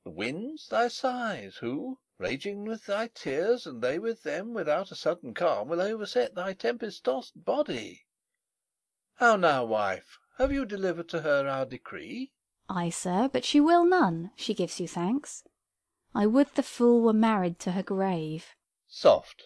the 0.03 0.09
winds 0.09 0.67
thy 0.67 0.87
sighs, 0.87 1.57
Who, 1.57 1.99
raging 2.17 2.63
with 2.65 2.87
thy 2.87 3.09
tears, 3.09 3.67
and 3.67 3.83
they 3.83 3.99
with 3.99 4.23
them, 4.23 4.55
Without 4.55 4.89
a 4.89 4.95
sudden 4.95 5.35
calm 5.35 5.67
will 5.67 5.79
overset 5.79 6.33
Thy 6.33 6.53
tempest 6.53 7.03
tossed 7.03 7.45
body. 7.45 8.07
How 9.17 9.35
now, 9.35 9.63
wife, 9.63 10.17
have 10.39 10.51
you 10.51 10.65
Delivered 10.65 11.09
to 11.09 11.21
her 11.21 11.47
our 11.47 11.67
decree? 11.67 12.31
Ay, 12.67 12.89
sir, 12.89 13.29
but 13.31 13.45
she 13.45 13.59
will 13.59 13.85
none, 13.85 14.31
she 14.35 14.55
gives 14.55 14.79
you 14.79 14.87
thanks. 14.87 15.43
I 16.15 16.25
would 16.25 16.55
the 16.55 16.63
fool 16.63 17.01
were 17.01 17.13
married 17.13 17.59
to 17.59 17.73
her 17.73 17.83
grave. 17.83 18.55
Soft! 18.87 19.43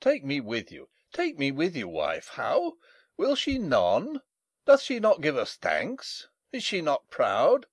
take 0.00 0.22
me 0.22 0.38
with 0.40 0.70
you, 0.70 0.90
take 1.12 1.38
me 1.38 1.50
with 1.50 1.74
you, 1.74 1.88
wife. 1.88 2.32
How? 2.34 2.74
will 3.16 3.34
she 3.36 3.56
none? 3.56 4.20
Doth 4.66 4.82
she 4.82 5.00
not 5.00 5.22
give 5.22 5.34
us 5.34 5.56
thanks? 5.56 6.28
Is 6.52 6.62
she 6.62 6.82
not 6.82 7.08
proud? 7.08 7.64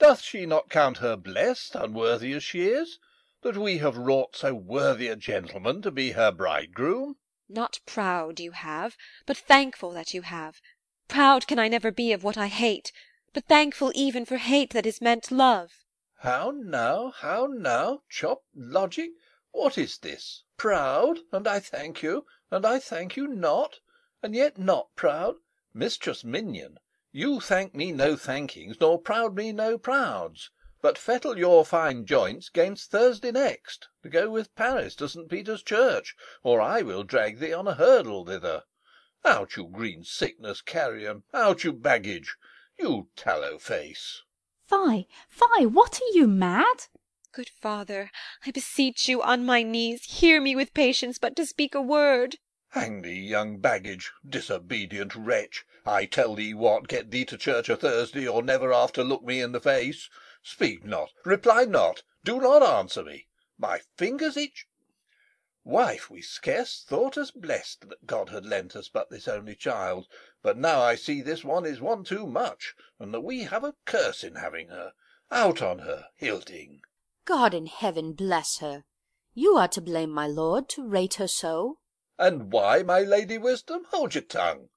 Doth 0.00 0.22
she 0.22 0.44
not 0.44 0.70
count 0.70 0.96
her 0.98 1.14
blest, 1.16 1.76
unworthy 1.76 2.32
as 2.32 2.42
she 2.42 2.66
is, 2.68 2.98
That 3.42 3.56
we 3.56 3.78
have 3.78 3.96
wrought 3.96 4.34
so 4.34 4.54
worthy 4.54 5.06
a 5.06 5.14
gentleman 5.14 5.82
To 5.82 5.92
be 5.92 6.12
her 6.12 6.32
bridegroom? 6.32 7.16
Not 7.48 7.78
proud 7.86 8.40
you 8.40 8.50
have, 8.50 8.96
but 9.24 9.36
thankful 9.36 9.92
that 9.92 10.14
you 10.14 10.22
have. 10.22 10.60
Proud 11.06 11.46
can 11.46 11.60
I 11.60 11.68
never 11.68 11.92
be 11.92 12.12
of 12.12 12.24
what 12.24 12.36
I 12.36 12.48
hate, 12.48 12.90
But 13.32 13.44
thankful 13.44 13.92
even 13.94 14.24
for 14.24 14.38
hate 14.38 14.72
that 14.72 14.86
is 14.86 15.00
meant 15.00 15.30
love. 15.30 15.84
How 16.16 16.50
now, 16.50 17.12
how 17.12 17.46
now? 17.46 18.02
Chop 18.08 18.42
logic! 18.56 19.12
What 19.52 19.78
is 19.78 19.98
this? 19.98 20.42
Proud, 20.56 21.20
and 21.30 21.46
I 21.46 21.60
thank 21.60 22.02
you, 22.02 22.26
and 22.50 22.66
I 22.66 22.80
thank 22.80 23.16
you 23.16 23.28
not, 23.28 23.78
And 24.20 24.34
yet 24.34 24.58
not 24.58 24.88
proud! 24.96 25.36
Mistress 25.72 26.24
Minion, 26.24 26.78
you 27.12 27.38
thank 27.38 27.72
me 27.72 27.92
no 27.92 28.16
thankings, 28.16 28.80
nor 28.80 29.00
proud 29.00 29.36
me 29.36 29.52
no 29.52 29.78
prouds, 29.78 30.50
But 30.82 30.98
fettle 30.98 31.38
your 31.38 31.64
fine 31.64 32.06
joints 32.06 32.48
'gainst 32.48 32.90
Thursday 32.90 33.30
next, 33.30 33.86
To 34.02 34.08
go 34.08 34.28
with 34.28 34.56
Paris 34.56 34.96
to 34.96 35.08
St. 35.08 35.28
Peter's 35.28 35.62
Church, 35.62 36.16
Or 36.42 36.60
I 36.60 36.82
will 36.82 37.04
drag 37.04 37.38
thee 37.38 37.52
on 37.52 37.68
a 37.68 37.74
hurdle 37.74 38.24
thither. 38.24 38.64
Out, 39.24 39.54
you 39.56 39.68
green 39.68 40.02
sickness 40.02 40.60
carrion! 40.60 41.22
out, 41.32 41.62
you 41.62 41.72
baggage! 41.72 42.34
You 42.82 43.10
tallow 43.14 43.58
face! 43.58 44.22
Fie, 44.66 45.06
fie! 45.28 45.66
what 45.66 46.00
are 46.00 46.14
you, 46.14 46.26
mad? 46.26 46.86
Good 47.30 47.50
father, 47.50 48.10
I 48.46 48.52
beseech 48.52 49.06
you 49.06 49.20
on 49.20 49.44
my 49.44 49.62
knees, 49.62 50.04
Hear 50.04 50.40
me 50.40 50.56
with 50.56 50.72
patience 50.72 51.18
but 51.18 51.36
to 51.36 51.44
speak 51.44 51.74
a 51.74 51.82
word. 51.82 52.38
Hang 52.70 53.02
thee, 53.02 53.20
young 53.20 53.58
baggage! 53.58 54.12
disobedient 54.26 55.14
wretch! 55.14 55.66
I 55.84 56.06
tell 56.06 56.34
thee 56.34 56.54
what, 56.54 56.88
get 56.88 57.10
thee 57.10 57.26
to 57.26 57.36
church 57.36 57.68
o' 57.68 57.76
Thursday, 57.76 58.26
Or 58.26 58.42
never 58.42 58.72
after 58.72 59.04
look 59.04 59.24
me 59.24 59.42
in 59.42 59.52
the 59.52 59.60
face. 59.60 60.08
Speak 60.42 60.82
not, 60.82 61.10
reply 61.26 61.66
not, 61.66 62.02
do 62.24 62.40
not 62.40 62.62
answer 62.62 63.04
me. 63.04 63.26
My 63.58 63.82
fingers 63.98 64.38
itch. 64.38 64.66
Wife, 65.64 66.08
we 66.08 66.22
scarce 66.22 66.82
thought 66.82 67.18
us 67.18 67.30
blest 67.30 67.90
That 67.90 68.06
God 68.06 68.30
had 68.30 68.46
lent 68.46 68.74
us 68.74 68.88
but 68.88 69.10
this 69.10 69.28
only 69.28 69.54
child; 69.54 70.06
But 70.42 70.56
now 70.56 70.80
I 70.80 70.94
see 70.94 71.20
this 71.20 71.44
one 71.44 71.66
is 71.66 71.82
one 71.82 72.02
too 72.02 72.26
much, 72.26 72.74
And 72.98 73.12
that 73.12 73.20
we 73.20 73.44
have 73.44 73.62
a 73.62 73.74
curse 73.84 74.24
in 74.24 74.36
having 74.36 74.68
her. 74.68 74.94
Out 75.30 75.60
on 75.60 75.80
her, 75.80 76.06
Hilding! 76.16 76.80
God 77.26 77.52
in 77.52 77.66
heaven 77.66 78.14
bless 78.14 78.58
her! 78.58 78.84
You 79.34 79.56
are 79.56 79.68
to 79.68 79.82
blame, 79.82 80.10
my 80.10 80.26
lord, 80.26 80.68
to 80.70 80.88
rate 80.88 81.14
her 81.14 81.28
so. 81.28 81.78
And 82.18 82.50
why, 82.50 82.82
my 82.82 83.00
Lady 83.00 83.36
Wisdom? 83.36 83.84
Hold 83.90 84.14
your 84.14 84.24
tongue. 84.24 84.70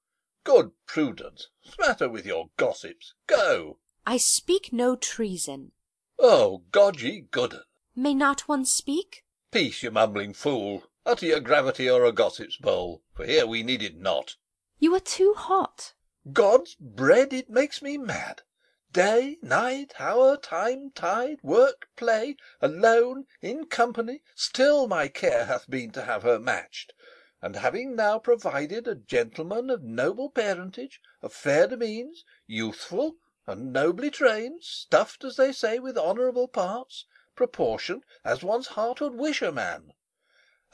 Good 0.44 0.72
Prudence, 0.86 1.48
smatter 1.62 2.10
with 2.10 2.26
your 2.26 2.50
gossips. 2.58 3.14
Go! 3.26 3.78
I 4.06 4.18
speak 4.18 4.70
no 4.70 4.96
treason. 4.96 5.72
Oh, 6.18 6.64
God 6.72 7.00
ye 7.00 7.22
goodden! 7.22 7.62
May 7.96 8.12
not 8.12 8.48
one 8.48 8.66
speak? 8.66 9.24
Peace, 9.50 9.82
you 9.82 9.90
mumbling 9.90 10.34
fool! 10.34 10.84
Utter 11.06 11.26
your 11.26 11.40
gravity 11.40 11.88
or 11.88 12.04
a 12.04 12.12
gossip's 12.12 12.58
bowl, 12.58 13.02
For 13.14 13.24
here 13.24 13.46
we 13.46 13.62
need 13.62 13.82
it 13.82 13.96
not. 13.96 14.36
You 14.80 14.92
are 14.96 14.98
too 14.98 15.34
hot. 15.34 15.94
God's 16.32 16.74
bread, 16.74 17.32
it 17.32 17.48
makes 17.48 17.80
me 17.80 17.96
mad! 17.96 18.42
Day, 18.90 19.38
night, 19.40 19.92
hour, 20.00 20.36
time, 20.36 20.90
tide, 20.90 21.38
work, 21.44 21.86
play, 21.94 22.36
alone, 22.60 23.28
in 23.40 23.66
company, 23.66 24.24
still 24.34 24.88
my 24.88 25.06
care 25.06 25.44
hath 25.44 25.70
been 25.70 25.92
to 25.92 26.02
have 26.02 26.24
her 26.24 26.40
matched; 26.40 26.92
and 27.40 27.54
having 27.54 27.94
now 27.94 28.18
provided 28.18 28.88
a 28.88 28.96
gentleman 28.96 29.70
of 29.70 29.84
noble 29.84 30.28
parentage, 30.28 31.00
of 31.22 31.32
fair 31.32 31.68
demeans, 31.68 32.24
youthful, 32.48 33.18
and 33.46 33.72
nobly 33.72 34.10
trained, 34.10 34.64
stuffed, 34.64 35.22
as 35.22 35.36
they 35.36 35.52
say, 35.52 35.78
with 35.78 35.96
honourable 35.96 36.48
parts, 36.48 37.06
proportioned 37.36 38.02
as 38.24 38.42
one's 38.42 38.66
heart 38.74 39.00
would 39.00 39.14
wish 39.14 39.40
a 39.40 39.52
man; 39.52 39.92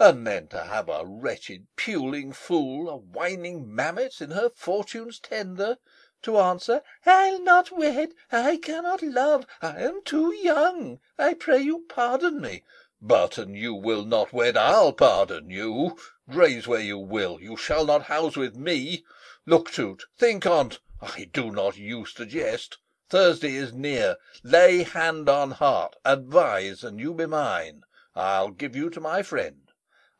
and 0.03 0.27
then 0.27 0.49
to 0.49 0.59
have 0.59 0.89
a 0.89 1.05
wretched 1.05 1.67
puling 1.77 2.33
fool, 2.33 2.89
a 2.89 2.97
whining 2.97 3.71
mammet, 3.71 4.23
in 4.23 4.31
her 4.31 4.49
fortune's 4.49 5.19
tender, 5.19 5.77
to 6.23 6.39
answer, 6.39 6.81
"I'll 7.05 7.39
not 7.43 7.71
wed, 7.71 8.15
I 8.33 8.57
cannot 8.57 9.03
love, 9.03 9.45
I 9.61 9.83
am 9.83 10.03
too 10.03 10.35
young, 10.35 11.01
I 11.19 11.35
pray 11.35 11.61
you 11.61 11.85
pardon 11.87 12.41
me." 12.41 12.63
But 13.03 13.37
an 13.37 13.55
you 13.55 13.75
will 13.75 14.07
not 14.07 14.33
wed, 14.33 14.57
I'll 14.57 14.95
pardon 14.95 15.51
you. 15.51 15.99
Graze 16.31 16.67
where 16.67 16.81
you 16.81 16.97
will, 16.99 17.39
you 17.39 17.59
shall 17.59 17.85
not 17.85 18.05
house 18.05 18.39
with 18.39 18.57
me. 18.57 19.05
Look 19.45 19.71
to't, 19.71 20.05
think 20.17 20.47
on't, 20.47 20.81
I 21.03 21.29
do 21.31 21.51
not 21.51 21.77
use 21.77 22.15
to 22.15 22.25
jest. 22.25 22.79
Thursday 23.11 23.55
is 23.55 23.75
near; 23.75 24.17
lay 24.43 24.83
hand 24.83 25.29
on 25.29 25.51
heart, 25.51 25.97
advise, 26.07 26.83
and 26.83 26.99
you 26.99 27.13
be 27.13 27.27
mine. 27.27 27.83
I'll 28.15 28.51
give 28.51 28.75
you 28.75 28.89
to 28.89 29.01
my 29.03 29.23
friend. 29.23 29.70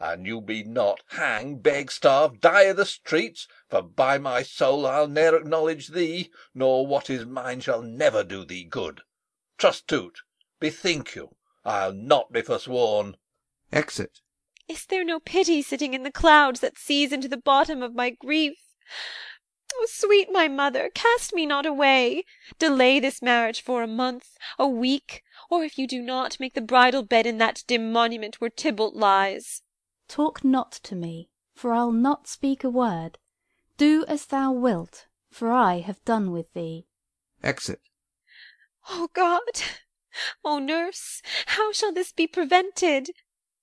An 0.01 0.25
you 0.25 0.41
be 0.41 0.65
not, 0.65 1.03
hang, 1.09 1.57
beg, 1.59 1.93
starve, 1.93 2.41
die 2.41 2.71
i' 2.71 2.73
the 2.73 2.87
streets, 2.87 3.47
for 3.69 3.83
by 3.83 4.17
my 4.17 4.43
soul 4.43 4.87
I'll 4.87 5.07
ne'er 5.07 5.37
acknowledge 5.37 5.89
thee, 5.89 6.31
nor 6.55 6.87
what 6.87 7.11
is 7.11 7.27
mine 7.27 7.61
shall 7.61 7.83
never 7.83 8.25
do 8.25 8.47
thee 8.47 8.65
good. 8.65 9.03
Trust 9.59 9.87
to't, 9.87 10.21
bethink 10.59 11.15
you, 11.15 11.37
I'll 11.67 11.93
not 11.93 12.33
be 12.33 12.41
forsworn. 12.41 13.19
[Exit. 13.73 14.21
Is 14.67 14.87
there 14.87 15.05
no 15.05 15.21
pity 15.21 15.61
sitting 15.61 15.93
in 15.93 16.03
the 16.03 16.11
clouds 16.11 16.61
that 16.61 16.79
sees 16.79 17.13
into 17.13 17.29
the 17.29 17.37
bottom 17.37 17.83
of 17.83 17.95
my 17.95 18.09
grief? 18.09 18.57
O 19.77 19.87
sweet 19.87 20.33
my 20.33 20.49
mother, 20.49 20.89
cast 20.95 21.35
me 21.35 21.45
not 21.45 21.67
away! 21.67 22.25
Delay 22.59 23.01
this 23.01 23.21
marriage 23.21 23.61
for 23.61 23.83
a 23.83 23.87
month, 23.87 24.39
a 24.59 24.67
week, 24.67 25.23
or 25.51 25.63
if 25.63 25.77
you 25.77 25.87
do 25.87 26.01
not, 26.01 26.41
make 26.41 26.55
the 26.55 26.63
bridal 26.63 27.03
bed 27.03 27.27
in 27.27 27.37
that 27.37 27.65
dim 27.67 27.93
monument 27.93 28.41
where 28.41 28.49
Tybalt 28.49 28.95
lies. 28.95 29.63
Talk 30.11 30.43
not 30.43 30.73
to 30.73 30.97
me, 30.97 31.31
for 31.55 31.73
I'll 31.73 31.93
not 31.93 32.27
speak 32.27 32.65
a 32.65 32.69
word. 32.69 33.17
Do 33.77 34.05
as 34.09 34.27
thou 34.27 34.51
wilt, 34.51 35.07
for 35.31 35.53
I 35.53 35.79
have 35.79 36.05
done 36.05 36.33
with 36.33 36.53
thee. 36.53 36.89
[Exit. 37.45 37.81
O 38.89 39.09
God! 39.13 39.63
O 40.45 40.59
nurse, 40.59 41.23
how 41.47 41.71
shall 41.71 41.93
this 41.93 42.11
be 42.11 42.27
prevented? 42.27 43.11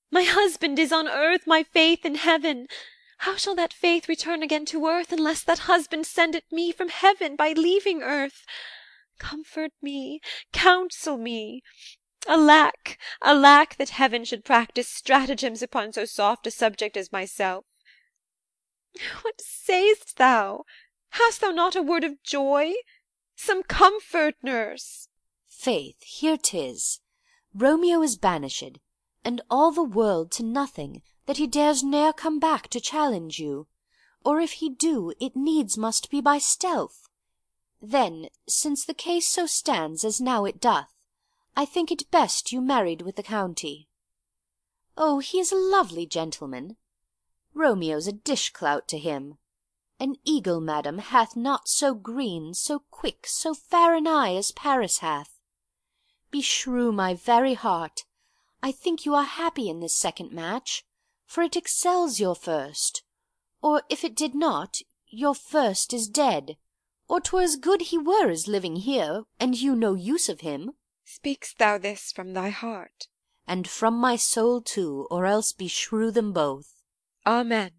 My 0.09 0.23
husband 0.23 0.79
is 0.79 0.93
on 0.93 1.09
earth, 1.09 1.45
my 1.45 1.63
faith 1.63 2.05
in 2.05 2.15
heaven. 2.15 2.67
How 3.17 3.35
shall 3.35 3.55
that 3.55 3.73
faith 3.73 4.07
return 4.07 4.41
again 4.41 4.63
to 4.67 4.87
earth, 4.87 5.11
Unless 5.11 5.43
that 5.43 5.67
husband 5.67 6.07
send 6.07 6.33
it 6.33 6.49
me 6.49 6.71
from 6.71 6.87
heaven 6.87 7.35
By 7.35 7.51
leaving 7.51 8.01
earth? 8.01 8.45
Comfort 9.19 9.73
me, 9.81 10.21
counsel 10.53 11.17
me. 11.17 11.61
Alack, 12.25 12.97
alack, 13.21 13.77
that 13.77 13.89
heaven 13.89 14.25
should 14.25 14.43
practise 14.43 14.89
stratagems 14.89 15.61
Upon 15.61 15.93
so 15.93 16.03
soft 16.03 16.47
a 16.47 16.49
subject 16.49 16.97
as 16.97 17.11
myself! 17.11 17.63
What 19.21 19.39
say'st 19.39 20.17
thou? 20.17 20.65
Hast 21.09 21.41
thou 21.41 21.51
not 21.51 21.75
a 21.75 21.83
word 21.83 22.03
of 22.03 22.23
joy? 22.23 22.73
Some 23.35 23.61
comfort, 23.61 24.33
nurse! 24.41 25.09
Faith, 25.45 26.01
here 26.01 26.37
'tis. 26.37 27.01
Romeo 27.53 28.01
is 28.01 28.17
banished, 28.17 28.79
and 29.23 29.39
all 29.51 29.69
the 29.71 29.83
world 29.83 30.31
To 30.31 30.43
nothing, 30.43 31.03
that 31.27 31.37
he 31.37 31.45
dares 31.45 31.83
ne'er 31.83 32.13
come 32.13 32.39
back 32.39 32.67
To 32.69 32.81
challenge 32.81 33.37
you; 33.37 33.67
or 34.25 34.41
if 34.41 34.53
he 34.53 34.69
do, 34.69 35.13
it 35.19 35.35
needs 35.35 35.77
Must 35.77 36.09
be 36.09 36.19
by 36.21 36.39
stealth. 36.39 37.09
Then, 37.79 38.29
since 38.49 38.85
the 38.85 38.95
case 38.95 39.27
so 39.29 39.45
stands 39.45 40.03
As 40.03 40.19
now 40.19 40.45
it 40.45 40.59
doth, 40.59 40.96
I 41.59 41.65
think 41.65 41.91
it 41.91 42.11
best 42.11 42.51
you 42.51 42.61
married 42.61 43.01
with 43.01 43.15
the 43.15 43.23
county. 43.23 43.89
Oh, 44.95 45.17
he 45.17 45.39
is 45.39 45.51
a 45.51 45.55
lovely 45.55 46.05
gentleman. 46.05 46.77
Romeo's 47.55 48.05
a 48.05 48.11
dish 48.11 48.51
clout 48.51 48.87
to 48.89 48.99
him. 48.99 49.39
An 49.99 50.17
eagle, 50.23 50.61
madam, 50.61 50.99
hath 50.99 51.35
not 51.35 51.67
so 51.67 51.95
green, 51.95 52.53
So 52.53 52.83
quick, 52.91 53.25
so 53.25 53.55
fair 53.55 53.95
an 53.95 54.05
eye 54.05 54.35
as 54.35 54.51
Paris 54.51 54.99
hath. 54.99 55.39
Beshrew 56.31 56.93
my 56.93 57.15
very 57.15 57.55
heart, 57.55 58.05
I 58.61 58.71
think 58.71 59.03
you 59.03 59.15
are 59.15 59.23
happy 59.23 59.67
in 59.67 59.79
this 59.79 59.95
second 59.95 60.31
match, 60.31 60.85
For 61.25 61.41
it 61.41 61.55
excels 61.55 62.19
your 62.19 62.35
first; 62.35 63.01
or 63.63 63.81
if 63.89 64.03
it 64.03 64.15
did 64.15 64.35
not, 64.35 64.81
Your 65.07 65.33
first 65.33 65.91
is 65.91 66.07
dead, 66.07 66.57
or 67.07 67.19
'twere 67.19 67.41
as 67.41 67.55
good 67.55 67.81
he 67.81 67.97
were 67.97 68.29
As 68.29 68.47
living 68.47 68.75
here, 68.75 69.23
and 69.39 69.59
you 69.59 69.75
no 69.75 69.95
use 69.95 70.29
of 70.29 70.41
him. 70.41 70.73
Speak'st 71.09 71.57
thou 71.57 71.77
this 71.77 72.11
from 72.11 72.33
thy 72.33 72.49
heart? 72.49 73.07
And 73.47 73.65
from 73.65 73.93
my 73.93 74.17
soul 74.17 74.61
too, 74.61 75.07
or 75.09 75.25
else 75.25 75.53
beshrew 75.53 76.11
them 76.11 76.33
both. 76.33 76.83
Amen. 77.25 77.71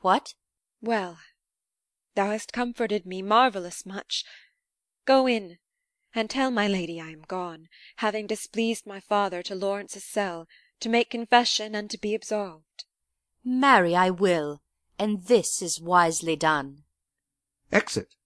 What? 0.00 0.34
Well, 0.80 1.20
thou 2.16 2.30
hast 2.32 2.52
comforted 2.52 3.06
me 3.06 3.22
marvellous 3.22 3.86
much. 3.86 4.24
Go 5.04 5.28
in, 5.28 5.58
and 6.12 6.28
tell 6.28 6.50
my 6.50 6.66
lady 6.66 7.00
I 7.00 7.10
am 7.10 7.22
gone, 7.22 7.68
Having 7.98 8.26
displeased 8.26 8.84
my 8.84 8.98
father, 8.98 9.44
to 9.44 9.54
Lawrence's 9.54 10.04
cell, 10.04 10.48
To 10.80 10.88
make 10.88 11.08
confession 11.08 11.76
and 11.76 11.88
to 11.90 11.98
be 11.98 12.16
absolved. 12.16 12.84
Marry, 13.44 13.94
I 13.94 14.10
will, 14.10 14.60
and 14.98 15.26
this 15.26 15.62
is 15.62 15.80
wisely 15.80 16.34
done. 16.34 16.82
[Exit. 17.70 18.16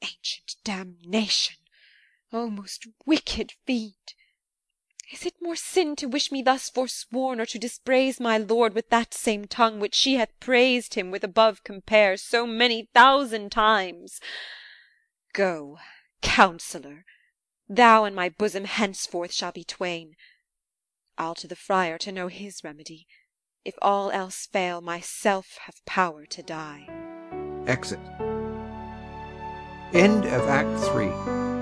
Ancient 0.00 0.56
damnation! 0.64 1.56
O 2.34 2.50
most 2.50 2.88
wicked 3.06 3.52
fiend! 3.64 4.14
Is 5.12 5.24
it 5.24 5.34
more 5.40 5.54
sin 5.54 5.94
to 5.96 6.08
wish 6.08 6.32
me 6.32 6.42
thus 6.42 6.68
forsworn, 6.68 7.40
Or 7.40 7.46
to 7.46 7.60
dispraise 7.60 8.18
my 8.18 8.38
lord 8.38 8.74
with 8.74 8.88
that 8.90 9.14
same 9.14 9.44
tongue 9.44 9.78
Which 9.78 9.94
she 9.94 10.16
hath 10.16 10.40
praised 10.40 10.94
him 10.94 11.12
with 11.12 11.22
above 11.22 11.62
compare 11.62 12.16
So 12.16 12.44
many 12.44 12.88
thousand 12.92 13.52
times? 13.52 14.20
Go, 15.32 15.78
counsellor! 16.22 17.04
Thou 17.68 18.02
and 18.02 18.16
my 18.16 18.30
bosom 18.30 18.64
henceforth 18.64 19.32
shall 19.32 19.52
be 19.52 19.62
twain. 19.62 20.16
I'll 21.16 21.36
to 21.36 21.46
the 21.46 21.54
friar 21.54 21.98
to 21.98 22.10
know 22.10 22.26
his 22.26 22.64
remedy. 22.64 23.06
If 23.64 23.76
all 23.80 24.10
else 24.10 24.46
fail, 24.46 24.80
myself 24.80 25.58
have 25.66 25.84
power 25.86 26.26
to 26.26 26.42
die. 26.42 26.88
[Exit. 27.68 28.00
End 29.94 30.24
of 30.24 30.48
Act 30.48 30.96
iii. 30.96 31.53